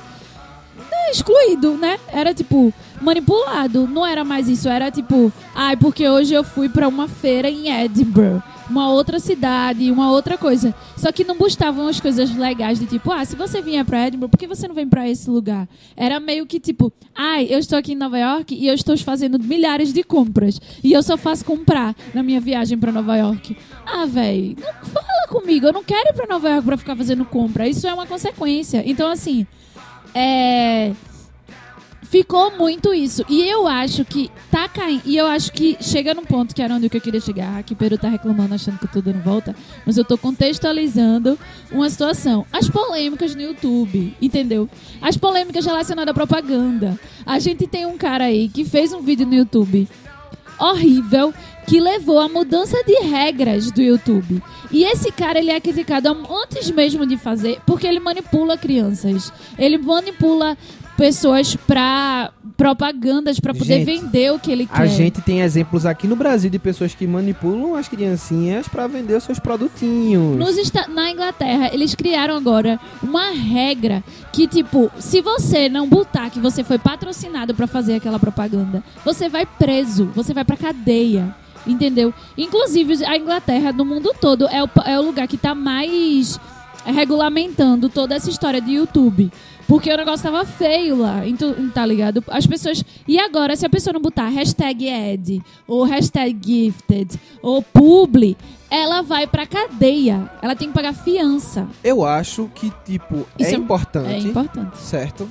excluído, 1.10 1.76
né? 1.76 2.00
Era 2.12 2.34
tipo 2.34 2.74
manipulado. 3.02 3.88
Não 3.88 4.06
era 4.06 4.24
mais 4.24 4.48
isso, 4.48 4.68
era 4.68 4.92
tipo, 4.92 5.32
ai, 5.56 5.76
porque 5.78 6.08
hoje 6.08 6.34
eu 6.34 6.44
fui 6.44 6.70
pra 6.70 6.88
uma 6.88 7.08
feira 7.08 7.50
em 7.50 7.70
Edinburgh, 7.70 8.42
uma 8.70 8.92
outra 8.92 9.20
cidade, 9.20 9.92
uma 9.92 10.12
outra 10.12 10.38
coisa. 10.38 10.76
Só 10.98 11.12
que 11.12 11.24
não 11.24 11.38
buscavam 11.38 11.88
as 11.88 12.00
coisas 12.00 12.36
legais 12.36 12.80
de 12.80 12.86
tipo, 12.86 13.12
ah, 13.12 13.24
se 13.24 13.36
você 13.36 13.62
vier 13.62 13.86
pra 13.86 14.08
Edinburgh, 14.08 14.30
por 14.30 14.38
que 14.38 14.48
você 14.48 14.68
não 14.68 14.76
vem 14.76 14.88
pra 14.88 15.08
esse 15.10 15.30
lugar? 15.30 15.68
Era 15.96 16.20
meio 16.20 16.46
que 16.46 16.60
tipo, 16.60 16.92
ai, 17.16 17.48
eu 17.50 17.60
estou 17.60 17.80
aqui 17.80 17.94
em 17.94 17.98
Nova 17.98 18.18
York 18.18 18.54
e 18.54 18.68
eu 18.68 18.74
estou 18.74 18.98
fazendo 18.98 19.40
milhares 19.40 19.94
de 19.94 20.04
compras 20.04 20.60
e 20.84 20.92
eu 20.92 21.02
só 21.02 21.18
faço 21.18 21.46
comprar 21.46 21.96
na 22.14 22.22
minha 22.22 22.40
viagem 22.40 22.78
pra 22.78 22.92
Nova 22.92 23.16
York. 23.16 23.56
Ah, 23.86 24.06
véi, 24.06 24.56
não 24.60 24.90
fala 24.90 25.28
comigo, 25.30 25.68
eu 25.68 25.74
não 25.74 25.84
quero 25.84 26.10
ir 26.10 26.14
pra 26.14 26.28
Nova 26.28 26.50
York 26.50 26.66
pra 26.66 26.78
ficar 26.78 26.96
fazendo 26.96 27.26
compra. 27.26 27.68
Isso 27.68 27.88
é 27.88 27.94
uma 27.94 28.06
consequência. 28.06 28.84
Então 28.86 29.10
assim, 29.10 29.48
é, 30.14 30.94
ficou 32.10 32.58
muito 32.58 32.94
isso. 32.94 33.24
E 33.30 33.48
eu 33.48 33.68
acho 33.68 34.04
que 34.04 34.30
tá 34.52 34.68
caindo. 34.68 35.04
E 35.06 35.16
eu 35.16 35.28
acho 35.28 35.52
que 35.52 35.78
chega 35.80 36.14
num 36.14 36.26
ponto 36.26 36.54
que 36.54 36.62
era 36.62 36.74
onde 36.74 36.88
eu 36.88 37.02
queria 37.02 37.22
chegar. 37.22 37.62
Que 37.64 37.76
Peru 37.76 37.98
tá 37.98 38.10
reclamando, 38.10 38.56
achando 38.56 38.80
que 38.80 38.88
tô 38.88 39.02
dando 39.02 39.22
volta. 39.24 39.56
Mas 39.86 39.98
eu 39.98 40.04
tô 40.04 40.18
contextualizando 40.18 41.38
uma 41.72 41.90
situação. 41.90 42.46
As 42.52 42.70
polêmicas 42.70 43.36
no 43.36 43.42
YouTube, 43.42 44.16
entendeu? 44.22 44.68
As 45.02 45.16
polêmicas 45.16 45.66
relacionadas 45.66 46.12
à 46.12 46.14
propaganda. 46.14 47.00
A 47.26 47.40
gente 47.40 47.68
tem 47.68 47.86
um 47.86 47.98
cara 47.98 48.26
aí 48.26 48.50
que 48.50 48.66
fez 48.66 48.92
um 48.92 49.02
vídeo 49.02 49.26
no 49.26 49.36
YouTube 49.36 49.88
horrível 50.60 51.34
que 51.70 51.80
levou 51.80 52.20
à 52.20 52.28
mudança 52.28 52.84
de 52.84 52.96
regras 53.04 53.72
do 53.72 53.80
YouTube. 53.80 54.42
E 54.72 54.84
esse 54.84 55.12
cara 55.12 55.38
ele 55.38 55.52
é 55.52 55.60
criticado 55.60 56.10
antes 56.44 56.72
mesmo 56.72 57.06
de 57.06 57.16
fazer, 57.16 57.60
porque 57.64 57.86
ele 57.86 58.00
manipula 58.00 58.58
crianças. 58.58 59.32
Ele 59.56 59.78
manipula 59.78 60.58
pessoas 60.98 61.56
pra 61.56 62.32
propagandas 62.58 63.40
pra 63.40 63.54
poder 63.54 63.86
Gente, 63.86 64.02
vender 64.02 64.34
o 64.34 64.40
que 64.40 64.52
ele 64.52 64.66
quer. 64.66 64.82
A 64.82 64.86
gente 64.88 65.22
tem 65.22 65.42
exemplos 65.42 65.86
aqui 65.86 66.08
no 66.08 66.16
Brasil 66.16 66.50
de 66.50 66.58
pessoas 66.58 66.94
que 66.96 67.06
manipulam 67.06 67.76
as 67.76 67.88
criancinhas 67.88 68.68
pra 68.68 68.88
vender 68.88 69.16
os 69.16 69.24
seus 69.24 69.40
produtinhos. 69.40 70.36
Nos 70.36 70.58
na 70.90 71.12
Inglaterra, 71.12 71.70
eles 71.72 71.94
criaram 71.94 72.36
agora 72.36 72.80
uma 73.02 73.30
regra 73.30 74.04
que, 74.34 74.48
tipo, 74.48 74.92
se 74.98 75.22
você 75.22 75.70
não 75.70 75.88
botar 75.88 76.32
que 76.32 76.40
você 76.40 76.64
foi 76.64 76.80
patrocinado 76.80 77.54
pra 77.54 77.68
fazer 77.68 77.96
aquela 77.96 78.20
propaganda, 78.20 78.84
você 79.06 79.30
vai 79.30 79.46
preso, 79.46 80.08
você 80.16 80.34
vai 80.34 80.44
pra 80.44 80.58
cadeia. 80.58 81.34
Entendeu? 81.68 82.14
Inclusive, 82.38 83.06
a 83.06 83.18
Inglaterra, 83.18 83.72
no 83.72 83.86
mundo 83.86 84.14
todo, 84.20 84.48
é 84.48 84.64
o, 84.64 84.70
é 84.86 85.00
o 85.00 85.04
lugar 85.04 85.28
que 85.28 85.38
tá 85.38 85.54
mais 85.54 86.40
regulamentando 86.86 87.90
toda 87.90 88.16
essa 88.16 88.30
história 88.30 88.62
de 88.62 88.74
YouTube. 88.74 89.32
Porque 89.68 89.94
o 89.94 89.98
negócio 89.98 90.24
tava 90.24 90.44
feio 90.46 90.98
lá, 90.98 91.28
então, 91.28 91.54
tá 91.70 91.86
ligado? 91.86 92.24
As 92.30 92.48
pessoas. 92.48 92.84
E 93.08 93.20
agora, 93.20 93.56
se 93.56 93.64
a 93.66 93.70
pessoa 93.70 93.94
não 93.94 94.02
botar 94.02 94.28
hashtag 94.28 94.90
ad, 94.90 95.44
ou 95.68 95.84
hashtag 95.84 96.36
gifted, 96.44 97.20
ou 97.40 97.62
publi, 97.62 98.36
ela 98.72 99.04
vai 99.04 99.28
pra 99.28 99.46
cadeia. 99.46 100.28
Ela 100.42 100.56
tem 100.56 100.70
que 100.70 100.74
pagar 100.74 100.94
fiança. 100.94 101.68
Eu 101.84 102.04
acho 102.04 102.50
que, 102.56 102.72
tipo, 102.84 103.28
Isso 103.38 103.52
é 103.52 103.54
é- 103.54 103.58
importante. 103.58 104.10
É 104.10 104.18
importante. 104.18 104.78
Certo. 104.80 105.30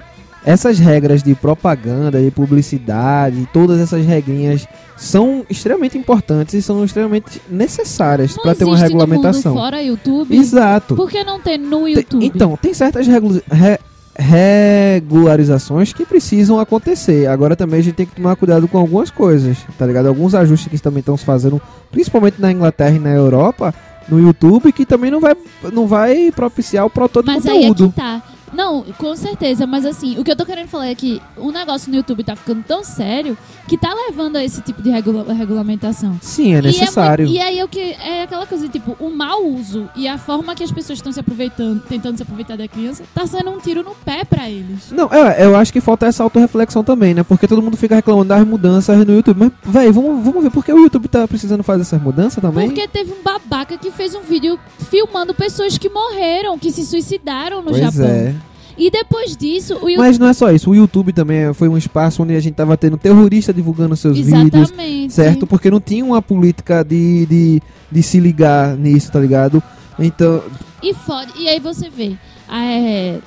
Essas 0.50 0.78
regras 0.78 1.22
de 1.22 1.34
propaganda, 1.34 2.20
de 2.22 2.30
publicidade, 2.30 3.46
todas 3.52 3.78
essas 3.78 4.04
regrinhas 4.06 4.66
são 4.96 5.44
extremamente 5.50 5.98
importantes 5.98 6.54
e 6.54 6.62
são 6.62 6.82
extremamente 6.84 7.40
necessárias 7.50 8.34
para 8.36 8.54
ter 8.54 8.64
uma 8.64 8.76
regulamentação. 8.78 9.52
mundo 9.52 9.60
fora 9.62 9.82
YouTube. 9.82 10.34
Exato. 10.34 10.96
Por 10.96 11.10
que 11.10 11.22
não 11.22 11.38
ter 11.38 11.58
no 11.58 11.86
YouTube? 11.86 12.24
então, 12.24 12.56
tem 12.56 12.72
certas 12.72 13.06
re- 13.06 13.78
regularizações 14.16 15.92
que 15.92 16.04
precisam 16.06 16.58
acontecer. 16.58 17.26
Agora 17.26 17.54
também 17.54 17.80
a 17.80 17.82
gente 17.82 17.94
tem 17.94 18.06
que 18.06 18.16
tomar 18.16 18.34
cuidado 18.36 18.66
com 18.66 18.78
algumas 18.78 19.10
coisas, 19.10 19.58
tá 19.78 19.86
ligado? 19.86 20.06
Alguns 20.08 20.34
ajustes 20.34 20.68
que 20.68 20.78
também 20.78 21.00
estão 21.00 21.16
se 21.16 21.24
fazendo, 21.24 21.60
principalmente 21.90 22.40
na 22.40 22.50
Inglaterra 22.50 22.96
e 22.96 22.98
na 22.98 23.10
Europa, 23.10 23.74
no 24.08 24.18
YouTube, 24.18 24.72
que 24.72 24.86
também 24.86 25.10
não 25.10 25.20
vai, 25.20 25.36
não 25.72 25.86
vai 25.86 26.32
propiciar 26.34 26.86
o 26.86 26.90
produtor 26.90 27.22
de 27.22 27.30
Mas 27.30 27.46
aí 27.46 27.64
é 27.64 27.68
conteúdo. 27.68 27.90
que 27.90 27.96
tá. 27.96 28.22
Não, 28.52 28.82
com 28.96 29.14
certeza, 29.16 29.66
mas 29.66 29.84
assim, 29.84 30.18
o 30.18 30.24
que 30.24 30.30
eu 30.30 30.36
tô 30.36 30.44
querendo 30.46 30.68
falar 30.68 30.86
é 30.88 30.94
que 30.94 31.20
o 31.36 31.50
negócio 31.50 31.90
no 31.90 31.96
YouTube 31.96 32.22
tá 32.24 32.34
ficando 32.36 32.62
tão 32.62 32.82
sério 32.84 33.36
que 33.66 33.76
tá 33.76 33.92
levando 34.06 34.36
a 34.36 34.44
esse 34.44 34.60
tipo 34.62 34.82
de 34.82 34.90
regula- 34.90 35.32
regulamentação. 35.32 36.16
Sim, 36.22 36.52
é 36.52 36.56
E 36.56 36.58
é 36.58 36.62
necessário. 36.62 37.26
mui- 37.26 37.36
E, 37.36 37.40
aí 37.40 37.58
é 37.58 37.64
o 37.64 37.68
que 37.68 37.80
é 37.80 38.22
aquela 38.22 38.46
coisa, 38.46 38.68
tipo, 38.68 38.96
o 38.98 39.10
mau 39.10 39.44
uso 39.44 39.88
e 39.96 40.06
a 40.08 40.16
forma 40.18 40.54
que 40.54 40.62
as 40.64 40.70
pessoas 40.72 40.98
estão 40.98 41.12
se 41.12 41.20
aproveitando, 41.20 41.80
tentando 41.88 42.16
se 42.16 42.22
aproveitar 42.22 42.56
da 42.56 42.66
criança, 42.68 43.04
tá 43.14 43.26
sendo 43.26 43.50
um 43.50 43.58
tiro 43.58 43.82
no 43.82 43.94
pé 44.04 44.24
pra 44.24 44.48
eles. 44.48 44.90
Não, 44.90 45.08
é, 45.12 45.44
eu 45.44 45.54
acho 45.56 45.72
que 45.72 45.80
falta 45.80 46.06
essa 46.06 46.22
autorreflexão 46.22 46.82
também, 46.82 47.14
né? 47.14 47.22
Porque 47.22 47.46
todo 47.46 47.60
mundo 47.62 47.76
fica 47.76 47.94
reclamando 47.96 48.28
das 48.28 48.46
mudanças 48.46 48.96
no 49.06 49.14
YouTube. 49.14 49.38
Mas, 49.38 49.52
véi, 49.64 49.90
vamos, 49.92 50.24
vamos 50.24 50.42
ver 50.42 50.50
por 50.50 50.64
que 50.64 50.72
o 50.72 50.78
YouTube 50.78 51.08
tá 51.08 51.26
precisando 51.28 51.62
fazer 51.62 51.82
essas 51.82 52.00
mudanças 52.02 52.40
também? 52.40 52.68
Porque 52.68 52.86
teve 52.88 53.12
um 53.12 53.22
babaca 53.22 53.76
que 53.76 53.90
fez 53.90 54.14
um 54.14 54.22
vídeo 54.22 54.58
filmando 54.90 55.34
pessoas 55.34 55.76
que 55.76 55.88
morreram, 55.88 56.58
que 56.58 56.70
se 56.72 56.84
suicidaram 56.84 57.58
no 57.62 57.70
pois 57.70 57.78
Japão. 57.82 58.06
é. 58.06 58.34
E 58.78 58.90
depois 58.90 59.36
disso, 59.36 59.74
o 59.74 59.88
YouTube. 59.88 59.96
Mas 59.98 60.18
não 60.18 60.28
é 60.28 60.32
só 60.32 60.52
isso. 60.52 60.70
O 60.70 60.74
YouTube 60.74 61.12
também 61.12 61.52
foi 61.52 61.68
um 61.68 61.76
espaço 61.76 62.22
onde 62.22 62.36
a 62.36 62.40
gente 62.40 62.54
tava 62.54 62.76
tendo 62.76 62.96
terrorista 62.96 63.52
divulgando 63.52 63.96
seus 63.96 64.16
vídeos. 64.16 64.54
Exatamente. 64.54 65.12
Certo? 65.12 65.46
Porque 65.46 65.68
não 65.70 65.80
tinha 65.80 66.04
uma 66.04 66.22
política 66.22 66.84
de, 66.84 67.26
de, 67.26 67.62
de 67.90 68.02
se 68.02 68.20
ligar 68.20 68.76
nisso, 68.76 69.10
tá 69.10 69.18
ligado? 69.18 69.60
Então, 69.98 70.42
E 70.80 70.94
fode. 70.94 71.32
E 71.36 71.48
aí 71.48 71.58
você 71.58 71.90
vê. 71.90 72.16
É, 72.50 73.18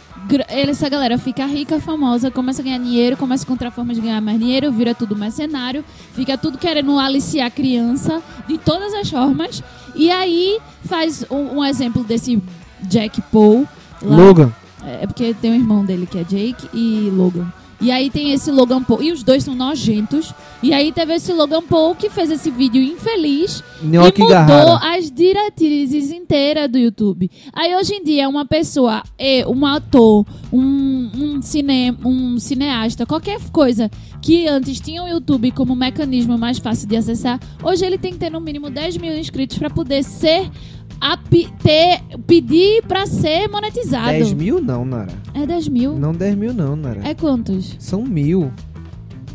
essa 0.48 0.88
galera 0.88 1.18
fica 1.18 1.46
rica, 1.46 1.80
famosa, 1.80 2.32
começa 2.32 2.62
a 2.62 2.64
ganhar 2.64 2.80
dinheiro, 2.80 3.18
começa 3.18 3.44
a 3.44 3.46
encontrar 3.46 3.72
formas 3.72 3.98
de 3.98 4.02
ganhar 4.02 4.22
mais 4.22 4.40
dinheiro, 4.40 4.72
vira 4.72 4.96
tudo 4.96 5.16
mercenário, 5.16 5.84
fica 6.14 6.38
tudo 6.38 6.58
querendo 6.58 6.98
aliciar 6.98 7.48
a 7.48 7.52
criança 7.52 8.22
de 8.48 8.58
todas 8.58 8.94
as 8.94 9.10
formas. 9.10 9.62
E 9.96 10.10
aí 10.10 10.60
faz 10.86 11.26
um, 11.30 11.58
um 11.58 11.66
exemplo 11.66 12.04
desse 12.04 12.42
Jack 12.84 13.22
Paul. 13.32 13.68
lá. 14.02 14.16
Logan. 14.16 14.52
É 14.86 15.06
porque 15.06 15.34
tem 15.34 15.52
um 15.52 15.56
irmão 15.56 15.86
dele 15.86 16.06
que 16.06 16.18
é 16.18 16.24
Jake 16.24 16.70
e 16.74 17.10
Logan. 17.12 17.52
E 17.82 17.90
aí 17.90 18.12
tem 18.12 18.32
esse 18.32 18.52
Logan 18.52 18.84
Paul. 18.84 19.02
E 19.02 19.12
os 19.12 19.24
dois 19.24 19.44
são 19.44 19.56
nojentos. 19.56 20.34
E 20.62 20.72
aí 20.72 20.92
teve 20.92 21.16
esse 21.16 21.34
Logan 21.34 21.64
Paul 21.64 21.96
que 21.96 22.12
fez 22.12 22.30
esse 22.30 22.52
vídeo 22.52 22.80
infeliz 22.80 23.64
Nhoque 23.82 24.22
e 24.22 24.24
mudou 24.24 24.28
Garrara. 24.30 24.96
as 24.96 25.10
diretrizes 25.10 26.12
inteiras 26.12 26.70
do 26.70 26.78
YouTube. 26.78 27.32
Aí 27.52 27.76
hoje 27.76 27.96
em 27.96 28.04
dia 28.04 28.30
uma 28.30 28.46
pessoa, 28.46 29.02
um 29.48 29.66
ator, 29.66 30.24
um, 30.54 31.10
um, 31.16 31.42
cine, 31.42 31.98
um 32.06 32.38
cineasta, 32.38 33.08
qualquer 33.08 33.40
coisa 33.52 33.90
que 34.22 34.48
antes 34.48 34.80
tinha 34.80 35.04
o 35.04 35.08
YouTube 35.08 35.50
como 35.52 35.76
mecanismo 35.76 36.38
mais 36.38 36.60
fácil 36.60 36.88
de 36.88 36.96
acessar, 36.96 37.40
hoje 37.64 37.84
ele 37.84 37.98
tem 37.98 38.14
que 38.14 38.20
ter 38.20 38.30
no 38.30 38.40
mínimo 38.40 38.70
10 38.70 38.98
mil 38.98 39.18
inscritos 39.18 39.58
para 39.58 39.72
poder 39.72 40.04
ser 40.04 40.52
a 41.02 41.18
ter, 41.18 42.00
pedir 42.28 42.84
pra 42.84 43.08
ser 43.08 43.48
monetizado. 43.50 44.12
10 44.12 44.34
mil 44.34 44.62
não, 44.62 44.86
Nara. 44.86 45.12
É 45.34 45.48
10 45.48 45.68
mil? 45.68 45.98
Não 45.98 46.14
10 46.14 46.36
mil 46.36 46.54
não, 46.54 46.76
Nara. 46.76 47.02
É 47.04 47.16
quantos? 47.16 47.76
São 47.80 48.04
mil. 48.04 48.52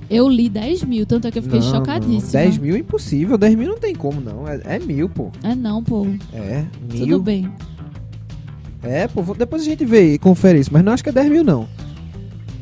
Eu 0.09 0.29
li 0.29 0.48
10 0.48 0.85
mil, 0.85 1.05
tanto 1.05 1.26
é 1.26 1.33
que 1.33 1.38
eu 1.40 1.42
fiquei 1.42 1.59
não, 1.59 1.68
chocadíssima. 1.68 2.40
Não. 2.40 2.50
10 2.50 2.59
mil 2.59 2.76
é 2.76 2.79
impossível. 2.79 3.37
10 3.37 3.57
mil 3.57 3.68
não 3.68 3.79
tem 3.79 3.92
como, 3.92 4.20
não. 4.20 4.46
É, 4.46 4.61
é 4.64 4.79
mil, 4.79 5.09
pô. 5.09 5.33
É 5.42 5.57
não, 5.57 5.83
pô. 5.83 6.07
É, 6.33 6.64
mil. 6.92 7.00
Tudo 7.00 7.22
bem. 7.22 7.50
É, 8.85 9.09
pô. 9.09 9.22
Depois 9.35 9.62
a 9.62 9.64
gente 9.64 9.85
vê 9.85 10.14
e 10.14 10.18
confere 10.18 10.61
isso. 10.61 10.72
Mas 10.72 10.85
não 10.85 10.92
acho 10.92 11.02
que 11.02 11.09
é 11.09 11.12
10 11.12 11.29
mil, 11.29 11.42
não. 11.42 11.68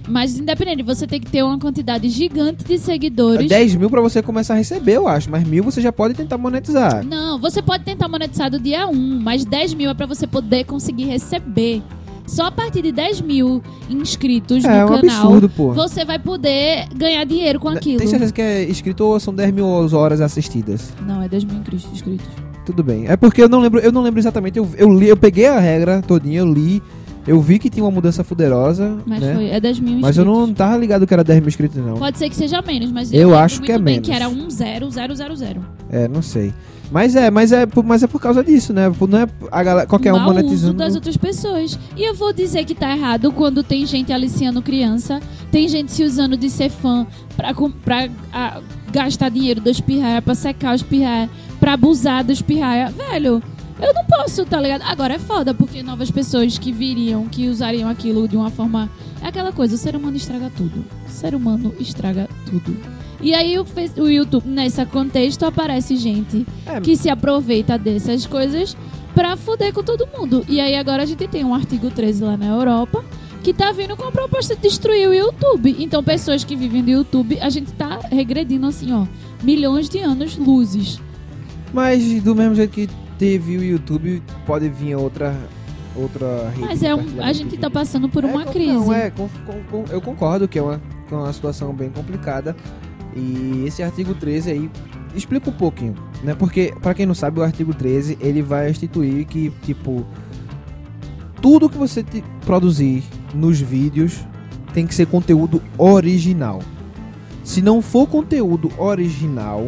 Mas 0.08 0.38
independente, 0.38 0.82
você 0.82 1.06
tem 1.06 1.20
que 1.20 1.30
ter 1.30 1.42
uma 1.42 1.58
quantidade 1.58 2.08
gigante 2.10 2.64
de 2.64 2.78
seguidores. 2.78 3.48
10 3.48 3.76
mil 3.76 3.88
pra 3.88 4.00
você 4.02 4.22
começar 4.22 4.54
a 4.54 4.56
receber, 4.58 4.96
eu 4.96 5.08
acho. 5.08 5.30
Mas 5.30 5.44
mil 5.46 5.64
você 5.64 5.80
já 5.80 5.90
pode 5.92 6.14
tentar 6.14 6.36
monetizar. 6.36 7.04
Não, 7.04 7.38
você 7.38 7.62
pode 7.62 7.84
tentar 7.84 8.08
monetizar 8.08 8.50
do 8.50 8.60
dia 8.60 8.86
1, 8.86 8.94
mas 9.20 9.44
10 9.44 9.74
mil 9.74 9.90
é 9.90 9.94
pra 9.94 10.06
você 10.06 10.26
poder 10.26 10.64
conseguir 10.64 11.04
receber. 11.04 11.82
Só 12.26 12.44
a 12.46 12.50
partir 12.50 12.80
de 12.82 12.90
10 12.90 13.20
mil 13.20 13.62
inscritos 13.90 14.64
É 14.64 14.68
no 14.80 14.84
um 14.84 14.88
canal, 14.88 14.98
absurdo, 15.24 15.48
pô. 15.48 15.72
você 15.72 16.04
vai 16.06 16.18
poder 16.18 16.86
ganhar 16.94 17.22
dinheiro 17.24 17.60
com 17.60 17.68
aquilo. 17.68 17.98
Tem 17.98 18.06
certeza 18.08 18.32
que 18.32 18.40
é 18.40 18.64
inscrito 18.64 19.04
ou 19.04 19.20
são 19.20 19.34
10 19.34 19.52
mil 19.52 19.66
horas 19.66 20.20
assistidas? 20.20 20.92
Não, 21.06 21.22
é 21.22 21.28
10 21.28 21.44
mil 21.44 21.56
inscritos. 21.56 21.86
inscritos. 21.92 22.26
Tudo 22.64 22.82
bem. 22.82 23.06
É 23.08 23.16
porque 23.16 23.42
eu 23.42 23.48
não 23.48 23.60
lembro, 23.60 23.78
eu 23.80 23.92
não 23.92 24.00
lembro 24.02 24.18
exatamente. 24.20 24.58
Eu, 24.58 24.66
eu 24.78 24.90
li, 24.98 25.06
eu 25.08 25.16
peguei 25.18 25.46
a 25.46 25.58
regra 25.60 26.00
todinha, 26.00 26.38
eu 26.40 26.50
li, 26.50 26.82
eu 27.26 27.40
vi 27.40 27.58
que 27.58 27.68
tinha 27.70 27.84
uma 27.84 27.90
mudança 27.90 28.22
fuderosa, 28.24 28.98
Mas 29.06 29.20
né? 29.20 29.34
foi, 29.34 29.48
é 29.48 29.60
10 29.60 29.78
mil 29.80 29.88
inscritos. 29.94 30.02
Mas 30.02 30.18
eu 30.18 30.24
não 30.24 30.52
tava 30.52 30.76
ligado 30.76 31.06
que 31.06 31.14
era 31.14 31.24
10 31.24 31.40
mil 31.40 31.48
inscritos, 31.48 31.76
não. 31.78 31.94
Pode 31.94 32.18
ser 32.18 32.28
que 32.28 32.36
seja 32.36 32.60
menos, 32.62 32.90
mas 32.92 33.12
Eu 33.12 33.28
lembro 33.28 33.36
acho 33.36 33.60
que 33.62 33.72
é 33.72 33.78
menos. 33.78 34.06
que 34.08 34.14
era 34.14 34.28
10000. 34.28 35.60
É, 35.90 36.08
não 36.08 36.22
sei. 36.22 36.52
Mas 36.92 37.16
é, 37.16 37.30
mas 37.30 37.50
é, 37.50 37.64
por- 37.66 37.82
mas 37.82 38.02
é 38.02 38.06
por 38.06 38.20
causa 38.20 38.44
disso, 38.44 38.72
né? 38.72 38.82
Não 39.08 39.18
é 39.18 39.26
a 39.50 39.62
galera, 39.62 39.86
qualquer 39.86 40.12
um 40.12 40.16
mau 40.18 40.26
uso 40.26 40.34
monetizando. 40.34 40.74
das 40.74 40.94
outras 40.94 41.16
pessoas. 41.16 41.78
E 41.96 42.06
eu 42.08 42.14
vou 42.14 42.32
dizer 42.32 42.64
que 42.64 42.74
tá 42.74 42.94
errado 42.94 43.32
quando 43.32 43.62
tem 43.64 43.84
gente 43.86 44.12
aliciando 44.12 44.60
criança, 44.62 45.18
tem 45.50 45.66
gente 45.66 45.90
se 45.90 46.04
usando 46.04 46.36
de 46.36 46.48
ser 46.50 46.70
fã 46.70 47.06
pra, 47.36 47.52
pra 47.84 48.08
ah, 48.32 48.60
gastar 48.92 49.30
dinheiro 49.30 49.60
dos 49.60 49.80
pirraia, 49.80 50.20
pra 50.22 50.34
secar 50.34 50.74
os 50.74 50.82
pirraia, 50.82 51.28
pra 51.58 51.72
abusar 51.72 52.22
dos 52.22 52.42
pirraia. 52.42 52.92
Velho, 53.10 53.42
eu 53.80 53.92
não 53.92 54.04
posso, 54.04 54.44
tá 54.44 54.60
ligado? 54.60 54.82
Agora 54.82 55.14
é 55.14 55.18
foda, 55.18 55.52
porque 55.52 55.82
novas 55.82 56.10
pessoas 56.10 56.58
que 56.58 56.72
viriam, 56.72 57.26
que 57.26 57.48
usariam 57.48 57.88
aquilo 57.88 58.28
de 58.28 58.36
uma 58.36 58.50
forma. 58.50 58.88
É 59.20 59.28
aquela 59.28 59.52
coisa, 59.52 59.74
o 59.74 59.78
ser 59.78 59.96
humano 59.96 60.16
estraga 60.16 60.50
tudo. 60.56 60.84
O 61.06 61.10
ser 61.10 61.34
humano 61.34 61.74
estraga 61.80 62.28
tudo. 62.46 62.76
E 63.20 63.34
aí 63.34 63.58
o, 63.58 63.64
o 63.98 64.08
YouTube, 64.08 64.46
nesse 64.46 64.84
contexto, 64.86 65.44
aparece 65.44 65.96
gente 65.96 66.46
É, 66.66 66.80
que 66.80 66.96
se 66.96 67.08
aproveita 67.08 67.78
dessas 67.78 68.26
coisas 68.26 68.76
pra 69.14 69.36
fuder 69.36 69.72
com 69.72 69.82
todo 69.82 70.06
mundo. 70.06 70.44
E 70.48 70.60
aí 70.60 70.76
agora 70.76 71.02
a 71.02 71.06
gente 71.06 71.26
tem 71.26 71.44
um 71.44 71.54
artigo 71.54 71.90
13 71.90 72.22
lá 72.22 72.36
na 72.36 72.46
Europa 72.46 73.04
que 73.42 73.52
tá 73.52 73.72
vindo 73.72 73.94
com 73.96 74.04
a 74.04 74.12
proposta 74.12 74.54
de 74.56 74.62
destruir 74.62 75.08
o 75.08 75.14
YouTube. 75.14 75.76
Então 75.78 76.02
pessoas 76.02 76.44
que 76.44 76.56
vivem 76.56 76.82
do 76.82 76.90
YouTube, 76.90 77.38
a 77.40 77.50
gente 77.50 77.72
tá 77.72 77.98
regredindo 78.10 78.66
assim, 78.66 78.92
ó, 78.92 79.06
milhões 79.42 79.88
de 79.88 79.98
anos 79.98 80.36
luzes. 80.36 81.00
Mas 81.72 82.22
do 82.22 82.34
mesmo 82.34 82.54
jeito 82.54 82.70
que 82.72 82.88
teve 83.18 83.56
o 83.56 83.62
YouTube, 83.64 84.22
pode 84.46 84.68
vir 84.68 84.94
outra 84.96 85.34
outra 85.96 86.48
rede. 86.50 86.60
Mas 86.66 86.82
é 86.82 86.92
um, 86.94 87.04
a 87.22 87.32
gente 87.32 87.50
tá 87.56 87.68
vídeo. 87.68 87.70
passando 87.70 88.08
por 88.08 88.24
É, 88.24 88.26
uma 88.26 88.44
com- 88.44 88.52
crise. 88.52 88.72
Não, 88.72 88.92
é, 88.92 89.10
com- 89.10 89.28
com- 89.70 89.84
eu 89.90 90.00
concordo 90.00 90.48
que 90.48 90.58
é, 90.58 90.62
uma, 90.62 90.80
que 91.06 91.14
é 91.14 91.16
uma 91.16 91.32
situação 91.32 91.72
bem 91.72 91.88
complicada. 91.90 92.56
E 93.14 93.62
esse 93.64 93.80
artigo 93.80 94.12
13 94.12 94.50
aí 94.50 94.70
explica 95.14 95.48
um 95.48 95.52
pouquinho, 95.52 95.94
né? 96.24 96.34
Porque, 96.34 96.74
pra 96.82 96.94
quem 96.94 97.06
não 97.06 97.14
sabe, 97.14 97.38
o 97.38 97.44
artigo 97.44 97.72
13 97.72 98.18
ele 98.20 98.42
vai 98.42 98.68
instituir 98.70 99.24
que, 99.24 99.50
tipo, 99.62 100.04
tudo 101.40 101.68
que 101.68 101.78
você 101.78 102.04
produzir 102.44 103.04
nos 103.32 103.60
vídeos 103.60 104.24
tem 104.72 104.86
que 104.88 104.94
ser 104.94 105.06
conteúdo 105.06 105.62
original. 105.78 106.60
Se 107.44 107.60
não 107.62 107.80
for 107.80 108.08
conteúdo 108.08 108.70
original, 108.78 109.64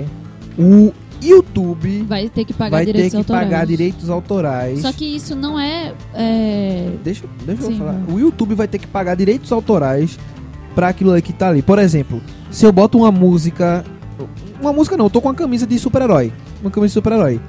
o 0.59 0.93
YouTube 1.23 2.03
Vai 2.03 2.29
ter 2.29 2.45
que 2.45 2.53
pagar 2.53 2.71
vai 2.79 2.85
ter 2.87 2.93
direitos 2.93 3.13
que 3.13 3.17
autorais. 3.19 3.45
pagar 3.45 3.67
direitos 3.67 4.11
autorais. 4.11 4.81
Só 4.81 4.93
que 4.93 5.05
isso 5.17 5.35
não 5.35 5.59
é, 5.59 5.93
é, 6.15 6.91
Deixa, 7.03 7.25
deixa 7.45 7.63
eu 7.63 7.69
Sim, 7.73 7.79
falar. 7.79 7.93
vai. 7.93 8.15
O 8.15 8.19
YouTube 8.21 8.55
vai 8.55 8.69
ter 8.69 8.79
que 8.79 8.87
pagar 8.87 9.15
direitos 9.15 9.51
autorais 9.53 10.19
pra 10.75 10.89
aquilo 10.89 11.13
ali 11.13 11.23
que 11.23 11.33
tá 11.33 11.49
ali. 11.49 11.63
Por 11.63 11.79
exemplo, 11.79 12.21
se 12.51 12.65
eu 12.65 12.73
boto 12.73 12.99
uma 12.99 13.11
música. 13.13 13.85
Uma 14.61 14.73
música 14.73 14.97
não, 14.97 15.07
eu 15.07 15.11
tô 15.11 15.21
com 15.21 15.29
uma 15.29 15.35
camisa 15.35 15.67
de 15.67 15.79
super-herói. 15.79 16.33
Uma 16.63 16.71
camisa 16.71 16.89
de 16.91 16.95
super-herói. 16.95 17.41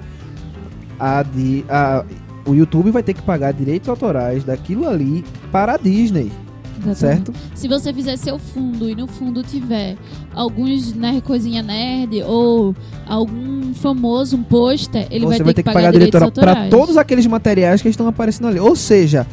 A 1.00 1.24
de. 1.24 1.64
A, 1.70 2.04
o 2.46 2.54
YouTube 2.56 2.92
vai 2.92 3.04
ter 3.04 3.14
que 3.14 3.22
pagar 3.22 3.52
direitos 3.52 3.90
autorais 3.90 4.44
daquilo 4.44 4.88
ali 4.88 5.24
para 5.52 5.74
a 5.74 5.78
Disney, 5.78 6.32
exatamente. 6.80 6.98
certo? 6.98 7.34
Se 7.56 7.68
você 7.68 7.94
fizer 7.94 8.18
seu 8.18 8.38
fundo 8.38 8.90
e 8.90 8.96
no 8.96 9.08
fundo 9.08 9.44
tiver 9.44 9.96
alguns 10.34 10.94
né, 10.94 11.22
coisinha 11.22 11.62
nerd 11.62 12.24
ou 12.24 12.76
algum 13.08 13.74
famoso, 13.74 14.38
um 14.38 14.44
pôster, 14.44 15.08
ele 15.10 15.26
Você 15.26 15.44
vai 15.44 15.54
ter, 15.54 15.64
que 15.64 15.72
pagar, 15.72 15.94
pagar 15.94 16.24
autorais. 16.24 16.58
para 16.58 16.70
todos 16.70 16.98
aqueles 16.98 17.26
materiais 17.26 17.82
que 17.82 17.90
estão 17.90 18.08
aparecendo 18.08 18.48
ali. 18.48 18.60
Ou 18.60 18.76
seja, 18.76 19.26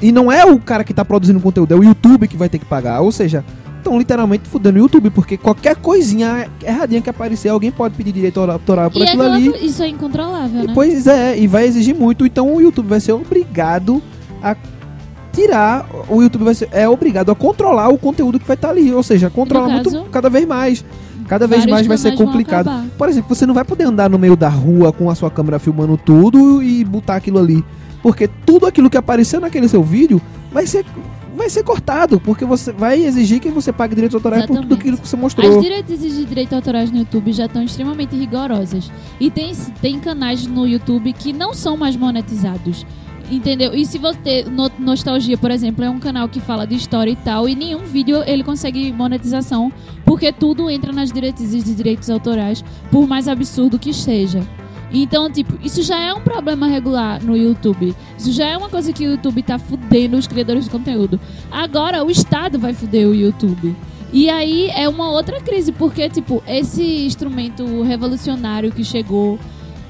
e 0.00 0.12
não 0.12 0.30
é 0.30 0.44
o 0.44 0.58
cara 0.58 0.84
que 0.84 0.92
tá 0.92 1.04
produzindo 1.04 1.40
conteúdo, 1.40 1.72
é 1.72 1.76
o 1.76 1.82
YouTube 1.82 2.28
que 2.28 2.36
vai 2.36 2.48
ter 2.48 2.58
que 2.58 2.66
pagar. 2.66 3.00
Ou 3.00 3.10
seja, 3.10 3.44
estão 3.86 3.98
literalmente 3.98 4.48
fudendo 4.48 4.78
o 4.78 4.82
YouTube, 4.82 5.10
porque 5.10 5.36
qualquer 5.36 5.76
coisinha 5.76 6.50
erradinha 6.64 7.00
que 7.00 7.08
aparecer, 7.08 7.48
alguém 7.48 7.70
pode 7.70 7.94
pedir 7.94 8.12
direito 8.12 8.40
autoral 8.40 8.90
por 8.90 9.00
E 9.00 9.04
é 9.04 9.08
aquilo 9.08 9.22
ali. 9.22 9.64
isso 9.64 9.82
é 9.82 9.88
incontrolável, 9.88 10.64
E, 10.64 10.66
né? 10.66 10.72
Pois 10.74 11.06
é, 11.06 11.38
e 11.38 11.46
vai 11.46 11.66
exigir 11.66 11.94
muito, 11.94 12.26
então 12.26 12.52
o 12.54 12.60
YouTube 12.60 12.88
vai 12.88 13.00
ser 13.00 13.12
obrigado 13.12 14.02
a 14.42 14.56
tirar, 15.36 15.86
o 16.08 16.22
YouTube 16.22 16.44
vai 16.44 16.54
ser, 16.54 16.68
é 16.72 16.88
obrigado 16.88 17.30
a 17.30 17.34
controlar 17.34 17.88
o 17.90 17.98
conteúdo 17.98 18.40
que 18.40 18.46
vai 18.46 18.54
estar 18.54 18.70
ali, 18.70 18.92
ou 18.92 19.02
seja, 19.02 19.28
controlar 19.28 19.68
muito 19.68 19.90
caso, 19.90 20.04
cada 20.10 20.30
vez 20.30 20.46
mais. 20.46 20.84
Cada 21.28 21.46
vez 21.46 21.66
mais 21.66 21.86
vai 21.86 21.98
ser 21.98 22.14
complicado. 22.14 22.70
Por 22.96 23.08
exemplo, 23.08 23.34
você 23.34 23.44
não 23.44 23.54
vai 23.54 23.64
poder 23.64 23.84
andar 23.84 24.08
no 24.08 24.18
meio 24.18 24.36
da 24.36 24.48
rua 24.48 24.92
com 24.92 25.10
a 25.10 25.14
sua 25.14 25.30
câmera 25.30 25.58
filmando 25.58 25.96
tudo 25.96 26.62
e 26.62 26.84
botar 26.84 27.16
aquilo 27.16 27.38
ali, 27.38 27.64
porque 28.02 28.28
tudo 28.46 28.66
aquilo 28.66 28.88
que 28.88 28.96
apareceu 28.96 29.40
naquele 29.40 29.68
seu 29.68 29.82
vídeo 29.82 30.20
vai 30.52 30.66
ser 30.66 30.84
vai 31.36 31.50
ser 31.50 31.62
cortado, 31.62 32.18
porque 32.18 32.46
você 32.46 32.72
vai 32.72 33.04
exigir 33.04 33.40
que 33.40 33.50
você 33.50 33.70
pague 33.70 33.94
direitos 33.94 34.14
autorais 34.14 34.46
por 34.46 34.54
tudo 34.54 34.58
Exatamente. 34.60 34.80
aquilo 34.80 34.96
que 34.96 35.06
você 35.06 35.16
As 35.16 35.20
mostrou. 35.20 35.60
diretrizes 35.60 36.16
de 36.16 36.24
direitos 36.24 36.54
autorais 36.54 36.90
no 36.90 36.96
YouTube 36.96 37.30
já 37.30 37.44
estão 37.44 37.62
extremamente 37.62 38.16
rigorosas. 38.16 38.90
E 39.20 39.30
tem, 39.30 39.54
tem 39.82 40.00
canais 40.00 40.46
no 40.46 40.66
YouTube 40.66 41.12
que 41.12 41.34
não 41.34 41.52
são 41.52 41.76
mais 41.76 41.94
monetizados. 41.94 42.86
Entendeu? 43.30 43.74
E 43.74 43.84
se 43.84 43.98
você. 43.98 44.44
no- 44.44 44.70
Nostalgia, 44.78 45.36
por 45.36 45.50
exemplo, 45.50 45.84
é 45.84 45.90
um 45.90 45.98
canal 45.98 46.28
que 46.28 46.40
fala 46.40 46.66
de 46.66 46.76
história 46.76 47.10
e 47.10 47.16
tal, 47.16 47.48
e 47.48 47.54
nenhum 47.56 47.80
vídeo 47.84 48.22
ele 48.26 48.44
consegue 48.44 48.92
monetização, 48.92 49.72
porque 50.04 50.32
tudo 50.32 50.70
entra 50.70 50.92
nas 50.92 51.10
diretrizes 51.10 51.64
de 51.64 51.74
direitos 51.74 52.08
autorais, 52.08 52.64
por 52.90 53.06
mais 53.06 53.26
absurdo 53.26 53.78
que 53.78 53.92
seja. 53.92 54.46
Então, 54.92 55.28
tipo, 55.28 55.54
isso 55.64 55.82
já 55.82 55.98
é 55.98 56.14
um 56.14 56.20
problema 56.20 56.68
regular 56.68 57.20
no 57.22 57.36
YouTube. 57.36 57.92
Isso 58.16 58.30
já 58.30 58.46
é 58.46 58.56
uma 58.56 58.68
coisa 58.68 58.92
que 58.92 59.04
o 59.04 59.10
YouTube 59.10 59.42
tá 59.42 59.58
fudendo 59.58 60.16
os 60.16 60.28
criadores 60.28 60.64
de 60.64 60.70
conteúdo. 60.70 61.18
Agora 61.50 62.04
o 62.04 62.10
Estado 62.10 62.56
vai 62.58 62.72
fuder 62.72 63.08
o 63.08 63.14
YouTube. 63.14 63.74
E 64.12 64.30
aí 64.30 64.70
é 64.70 64.88
uma 64.88 65.10
outra 65.10 65.40
crise, 65.40 65.72
porque, 65.72 66.08
tipo, 66.08 66.40
esse 66.46 67.04
instrumento 67.04 67.82
revolucionário 67.82 68.70
que 68.70 68.84
chegou 68.84 69.36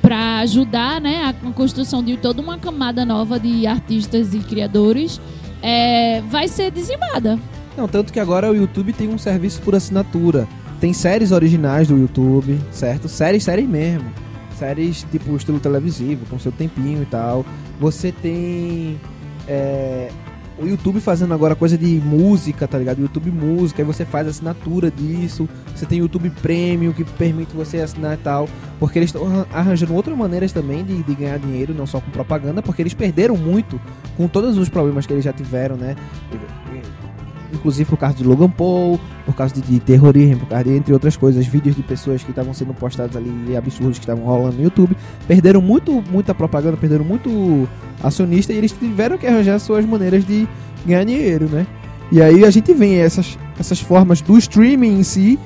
pra 0.07 0.39
ajudar, 0.39 1.01
né, 1.01 1.25
a 1.25 1.51
construção 1.51 2.01
de 2.01 2.17
toda 2.17 2.41
uma 2.41 2.57
camada 2.57 3.05
nova 3.05 3.41
de 3.41 3.67
artistas 3.67 4.33
e 4.35 4.39
criadores, 4.39 5.21
é, 5.61 6.21
vai 6.31 6.47
ser 6.47 6.71
dizimada. 6.71 7.37
Não, 7.77 7.89
tanto 7.89 8.13
que 8.13 8.21
agora 8.21 8.49
o 8.49 8.55
YouTube 8.55 8.93
tem 8.93 9.09
um 9.09 9.19
serviço 9.19 9.61
por 9.63 9.75
assinatura. 9.75 10.47
Tem 10.79 10.93
séries 10.93 11.33
originais 11.33 11.89
do 11.89 11.99
YouTube, 11.99 12.57
certo? 12.71 13.09
Séries, 13.09 13.43
séries 13.43 13.69
mesmo. 13.69 14.09
Séries 14.57 15.05
tipo 15.11 15.35
estilo 15.35 15.59
televisivo, 15.59 16.25
com 16.27 16.39
seu 16.39 16.53
tempinho 16.53 17.03
e 17.03 17.07
tal. 17.07 17.45
Você 17.81 18.13
tem 18.13 19.01
é, 19.49 20.09
o 20.59 20.67
YouTube 20.67 21.01
fazendo 21.01 21.35
agora 21.35 21.55
coisa 21.55 21.77
de 21.77 21.87
música, 22.01 22.67
tá 22.67 22.79
ligado? 22.79 23.01
YouTube 23.01 23.31
Música, 23.31 23.83
aí 23.83 23.87
você 23.87 24.05
faz 24.05 24.27
assinatura 24.27 24.91
disso. 24.91 25.49
Você 25.75 25.85
tem 25.85 25.99
YouTube 25.99 26.31
Premium 26.43 26.93
que 26.93 27.05
permite 27.05 27.55
você 27.55 27.79
assinar 27.79 28.15
e 28.15 28.17
tal. 28.19 28.49
Porque 28.79 28.99
eles 28.99 29.09
estão 29.09 29.27
arran- 29.27 29.47
arranjando 29.53 29.95
outras 29.95 30.17
maneiras 30.17 30.53
também 30.53 30.85
de, 30.85 31.03
de 31.03 31.15
ganhar 31.15 31.39
dinheiro, 31.39 31.75
não 31.75 31.87
só 31.87 32.01
com 32.01 32.11
propaganda, 32.11 32.63
porque 32.63 32.81
eles 32.83 32.95
perderam 32.95 33.37
muito 33.37 33.81
com 34.17 34.27
todos 34.29 34.57
os 34.59 34.69
problemas 34.69 35.07
que 35.07 35.13
eles 35.13 35.25
já 35.25 35.33
tiveram, 35.33 35.77
né? 35.77 35.95
Inclusive 37.53 37.89
por 37.89 37.99
causa 37.99 38.17
de 38.17 38.25
Logan 38.25 38.51
Paul, 38.51 38.99
por 39.25 39.35
causa 39.35 39.55
de, 39.55 39.61
de 39.61 39.81
terrorismo, 39.81 40.41
por 40.41 40.49
causa 40.49 40.65
de, 40.65 40.73
entre 40.73 40.93
outras 40.93 41.17
coisas, 41.17 41.47
vídeos 41.47 41.77
de 41.77 41.83
pessoas 41.83 42.23
que 42.23 42.31
estavam 42.31 42.53
sendo 42.53 42.75
postados 42.75 43.17
ali, 43.17 43.57
absurdos 43.57 43.99
que 43.99 44.05
estavam 44.05 44.25
rolando 44.25 44.57
no 44.57 44.63
YouTube. 44.63 44.97
Perderam 45.27 45.61
muito, 45.61 46.03
muita 46.11 46.35
propaganda, 46.35 46.77
perderam 46.77 47.05
muito 47.05 47.69
acionista 48.03 48.53
e 48.53 48.57
eles 48.57 48.73
tiveram 48.73 49.17
que 49.17 49.27
arranjar 49.27 49.59
suas 49.59 49.85
maneiras 49.85 50.25
de 50.25 50.47
ganhar 50.85 51.05
dinheiro, 51.05 51.49
né? 51.49 51.67
E 52.11 52.23
aí 52.23 52.45
a 52.45 52.51
gente 52.51 52.73
vê 52.73 52.99
essas, 52.99 53.39
essas 53.59 53.81
formas 53.81 54.21
do 54.21 54.39
streaming 54.39 55.01
em 55.01 55.03
si, 55.03 55.39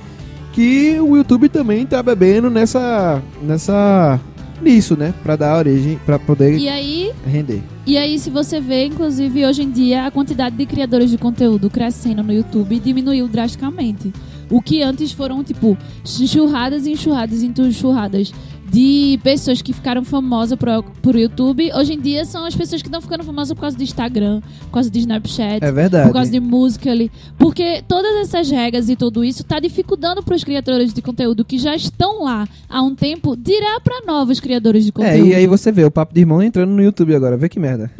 que 0.53 0.99
o 1.01 1.17
YouTube 1.17 1.49
também 1.49 1.87
tá 1.87 2.03
bebendo 2.03 2.51
nessa. 2.51 3.23
nessa. 3.43 4.21
Nisso, 4.63 4.97
né? 4.97 5.13
Pra 5.23 5.37
dar 5.37 5.57
origem, 5.59 5.99
pra 6.05 6.19
poder 6.19 6.59
E 6.59 6.69
aí, 6.69 7.13
render. 7.27 7.63
e 7.87 7.97
aí, 7.99 8.19
se 8.19 8.31
você 8.31 8.61
vê, 8.61 8.87
inclusive, 8.87 9.45
hoje 9.47 9.63
em 9.63 9.71
dia, 9.71 10.07
a 10.07 10.11
quantidade 10.11 10.57
de 10.57 10.67
criadores 10.67 11.11
de 11.11 11.19
conteúdo 11.19 11.69
crescendo 11.71 12.23
no 12.23 12.33
YouTube 12.33 12.79
diminuiu 12.79 13.27
drasticamente. 13.29 14.13
O 14.51 14.61
que 14.61 14.83
antes 14.83 15.13
foram, 15.13 15.45
tipo, 15.45 15.79
enxurradas 16.05 16.85
e 16.87 16.93
enxurradas 16.93 17.43
e 17.43 17.47
enxurradas 17.47 18.33
de 18.71 19.19
pessoas 19.25 19.61
que 19.61 19.73
ficaram 19.73 20.05
famosas 20.05 20.57
por, 20.59 20.69
por 21.03 21.17
YouTube, 21.17 21.73
hoje 21.75 21.95
em 21.95 22.01
dia 22.01 22.25
são 22.25 22.45
as 22.45 22.55
pessoas 22.55 22.81
que 22.83 22.89
estão 22.89 23.01
ficando 23.01 23.25
famosas 23.25 23.53
por 23.55 23.61
causa 23.63 23.77
do 23.77 23.83
Instagram, 23.83 24.41
por 24.67 24.71
causa 24.75 24.89
do 24.91 24.97
Snapchat, 24.99 25.65
É 25.65 25.73
verdade. 25.73 26.07
por 26.07 26.15
causa 26.15 26.31
de 26.31 26.39
música 26.39 26.91
ali. 26.91 27.11
Porque 27.37 27.83
todas 27.89 28.15
essas 28.23 28.49
regras 28.51 28.89
e 28.89 28.95
tudo 28.95 29.25
isso 29.25 29.43
tá 29.43 29.59
dificultando 29.59 30.23
para 30.23 30.37
os 30.37 30.45
criadores 30.45 30.95
de 30.95 31.03
conteúdo 31.03 31.45
que 31.45 31.59
já 31.59 31.75
estão 31.75 32.23
lá 32.23 32.47
há 32.69 32.81
um 32.83 32.95
tempo, 32.95 33.37
dirá 33.37 33.81
para 33.83 34.03
novos 34.07 34.39
criadores 34.39 34.85
de 34.85 34.91
É, 34.91 34.93
conteúdo. 34.93 35.27
e 35.29 35.35
aí 35.35 35.47
você 35.47 35.73
vê 35.73 35.85
o 35.85 35.91
papo 35.91 36.15
de 36.15 36.21
irmão 36.21 36.41
entrando 36.43 36.71
no 36.71 36.83
YouTube 36.83 37.15
agora, 37.15 37.37
vê 37.37 37.49
que 37.49 37.59
merda. 37.59 37.91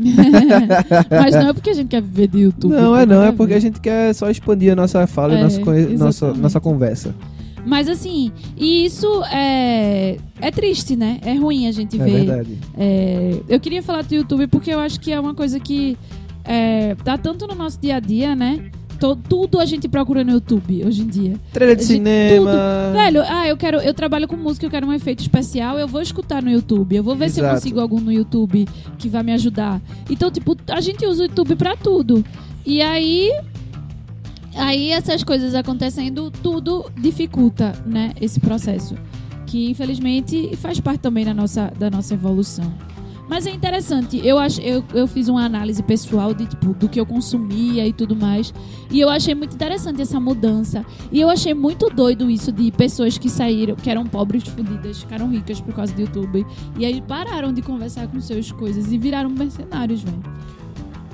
Mas 1.11 1.35
não 1.35 1.49
é 1.49 1.53
porque 1.53 1.71
a 1.71 1.75
gente 1.75 1.89
quer 1.89 2.03
viver 2.03 2.29
de 2.29 2.39
YouTube. 2.41 2.73
não, 2.73 2.95
é 2.97 3.05
não, 3.07 3.23
é 3.25 3.33
porque 3.33 3.55
a 3.55 3.61
gente 3.61 3.81
quer 3.81 4.15
só 4.15 4.31
expandir 4.31 4.73
a 4.73 4.77
nossa 4.77 5.07
fala 5.07 5.35
e 5.35 5.39
É, 5.39 5.43
nossa, 5.43 5.61
conhe- 5.61 5.87
nossa, 5.97 6.09
exatamente. 6.27 6.41
nossa 6.43 6.61
conversa. 6.61 7.15
Mas 7.67 7.89
assim, 7.89 8.33
e 8.57 8.85
isso 8.85 9.23
é, 9.33 10.17
é 10.41 10.51
triste, 10.51 10.97
né? 10.97 11.19
É 11.23 11.35
ruim 11.35 11.67
a 11.67 11.73
gente 11.73 12.01
É 12.01 12.05
ver. 12.05 12.25
verdade. 12.25 12.59
É, 12.77 13.41
eu 13.49 13.61
queria 13.61 13.83
falar 13.83 14.03
do 14.03 14.15
YouTube 14.15 14.47
porque 14.47 14.73
eu 14.73 14.81
acho 14.81 14.99
que 15.01 15.13
é 15.13 15.19
uma 15.21 15.35
coisa 15.35 15.59
que 15.61 15.97
é, 16.45 16.95
tá 17.05 17.17
tanto 17.19 17.47
no 17.47 17.55
nosso 17.55 17.79
dia 17.81 17.97
a 17.97 18.01
dia, 18.01 18.35
né? 18.35 18.71
To- 18.99 19.17
tudo 19.17 19.59
a 19.59 19.65
gente 19.65 19.89
procura 19.89 20.23
no 20.23 20.31
YouTube 20.33 20.85
hoje 20.85 21.01
em 21.03 21.07
dia. 21.07 21.35
Trailer 21.55 21.75
de 21.75 21.85
cinema. 21.85 22.53
Velho, 22.93 23.23
ah, 23.27 23.49
eu 23.49 23.57
quero, 23.57 23.79
eu 23.79 23.95
trabalho 23.95 24.29
com 24.29 24.37
música, 24.37 24.67
eu 24.67 24.71
quero 24.71 24.87
um 24.87 24.93
efeito 24.93 25.21
especial, 25.21 25.79
eu 25.79 25.89
vou 25.89 26.03
escutar 26.03 26.43
no 26.43 26.51
YouTube. 26.51 26.97
Eu 26.97 27.03
vou 27.03 27.17
ver 27.17 27.31
se 27.31 27.41
eu 27.41 27.45
Exato. 27.45 27.61
consigo 27.61 27.81
algum 27.81 27.99
no 27.99 28.13
YouTube 28.13 28.67
que 28.99 29.09
vai 29.09 29.23
me 29.23 29.33
ajudar. 29.33 29.81
Então, 30.11 30.31
tipo, 30.31 30.55
a 30.69 30.81
gente 30.83 31.07
usa 31.07 31.23
o 31.23 31.27
YouTube 31.27 31.57
pra 31.57 31.77
tudo. 31.77 32.23
E 32.67 32.83
aí 32.83 33.33
aí 34.55 34.91
essas 34.91 35.23
coisas 35.25 35.55
acontecendo, 35.55 36.31
tudo 36.31 36.91
dificulta, 36.97 37.73
né, 37.87 38.13
esse 38.21 38.41
processo, 38.41 38.95
que 39.47 39.71
infelizmente 39.71 40.57
faz 40.57 40.81
parte 40.81 41.01
também 41.01 41.25
da 41.25 41.35
nossa 41.35 41.73
da 41.79 41.91
nossa 41.91 42.15
evolução. 42.15 42.73
Mas 43.31 43.47
é 43.47 43.53
interessante, 43.53 44.21
eu, 44.27 44.41
acho, 44.41 44.61
eu, 44.61 44.83
eu 44.93 45.07
fiz 45.07 45.29
uma 45.29 45.45
análise 45.45 45.81
pessoal 45.85 46.35
de, 46.35 46.47
tipo, 46.47 46.75
do 46.75 46.89
que 46.89 46.99
eu 46.99 47.07
consumia 47.07 47.87
e 47.87 47.93
tudo 47.93 48.17
mais. 48.17 48.53
E 48.91 48.99
eu 48.99 49.09
achei 49.09 49.37
muito 49.37 49.55
interessante 49.55 50.03
essa 50.03 50.19
mudança. 50.19 50.85
E 51.13 51.21
eu 51.21 51.31
achei 51.31 51.55
muito 51.55 51.89
doido 51.89 52.29
isso 52.29 52.51
de 52.51 52.73
pessoas 52.73 53.17
que 53.19 53.31
saíram, 53.31 53.77
que 53.77 53.89
eram 53.89 54.05
pobres, 54.05 54.43
fodidas, 54.49 55.03
ficaram 55.03 55.31
ricas 55.31 55.61
por 55.61 55.73
causa 55.73 55.95
do 55.95 56.01
YouTube. 56.01 56.45
E 56.77 56.85
aí 56.85 57.01
pararam 57.01 57.53
de 57.53 57.63
conversar 57.63 58.09
com 58.09 58.21
suas 58.21 58.51
coisas 58.51 58.91
e 58.91 58.99
viraram 58.99 59.31
mercenários, 59.31 60.03
velho. 60.03 60.23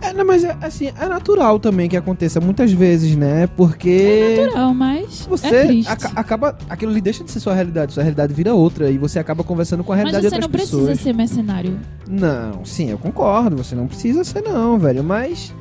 É, 0.09 0.13
não, 0.13 0.25
mas 0.25 0.45
é, 0.45 0.57
assim, 0.61 0.87
é 0.99 1.07
natural 1.09 1.59
também 1.59 1.89
que 1.89 1.97
aconteça 1.97 2.41
muitas 2.41 2.71
vezes, 2.73 3.17
né? 3.17 3.47
Porque 3.57 4.37
Natural, 4.45 4.75
mas 4.75 5.27
você 5.29 5.47
é 5.49 5.65
triste. 5.67 5.91
aca- 5.91 6.13
acaba. 6.15 6.57
Aquilo 6.69 6.93
ali 6.93 7.01
deixa 7.01 7.25
de 7.25 7.31
ser 7.31 7.41
sua 7.41 7.55
realidade, 7.55 7.93
sua 7.93 8.03
realidade 8.03 8.33
vira 8.33 8.55
outra. 8.55 8.91
E 8.91 8.99
você 8.99 9.19
acaba 9.19 9.43
conversando 9.43 9.83
com 9.83 9.93
a 9.93 9.97
Mas 9.97 10.05
realidade 10.05 10.29
você 10.29 10.35
de 10.37 10.41
não 10.41 10.47
outras 10.47 10.63
precisa 10.63 10.81
pessoas. 10.89 11.01
ser 11.01 11.13
mercenário. 11.15 11.79
Não, 12.09 12.65
sim, 12.65 12.91
eu 12.91 12.99
concordo. 12.99 13.57
Você 13.57 13.75
não 13.75 13.87
precisa 13.87 14.23
ser, 14.25 14.43
não, 14.43 14.79
velho. 14.79 15.03
Mas. 15.03 15.55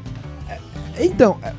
é- 0.50 1.06
Então, 1.06 1.38
é, 1.44 1.52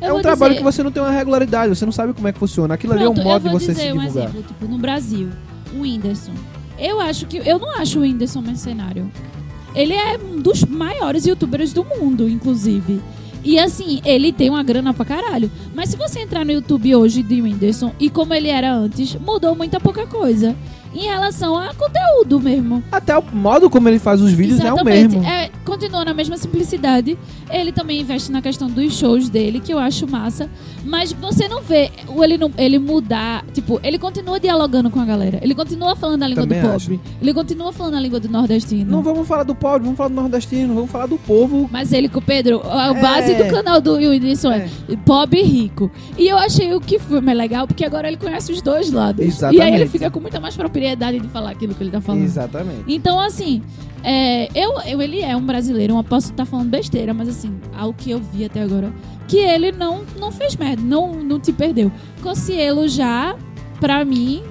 Eu 0.00 0.08
é 0.10 0.12
um 0.12 0.22
trabalho 0.22 0.52
dizer- 0.54 0.58
que 0.64 0.64
você 0.72 0.82
não 0.82 0.92
tem 0.92 1.02
uma 1.02 1.10
regularidade, 1.10 1.74
você 1.74 1.84
não 1.84 1.92
sabe 1.92 2.12
como 2.12 2.28
é 2.28 2.32
que 2.32 2.38
funciona. 2.38 2.74
Aquilo 2.74 2.92
ali 2.92 3.02
é 3.02 3.04
Pronto, 3.06 3.20
um 3.20 3.24
modo 3.24 3.42
de 3.42 3.50
você 3.50 3.72
dizer 3.72 3.82
se 3.82 3.92
um 3.92 3.98
divulgar. 4.00 4.24
exemplo, 4.24 4.42
tipo, 4.42 4.64
no 4.66 4.78
Brasil, 4.78 5.28
o 5.76 5.80
Whindersson. 5.80 6.32
Eu 6.78 7.00
acho 7.00 7.26
que. 7.26 7.38
Eu 7.38 7.58
não 7.58 7.70
acho 7.80 7.98
o 7.98 8.02
Whindersson 8.02 8.40
mercenário. 8.40 9.10
Ele 9.78 9.94
é 9.94 10.18
um 10.18 10.40
dos 10.40 10.64
maiores 10.64 11.24
youtubers 11.24 11.72
do 11.72 11.84
mundo, 11.84 12.28
inclusive. 12.28 13.00
E 13.44 13.60
assim, 13.60 14.00
ele 14.04 14.32
tem 14.32 14.50
uma 14.50 14.64
grana 14.64 14.92
pra 14.92 15.04
caralho. 15.04 15.48
Mas 15.72 15.90
se 15.90 15.96
você 15.96 16.18
entrar 16.18 16.44
no 16.44 16.50
YouTube 16.50 16.96
hoje 16.96 17.22
de 17.22 17.40
Whindersson 17.40 17.92
e 18.00 18.10
como 18.10 18.34
ele 18.34 18.48
era 18.48 18.74
antes, 18.74 19.14
mudou 19.14 19.54
muita 19.54 19.78
pouca 19.78 20.04
coisa. 20.04 20.56
Em 20.94 21.02
relação 21.06 21.56
a 21.56 21.72
conteúdo 21.74 22.40
mesmo. 22.40 22.82
Até 22.90 23.16
o 23.16 23.22
modo 23.32 23.68
como 23.70 23.88
ele 23.88 23.98
faz 23.98 24.20
os 24.20 24.32
vídeos 24.32 24.60
é 24.60 24.72
o 24.72 24.84
mesmo. 24.84 25.22
É, 25.24 25.50
continua 25.64 26.04
na 26.04 26.14
mesma 26.14 26.36
simplicidade. 26.36 27.16
Ele 27.50 27.72
também 27.72 28.00
investe 28.00 28.30
na 28.32 28.40
questão 28.42 28.68
dos 28.68 28.94
shows 28.98 29.28
dele, 29.28 29.60
que 29.60 29.72
eu 29.72 29.78
acho 29.78 30.06
massa. 30.10 30.48
Mas 30.84 31.12
você 31.12 31.46
não 31.48 31.60
vê 31.62 31.90
ele, 32.22 32.38
não, 32.38 32.50
ele 32.56 32.78
mudar. 32.78 33.44
Tipo, 33.52 33.78
ele 33.82 33.98
continua 33.98 34.40
dialogando 34.40 34.90
com 34.90 34.98
a 35.00 35.04
galera. 35.04 35.38
Ele 35.42 35.54
continua 35.54 35.94
falando 35.94 36.22
a 36.22 36.28
língua 36.28 36.42
Também 36.44 36.60
do 36.62 36.68
acho. 36.70 36.86
pobre. 36.90 37.00
Ele 37.20 37.34
continua 37.34 37.72
falando 37.72 37.94
a 37.96 38.00
língua 38.00 38.18
do 38.20 38.28
nordestino. 38.28 38.90
Não 38.90 39.02
vamos 39.02 39.28
falar 39.28 39.42
do 39.44 39.54
pobre, 39.54 39.82
vamos 39.84 39.96
falar 39.96 40.08
do 40.08 40.14
nordestino, 40.14 40.74
vamos 40.74 40.90
falar 40.90 41.06
do 41.06 41.18
povo. 41.18 41.68
Mas 41.70 41.92
ele, 41.92 42.08
com 42.08 42.18
o 42.18 42.22
Pedro, 42.22 42.62
a 42.64 42.88
É. 42.96 43.00
base 43.00 43.34
do 43.34 43.44
canal 43.50 43.80
do 43.80 43.94
Whindersson 43.96 44.52
é. 44.52 44.68
É. 44.90 44.96
pobre 45.04 45.40
e 45.40 45.44
rico. 45.44 45.90
E 46.16 46.26
eu 46.28 46.38
achei 46.38 46.74
o 46.74 46.80
que 46.80 46.98
foi 46.98 47.20
mais 47.20 47.36
legal, 47.36 47.66
porque 47.66 47.84
agora 47.84 48.08
ele 48.08 48.16
conhece 48.16 48.50
os 48.52 48.62
dois 48.62 48.90
lados. 48.90 49.20
E 49.20 49.24
aí 49.24 49.28
Exatamente. 49.28 49.74
ele 49.76 49.86
fica 49.86 50.10
com 50.10 50.20
muita 50.20 50.40
mais 50.40 50.56
propriedade 50.56 50.78
de 50.96 51.28
falar 51.28 51.50
aquilo 51.50 51.74
que 51.74 51.82
ele 51.82 51.90
tá 51.90 52.00
falando. 52.00 52.22
Exatamente. 52.22 52.84
Então, 52.86 53.18
assim, 53.20 53.62
é, 54.02 54.48
eu, 54.54 54.80
eu- 54.86 55.00
ele 55.02 55.20
é 55.20 55.36
um 55.36 55.44
brasileiro, 55.44 55.96
eu 55.96 56.04
posso 56.04 56.30
estar 56.30 56.44
falando 56.44 56.68
besteira, 56.68 57.12
mas 57.14 57.28
assim, 57.28 57.54
ao 57.76 57.92
que 57.92 58.10
eu 58.10 58.18
vi 58.20 58.44
até 58.44 58.62
agora, 58.62 58.92
que 59.26 59.38
ele 59.38 59.72
não, 59.72 60.02
não 60.18 60.30
fez 60.32 60.56
merda, 60.56 60.82
não, 60.82 61.14
não 61.14 61.38
te 61.40 61.52
perdeu. 61.52 61.90
Cossielo 62.22 62.86
já, 62.88 63.36
pra 63.80 64.04
mim, 64.04 64.42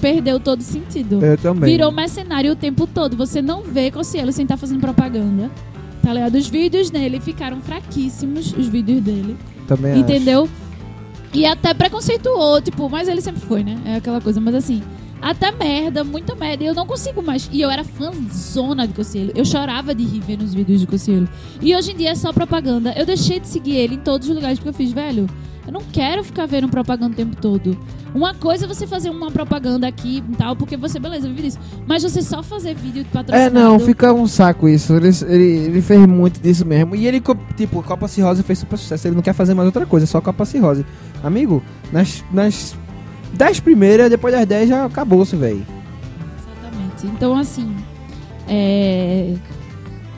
perdeu 0.00 0.38
todo 0.40 0.62
sentido. 0.62 1.24
Eu 1.24 1.36
também. 1.36 1.70
Virou 1.70 1.90
mercenário 1.92 2.52
o 2.52 2.56
tempo 2.56 2.86
todo. 2.86 3.16
Você 3.16 3.42
não 3.42 3.62
vê 3.62 3.90
Cossielo 3.90 4.32
sem 4.32 4.44
estar 4.44 4.56
fazendo 4.56 4.80
propaganda. 4.80 5.50
Tá 6.02 6.14
ligado? 6.14 6.34
Os 6.36 6.48
vídeos 6.48 6.88
dele 6.88 7.20
ficaram 7.20 7.60
fraquíssimos, 7.60 8.54
os 8.56 8.66
vídeos 8.68 9.02
dele. 9.02 9.36
Também 9.68 9.92
acho. 9.92 10.00
Entendeu? 10.00 10.48
E 11.34 11.44
até 11.44 11.74
preconceituou, 11.74 12.60
tipo, 12.62 12.88
mas 12.88 13.06
ele 13.06 13.20
sempre 13.20 13.40
foi, 13.42 13.62
né? 13.62 13.78
É 13.84 13.96
aquela 13.96 14.20
coisa, 14.20 14.40
mas 14.40 14.54
assim, 14.54 14.82
até 15.22 15.50
merda, 15.52 16.02
muita 16.04 16.34
merda. 16.34 16.64
E 16.64 16.66
eu 16.66 16.74
não 16.74 16.86
consigo 16.86 17.22
mais. 17.22 17.48
E 17.52 17.60
eu 17.60 17.70
era 17.70 17.84
fãzona 17.84 18.86
de 18.86 18.94
Cossielo. 18.94 19.30
Eu 19.34 19.44
chorava 19.44 19.94
de 19.94 20.04
rir 20.04 20.20
vendo 20.20 20.42
os 20.42 20.54
vídeos 20.54 20.80
de 20.80 20.86
Cossielo. 20.86 21.28
E 21.60 21.74
hoje 21.74 21.92
em 21.92 21.96
dia 21.96 22.10
é 22.10 22.14
só 22.14 22.32
propaganda. 22.32 22.92
Eu 22.96 23.04
deixei 23.06 23.38
de 23.40 23.48
seguir 23.48 23.76
ele 23.76 23.94
em 23.96 23.98
todos 24.00 24.28
os 24.28 24.34
lugares 24.34 24.58
porque 24.58 24.70
eu 24.70 24.74
fiz, 24.74 24.92
velho. 24.92 25.26
Eu 25.66 25.72
não 25.74 25.82
quero 25.92 26.24
ficar 26.24 26.46
vendo 26.46 26.68
propaganda 26.68 27.12
o 27.12 27.16
tempo 27.16 27.36
todo. 27.36 27.78
Uma 28.14 28.34
coisa 28.34 28.64
é 28.64 28.68
você 28.68 28.86
fazer 28.88 29.08
uma 29.10 29.30
propaganda 29.30 29.86
aqui 29.86 30.24
e 30.28 30.36
tal, 30.36 30.56
porque 30.56 30.76
você, 30.76 30.98
beleza, 30.98 31.28
vive 31.28 31.42
disso. 31.42 31.58
Mas 31.86 32.02
você 32.02 32.22
só 32.22 32.42
fazer 32.42 32.74
vídeo 32.74 33.04
de 33.04 33.10
É, 33.10 33.12
patrocinado. 33.12 33.54
não, 33.54 33.78
fica 33.78 34.12
um 34.12 34.26
saco 34.26 34.68
isso. 34.68 34.94
Ele, 34.94 35.10
ele, 35.28 35.44
ele 35.66 35.82
fez 35.82 36.04
muito 36.06 36.40
disso 36.40 36.66
mesmo. 36.66 36.96
E 36.96 37.06
ele, 37.06 37.22
tipo, 37.56 37.82
Copa 37.84 38.08
Cirrose 38.08 38.42
fez 38.42 38.58
super 38.58 38.78
sucesso. 38.78 39.06
Ele 39.06 39.14
não 39.14 39.22
quer 39.22 39.34
fazer 39.34 39.54
mais 39.54 39.66
outra 39.66 39.86
coisa, 39.86 40.06
só 40.06 40.20
Copa 40.20 40.44
Cirrose. 40.44 40.84
Amigo, 41.22 41.62
nas, 41.92 42.24
nas 42.32 42.74
10 43.34 43.60
primeiras, 43.60 44.10
depois 44.10 44.34
das 44.34 44.46
10 44.46 44.68
já 44.68 44.84
acabou-se, 44.84 45.34
velho. 45.36 45.64
Exatamente. 46.38 47.06
Então, 47.06 47.36
assim, 47.36 47.74
é... 48.48 49.34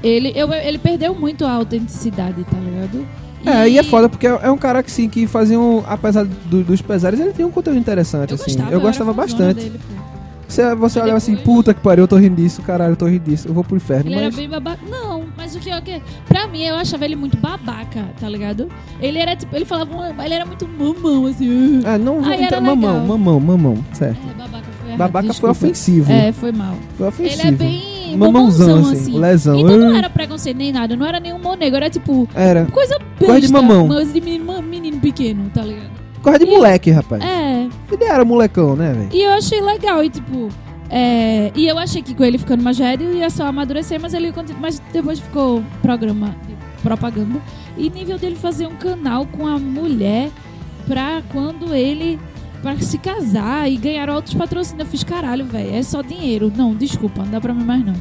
Ele, 0.02 0.32
eu, 0.34 0.52
ele 0.52 0.78
perdeu 0.78 1.14
muito 1.14 1.44
a 1.46 1.52
autenticidade, 1.52 2.42
tá 2.44 2.56
ligado? 2.58 3.06
É, 3.46 3.68
e 3.68 3.78
é 3.78 3.82
foda, 3.82 4.08
porque 4.08 4.26
é 4.26 4.38
é 4.42 4.50
um 4.50 4.56
cara 4.58 4.82
que 4.82 4.90
sim, 4.90 5.08
que 5.08 5.26
fazia 5.26 5.58
um. 5.58 5.82
Apesar 5.86 6.24
do- 6.24 6.62
dos 6.62 6.80
pesares, 6.82 7.18
ele 7.20 7.32
tem 7.32 7.44
um 7.44 7.50
conteúdo 7.50 7.78
interessante, 7.78 8.30
Eu 8.30 8.34
assim. 8.36 8.44
gostava, 8.52 8.72
eu 8.72 8.80
gostava 8.80 9.10
era 9.10 9.20
fãzona 9.22 9.44
bastante. 9.46 9.68
Dele. 9.68 9.80
Você, 10.52 10.74
você 10.74 10.98
Mas 10.98 11.04
olhava 11.04 11.16
assim, 11.16 11.36
puta 11.36 11.72
que 11.72 11.80
pariu, 11.80 12.04
eu 12.04 12.08
tô 12.08 12.16
rindo 12.16 12.36
disso, 12.36 12.60
caralho, 12.62 12.92
eu 12.92 12.96
tô 12.96 13.06
rindo 13.06 13.24
disso, 13.30 13.48
eu 13.48 13.54
vou 13.54 13.64
pro 13.64 13.76
inferno. 13.76 14.08
Ele 14.10 14.16
era 14.16 14.26
mas. 14.26 14.36
bem 14.36 14.48
babaca. 14.48 14.80
Não, 14.88 15.24
mas 15.36 15.54
o 15.56 15.60
que 15.60 15.70
eu 15.70 15.80
que 15.80 16.02
Pra 16.28 16.46
mim, 16.46 16.62
eu 16.62 16.74
achava 16.76 17.04
ele 17.04 17.16
muito 17.16 17.36
babaca, 17.38 18.04
tá 18.20 18.28
ligado? 18.28 18.68
Ele 19.00 19.18
era 19.18 19.34
tipo, 19.34 19.54
ele 19.56 19.64
falava, 19.64 19.90
uma- 19.94 20.24
ele 20.24 20.34
era 20.34 20.44
muito 20.44 20.68
mamão, 20.68 21.26
assim. 21.26 21.80
Ah, 21.86 21.96
não 21.96 22.20
vou 22.20 22.30
era 22.32 22.42
entrar. 22.42 22.60
Mamão, 22.60 22.92
legal. 22.92 23.06
mamão, 23.06 23.40
mamão, 23.40 23.84
certo. 23.94 24.18
É, 24.28 24.34
babaca 24.34 24.64
foi 24.78 24.86
errado, 24.88 24.98
Babaca 24.98 25.22
foi 25.22 25.30
desculpa. 25.30 25.52
ofensivo. 25.52 26.12
É, 26.12 26.32
foi 26.32 26.52
mal. 26.52 26.74
Foi 26.98 27.08
ofensivo. 27.08 27.40
Ele 27.42 27.48
é 27.48 27.52
bem 27.52 28.16
Mamãozão, 28.18 28.80
assim, 28.80 28.92
assim. 28.92 29.18
lesão. 29.18 29.58
Então 29.58 29.76
não 29.78 29.96
era 29.96 30.10
preconceito 30.10 30.56
nem 30.58 30.70
nada, 30.70 30.94
não 30.94 31.06
era 31.06 31.18
nenhum 31.18 31.38
monego, 31.38 31.76
era 31.76 31.88
tipo 31.88 32.28
Era. 32.34 32.66
coisa 32.66 32.98
besta. 32.98 33.24
Coisa 33.24 33.46
de 33.46 33.50
mamão. 33.52 33.88
Coisa 33.88 34.12
de 34.12 34.20
menino, 34.20 34.60
menino 34.60 35.00
pequeno, 35.00 35.48
tá 35.54 35.62
ligado? 35.62 35.90
Coisa 36.20 36.38
de 36.38 36.44
E- 36.44 36.50
moleque, 36.50 36.90
rapaz. 36.90 37.22
É, 37.24 37.66
Ele 37.92 38.04
era 38.04 38.24
molecão, 38.24 38.74
né, 38.74 38.92
velho? 38.92 39.08
E 39.12 39.22
eu 39.22 39.30
achei 39.32 39.60
legal, 39.60 40.02
e 40.02 40.10
tipo. 40.10 40.48
é, 40.90 41.52
e 41.54 41.66
eu 41.66 41.78
achei 41.78 42.02
que 42.02 42.14
com 42.14 42.24
ele 42.24 42.38
ficando 42.38 42.62
mais 42.62 42.78
velho 42.78 43.12
ia 43.14 43.30
só 43.30 43.46
amadurecer, 43.46 44.00
mas 44.00 44.14
ele 44.14 44.32
mas 44.60 44.80
depois 44.92 45.18
ficou 45.18 45.62
programa 45.80 46.34
propaganda. 46.82 47.40
E 47.76 47.88
nível 47.90 48.18
dele 48.18 48.36
fazer 48.36 48.66
um 48.66 48.76
canal 48.76 49.26
com 49.26 49.46
a 49.46 49.58
mulher 49.58 50.30
pra 50.86 51.22
quando 51.32 51.74
ele. 51.74 52.18
pra 52.62 52.76
se 52.78 52.98
casar 52.98 53.70
e 53.70 53.76
ganhar 53.76 54.08
outros 54.10 54.34
patrocínios. 54.34 54.86
Eu 54.86 54.90
fiz 54.90 55.02
caralho, 55.04 55.44
velho. 55.44 55.74
É 55.74 55.82
só 55.82 56.00
dinheiro. 56.02 56.52
Não, 56.54 56.74
desculpa, 56.74 57.22
não 57.22 57.30
dá 57.30 57.40
pra 57.40 57.52
mim 57.54 57.64
mais 57.64 57.84
não. 57.84 57.94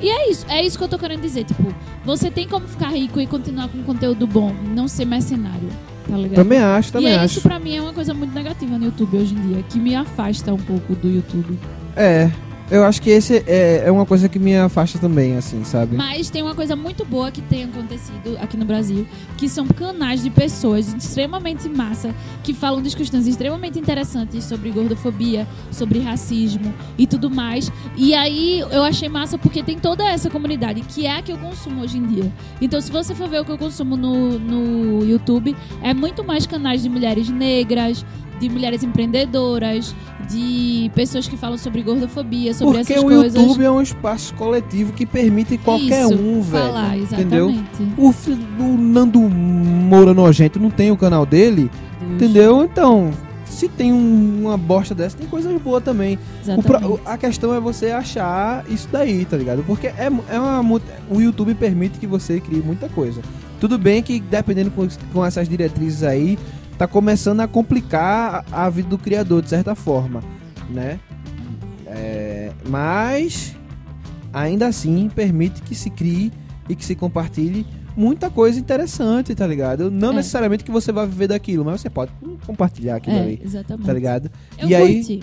E 0.00 0.08
é 0.08 0.30
isso, 0.30 0.46
é 0.48 0.64
isso 0.64 0.78
que 0.78 0.84
eu 0.84 0.88
tô 0.88 0.98
querendo 0.98 1.20
dizer. 1.20 1.44
Tipo, 1.44 1.74
você 2.04 2.30
tem 2.30 2.48
como 2.48 2.66
ficar 2.66 2.88
rico 2.88 3.20
e 3.20 3.26
continuar 3.26 3.68
com 3.68 3.82
conteúdo 3.82 4.26
bom, 4.26 4.52
não 4.74 4.88
ser 4.88 5.04
mercenário, 5.04 5.68
tá 6.10 6.16
ligado? 6.16 6.34
Também 6.34 6.58
acho, 6.58 6.88
e 6.88 6.92
também 6.92 7.12
é 7.12 7.16
acho. 7.16 7.38
isso 7.38 7.40
pra 7.42 7.58
mim 7.58 7.76
é 7.76 7.80
uma 7.80 7.92
coisa 7.92 8.12
muito 8.12 8.34
negativa 8.34 8.78
no 8.78 8.84
YouTube 8.86 9.16
hoje 9.16 9.34
em 9.34 9.48
dia, 9.48 9.62
que 9.68 9.78
me 9.78 9.94
afasta 9.94 10.52
um 10.52 10.58
pouco 10.58 10.94
do 10.94 11.08
YouTube. 11.08 11.58
É. 11.96 12.30
Eu 12.70 12.84
acho 12.84 13.02
que 13.02 13.10
esse 13.10 13.42
é, 13.48 13.82
é 13.86 13.90
uma 13.90 14.06
coisa 14.06 14.28
que 14.28 14.38
me 14.38 14.56
afasta 14.56 14.96
também, 14.96 15.36
assim, 15.36 15.64
sabe? 15.64 15.96
Mas 15.96 16.30
tem 16.30 16.40
uma 16.40 16.54
coisa 16.54 16.76
muito 16.76 17.04
boa 17.04 17.30
que 17.32 17.42
tem 17.42 17.64
acontecido 17.64 18.38
aqui 18.40 18.56
no 18.56 18.64
Brasil, 18.64 19.04
que 19.36 19.48
são 19.48 19.66
canais 19.66 20.22
de 20.22 20.30
pessoas 20.30 20.94
extremamente 20.94 21.68
massa, 21.68 22.14
que 22.44 22.54
falam 22.54 22.80
de 22.80 22.94
questões 22.94 23.26
extremamente 23.26 23.76
interessantes 23.76 24.44
sobre 24.44 24.70
gordofobia, 24.70 25.48
sobre 25.72 25.98
racismo 25.98 26.72
e 26.96 27.08
tudo 27.08 27.28
mais. 27.28 27.72
E 27.96 28.14
aí 28.14 28.60
eu 28.60 28.84
achei 28.84 29.08
massa 29.08 29.36
porque 29.36 29.64
tem 29.64 29.76
toda 29.76 30.08
essa 30.08 30.30
comunidade, 30.30 30.82
que 30.82 31.06
é 31.06 31.16
a 31.16 31.22
que 31.22 31.32
eu 31.32 31.38
consumo 31.38 31.82
hoje 31.82 31.98
em 31.98 32.06
dia. 32.06 32.32
Então 32.60 32.80
se 32.80 32.92
você 32.92 33.16
for 33.16 33.28
ver 33.28 33.40
o 33.40 33.44
que 33.44 33.50
eu 33.50 33.58
consumo 33.58 33.96
no, 33.96 34.38
no 34.38 35.04
YouTube, 35.04 35.56
é 35.82 35.92
muito 35.92 36.22
mais 36.22 36.46
canais 36.46 36.82
de 36.84 36.88
mulheres 36.88 37.28
negras, 37.28 38.04
de 38.40 38.48
mulheres 38.48 38.82
empreendedoras, 38.82 39.94
de 40.28 40.90
pessoas 40.94 41.28
que 41.28 41.36
falam 41.36 41.58
sobre 41.58 41.82
gordofobia, 41.82 42.54
sobre 42.54 42.78
Porque 42.78 42.92
essas 42.94 43.04
o 43.04 43.06
coisas. 43.06 43.34
YouTube 43.34 43.64
é 43.64 43.70
um 43.70 43.82
espaço 43.82 44.34
coletivo 44.34 44.92
que 44.92 45.04
permite 45.06 45.58
qualquer 45.58 46.04
Isso, 46.06 46.14
um, 46.14 46.40
velho. 46.40 46.64
falar, 46.64 46.96
Entendeu? 46.96 47.50
exatamente. 47.50 47.92
O 47.98 48.12
filho 48.12 48.36
do 48.56 48.64
Nando 48.64 49.20
Moura 49.20 50.14
Nojento 50.14 50.58
não 50.58 50.70
tem 50.70 50.90
o 50.90 50.96
canal 50.96 51.26
dele, 51.26 51.70
Deus. 52.00 52.12
entendeu? 52.14 52.64
Então, 52.64 53.10
se 53.44 53.68
tem 53.68 53.92
um- 53.92 54.42
uma 54.46 54.56
bosta 54.56 54.94
dessa, 54.94 55.16
tem 55.18 55.26
coisas 55.26 55.60
boas 55.60 55.82
também. 55.82 56.18
O 56.56 56.62
pro- 56.62 56.92
o- 56.94 57.00
a 57.04 57.18
questão 57.18 57.52
é 57.54 57.60
você 57.60 57.90
achar 57.90 58.64
isso 58.70 58.88
daí, 58.90 59.24
tá 59.24 59.36
ligado? 59.36 59.62
Porque 59.66 59.88
é, 59.88 60.08
é 60.30 60.38
uma, 60.40 60.80
o 61.10 61.20
YouTube 61.20 61.54
permite 61.54 61.98
que 61.98 62.06
você 62.06 62.40
crie 62.40 62.62
muita 62.62 62.88
coisa. 62.88 63.20
Tudo 63.60 63.76
bem 63.76 64.02
que, 64.02 64.20
dependendo 64.20 64.70
com, 64.70 64.88
com 65.12 65.26
essas 65.26 65.46
diretrizes 65.48 66.02
aí, 66.02 66.38
tá 66.80 66.88
começando 66.88 67.40
a 67.40 67.46
complicar 67.46 68.42
a, 68.50 68.64
a 68.64 68.70
vida 68.70 68.88
do 68.88 68.96
criador, 68.96 69.42
de 69.42 69.50
certa 69.50 69.74
forma, 69.74 70.22
né? 70.70 70.98
É, 71.86 72.52
mas, 72.70 73.54
ainda 74.32 74.66
assim, 74.66 75.10
permite 75.14 75.60
que 75.60 75.74
se 75.74 75.90
crie 75.90 76.32
e 76.70 76.74
que 76.74 76.82
se 76.82 76.94
compartilhe 76.94 77.66
muita 77.94 78.30
coisa 78.30 78.58
interessante, 78.58 79.34
tá 79.34 79.46
ligado? 79.46 79.90
Não 79.90 80.12
É. 80.12 80.14
necessariamente 80.14 80.64
que 80.64 80.70
você 80.70 80.90
vai 80.90 81.06
viver 81.06 81.26
daquilo, 81.28 81.66
mas 81.66 81.82
você 81.82 81.90
pode 81.90 82.12
compartilhar 82.46 82.96
aquilo 82.96 83.16
É, 83.16 83.20
ali, 83.24 83.40
exatamente. 83.44 83.84
tá 83.86 83.92
ligado? 83.92 84.30
Eu 84.58 84.68
E 84.70 84.74
aí- 84.74 84.94
curti. 85.04 85.22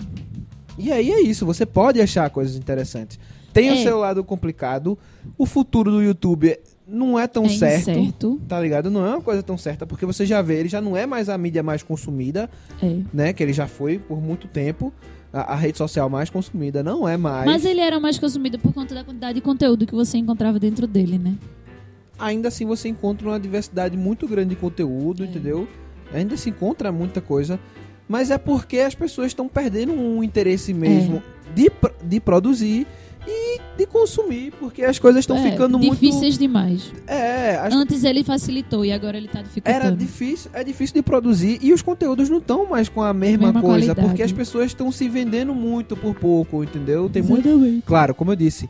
E 0.78 0.92
aí 0.92 1.10
é 1.10 1.20
isso, 1.20 1.44
você 1.44 1.66
pode 1.66 2.00
achar 2.00 2.30
coisas 2.30 2.54
interessantes. 2.54 3.18
Tem 3.52 3.70
o 3.70 3.74
É. 3.74 3.82
seu 3.82 3.98
lado 3.98 4.22
complicado, 4.22 4.96
o 5.36 5.44
futuro 5.44 5.90
do 5.90 6.00
YouTube 6.00 6.56
não 6.88 7.18
é 7.18 7.26
tão 7.26 7.44
É 7.44 7.48
certo, 7.50 7.90
incerto. 7.90 8.40
tá 8.48 8.58
ligado? 8.60 8.90
Não 8.90 9.04
é 9.04 9.10
uma 9.10 9.20
coisa 9.20 9.42
tão 9.42 9.58
certa, 9.58 9.86
porque 9.86 10.06
você 10.06 10.24
já 10.24 10.40
vê, 10.40 10.60
ele 10.60 10.68
já 10.68 10.80
não 10.80 10.96
é 10.96 11.04
mais 11.06 11.28
a 11.28 11.36
mídia 11.36 11.62
mais 11.62 11.82
consumida, 11.82 12.48
É. 12.82 12.96
né? 13.12 13.32
Que 13.32 13.42
ele 13.42 13.52
já 13.52 13.66
foi 13.66 13.98
por 13.98 14.20
muito 14.20 14.48
tempo. 14.48 14.92
A, 15.32 15.52
a 15.52 15.56
rede 15.56 15.76
social 15.76 16.08
mais 16.08 16.30
consumida 16.30 16.82
não 16.82 17.06
é 17.06 17.16
mais. 17.18 17.44
Mas 17.44 17.64
ele 17.66 17.80
era 17.80 18.00
mais 18.00 18.18
consumido 18.18 18.58
por 18.58 18.72
conta 18.72 18.94
da 18.94 19.04
quantidade 19.04 19.34
de 19.34 19.40
conteúdo 19.42 19.86
que 19.86 19.94
você 19.94 20.16
encontrava 20.16 20.58
dentro 20.58 20.86
dele, 20.86 21.18
né? 21.18 21.34
ainda 22.18 22.48
assim 22.48 22.64
você 22.66 22.88
encontra 22.88 23.28
uma 23.28 23.38
diversidade 23.38 23.96
muito 23.96 24.26
grande 24.26 24.50
de 24.50 24.56
conteúdo, 24.56 25.22
É. 25.22 25.26
entendeu? 25.26 25.68
Ainda 26.12 26.36
se 26.36 26.50
encontra 26.50 26.90
muita 26.90 27.20
coisa. 27.20 27.60
Mas 28.08 28.30
é 28.30 28.38
porque 28.38 28.78
as 28.78 28.94
pessoas 28.94 29.28
estão 29.28 29.46
perdendo 29.48 29.92
um 29.92 30.24
interesse 30.24 30.72
mesmo 30.74 31.22
É. 31.50 31.52
de, 31.54 31.70
de 32.04 32.18
produzir 32.20 32.86
e 33.26 33.60
de 33.76 33.86
consumir, 33.86 34.52
porque 34.58 34.82
as 34.84 34.98
coisas 34.98 35.20
estão 35.20 35.36
É, 35.36 35.50
ficando 35.50 35.78
muito. 35.78 35.92
difíceis 35.92 36.36
demais. 36.38 36.92
É, 37.06 37.56
as 37.56 37.74
Antes 37.74 38.04
ele 38.04 38.24
facilitou 38.24 38.84
e 38.84 38.92
agora 38.92 39.16
ele 39.16 39.28
tá 39.28 39.42
dificultando. 39.42 39.86
Era 39.86 39.94
difícil, 39.94 40.50
é 40.54 40.64
difícil 40.64 40.94
de 40.94 41.02
produzir 41.02 41.58
e 41.62 41.72
os 41.72 41.82
conteúdos 41.82 42.28
não 42.28 42.38
estão 42.38 42.66
mais 42.66 42.88
com 42.88 43.02
a 43.02 43.12
mesma, 43.12 43.46
Mesma 43.46 43.60
coisa, 43.60 43.86
qualidade. 43.94 44.00
porque 44.08 44.22
as 44.22 44.32
pessoas 44.32 44.66
estão 44.66 44.90
se 44.92 45.08
vendendo 45.08 45.54
muito 45.54 45.96
por 45.96 46.14
pouco, 46.14 46.62
entendeu? 46.64 47.08
Tem 47.08 47.22
muito, 47.22 47.48
Exatamente. 47.48 47.82
claro, 47.86 48.14
como 48.14 48.32
eu 48.32 48.36
disse, 48.36 48.68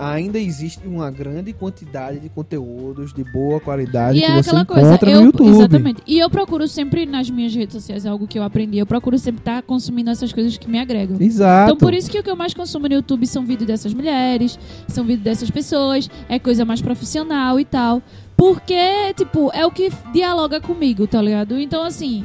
ainda 0.00 0.38
existe 0.38 0.86
uma 0.86 1.10
grande 1.10 1.52
quantidade 1.52 2.18
de 2.20 2.28
conteúdos 2.30 3.12
de 3.12 3.22
boa 3.22 3.60
qualidade 3.60 4.18
E 4.18 4.22
que 4.22 4.26
é 4.26 4.42
você 4.42 4.48
aquela 4.48 4.62
encontra 4.62 4.98
coisa, 4.98 5.04
no 5.04 5.10
eu, 5.20 5.24
YouTube. 5.26 5.48
exatamente. 5.50 6.02
E 6.06 6.18
eu 6.18 6.30
procuro 6.30 6.66
sempre 6.66 7.04
nas 7.04 7.28
minhas 7.28 7.54
redes 7.54 7.74
sociais, 7.74 8.06
é 8.06 8.08
algo 8.08 8.26
que 8.26 8.38
eu 8.38 8.42
aprendi, 8.42 8.78
eu 8.78 8.86
procuro 8.86 9.18
sempre 9.18 9.40
estar 9.40 9.62
consumindo 9.62 10.10
essas 10.10 10.32
coisas 10.32 10.56
que 10.56 10.68
me 10.68 10.78
agregam. 10.78 11.16
Exato. 11.20 11.72
Então 11.72 11.76
por 11.76 11.92
isso 11.92 12.10
que 12.10 12.18
o 12.18 12.22
que 12.22 12.30
eu 12.30 12.36
mais 12.36 12.54
consumo 12.54 12.88
no 12.88 12.94
YouTube 12.94 13.26
são 13.26 13.44
vídeos 13.44 13.66
dessas 13.66 13.92
mulheres, 13.92 14.58
são 14.88 15.04
vídeos 15.04 15.24
dessas 15.24 15.50
pessoas, 15.50 16.08
é 16.28 16.38
coisa 16.38 16.64
mais 16.64 16.80
profissional 16.80 17.60
e 17.60 17.64
tal. 17.64 18.02
Porque, 18.36 19.12
tipo, 19.18 19.50
é 19.52 19.66
o 19.66 19.70
que 19.70 19.92
dialoga 20.14 20.62
comigo, 20.62 21.06
tá 21.06 21.20
ligado? 21.20 21.60
Então, 21.60 21.82
assim, 21.82 22.24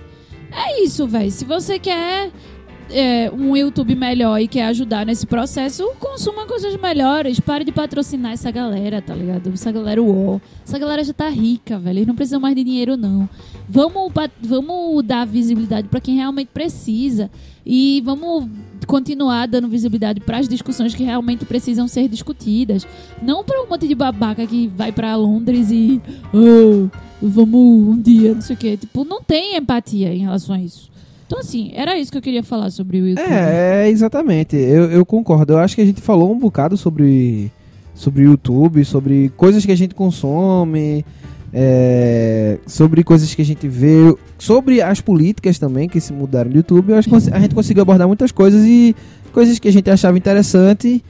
é 0.50 0.82
isso, 0.82 1.06
velho. 1.06 1.30
Se 1.30 1.44
você 1.44 1.78
quer 1.78 2.32
é, 2.90 3.32
um 3.32 3.56
YouTube 3.56 3.96
melhor 3.96 4.40
e 4.40 4.48
quer 4.48 4.66
ajudar 4.66 5.06
nesse 5.06 5.26
processo, 5.26 5.84
consuma 6.00 6.46
coisas 6.46 6.76
melhores. 6.80 7.40
Pare 7.40 7.64
de 7.64 7.72
patrocinar 7.72 8.34
essa 8.34 8.52
galera, 8.52 9.02
tá 9.02 9.14
ligado? 9.16 9.50
Essa 9.54 9.72
galera 9.72 10.02
uó. 10.02 10.40
Essa 10.66 10.78
galera 10.78 11.04
já 11.04 11.14
tá 11.14 11.30
rica, 11.30 11.78
velho. 11.80 12.00
Eles 12.00 12.08
não 12.08 12.16
precisam 12.16 12.40
mais 12.40 12.56
de 12.56 12.64
dinheiro, 12.64 12.96
não. 12.98 13.28
Vamos, 13.68 14.12
vamos 14.42 15.04
dar 15.04 15.26
visibilidade 15.26 15.88
pra 15.88 16.00
quem 16.00 16.16
realmente 16.16 16.50
precisa. 16.54 17.30
E 17.66 18.02
vamos 18.06 18.46
continuar 18.86 19.48
dando 19.48 19.68
visibilidade 19.68 20.20
para 20.20 20.38
as 20.38 20.48
discussões 20.48 20.94
que 20.94 21.04
realmente 21.04 21.46
precisam 21.46 21.88
ser 21.88 22.08
discutidas. 22.08 22.86
Não 23.22 23.44
para 23.44 23.64
um 23.64 23.68
monte 23.68 23.88
de 23.88 23.96
babaca 23.96 24.46
que 24.46 24.68
vai 24.68 24.92
pra 24.92 25.16
Londres 25.16 25.72
e. 25.72 26.00
"Ah, 26.34 26.90
vamos 27.22 27.88
um 27.88 28.00
dia, 28.00 28.36
não 28.36 28.42
sei 28.42 28.56
o 28.56 28.60
quê. 28.60 28.78
Tipo, 28.78 29.04
não 29.04 29.22
tem 29.22 29.56
empatia 29.58 30.14
em 30.14 30.20
relação 30.20 30.54
a 30.56 30.60
isso. 30.62 30.94
Então, 31.28 31.40
assim, 31.40 31.72
era 31.74 31.98
isso 31.98 32.12
que 32.12 32.18
eu 32.18 32.22
queria 32.22 32.44
falar 32.44 32.70
sobre 32.70 33.02
o 33.02 33.08
YouTube. 33.08 33.32
É, 33.32 33.86
é, 33.86 33.90
exatamente. 33.90 34.56
Eu, 34.56 34.92
eu 34.92 35.06
concordo. 35.06 35.54
Eu 35.54 35.58
acho 35.60 35.76
que 35.76 35.82
a 35.82 35.86
gente 35.86 36.02
falou 36.02 36.32
um 36.32 36.38
bocado 36.38 36.78
sobre 36.78 37.52
sobre 37.96 38.24
o 38.24 38.32
YouTube, 38.32 38.84
sobre 38.84 39.32
coisas 39.38 39.66
que 39.66 39.72
a 39.72 39.76
gente 39.76 39.96
consome, 39.96 41.06
é, 41.54 42.60
sobre 42.68 43.04
coisas 43.06 43.34
que 43.34 43.42
a 43.42 43.46
gente 43.46 43.68
vê, 43.70 44.14
sobre 44.38 44.82
as 44.82 45.00
políticas 45.00 45.58
também 45.58 45.88
que 45.88 46.02
se 46.02 46.12
mudaram 46.12 46.50
no 46.50 46.58
YouTube. 46.58 46.92
Eu 46.92 46.98
acho 46.98 47.10
que 47.10 47.16
a 47.16 47.40
gente 47.40 47.56
conseguiu 47.56 47.82
abordar 47.84 48.06
muitas 48.06 48.34
coisas 48.34 48.64
e 48.66 48.94
coisas 49.32 49.58
que 49.58 49.68
a 49.70 49.72
gente 49.72 49.90
achava 49.90 50.18
interessante. 50.18 51.02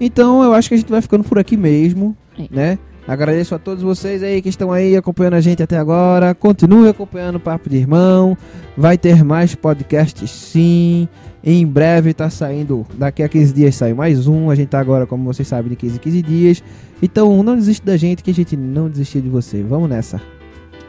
Então 0.00 0.42
eu 0.44 0.54
acho 0.54 0.68
que 0.68 0.76
a 0.76 0.78
gente 0.78 0.88
vai 0.90 1.02
ficando 1.02 1.24
por 1.24 1.38
aqui 1.40 1.56
mesmo, 1.56 2.16
É. 2.38 2.46
né? 2.50 2.78
Agradeço 3.08 3.54
a 3.54 3.58
todos 3.58 3.82
vocês 3.82 4.22
aí 4.22 4.42
que 4.42 4.50
estão 4.50 4.70
aí 4.70 4.94
acompanhando 4.94 5.32
a 5.32 5.40
gente 5.40 5.62
até 5.62 5.78
agora. 5.78 6.34
Continue 6.34 6.90
acompanhando 6.90 7.36
o 7.36 7.40
Papo 7.40 7.70
de 7.70 7.78
Irmão. 7.78 8.36
Vai 8.76 8.98
ter 8.98 9.24
mais 9.24 9.54
podcasts 9.54 10.30
sim. 10.30 11.08
Em 11.42 11.66
breve 11.66 12.12
tá 12.12 12.28
saindo, 12.28 12.86
daqui 12.94 13.22
a 13.22 13.28
15 13.28 13.54
dias 13.54 13.74
sai 13.76 13.94
mais 13.94 14.26
um. 14.26 14.50
A 14.50 14.54
gente 14.54 14.68
tá 14.68 14.78
agora, 14.78 15.06
como 15.06 15.24
vocês 15.24 15.48
sabem, 15.48 15.70
de 15.70 15.76
15 15.76 15.96
em 15.96 15.98
15 15.98 16.22
dias. 16.22 16.64
Então 17.00 17.42
não 17.42 17.56
desiste 17.56 17.86
da 17.86 17.96
gente 17.96 18.22
que 18.22 18.30
a 18.30 18.34
gente 18.34 18.54
não 18.58 18.90
desistir 18.90 19.22
de 19.22 19.30
você. 19.30 19.62
Vamos 19.62 19.88
nessa. 19.88 20.20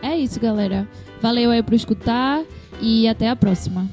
É 0.02 0.18
isso, 0.18 0.42
galera. 0.42 0.86
Valeu 1.22 1.52
aí 1.52 1.64
por 1.64 1.74
escutar 1.74 2.44
e 2.82 3.08
até 3.08 3.30
a 3.30 3.36
próxima. 3.36 3.88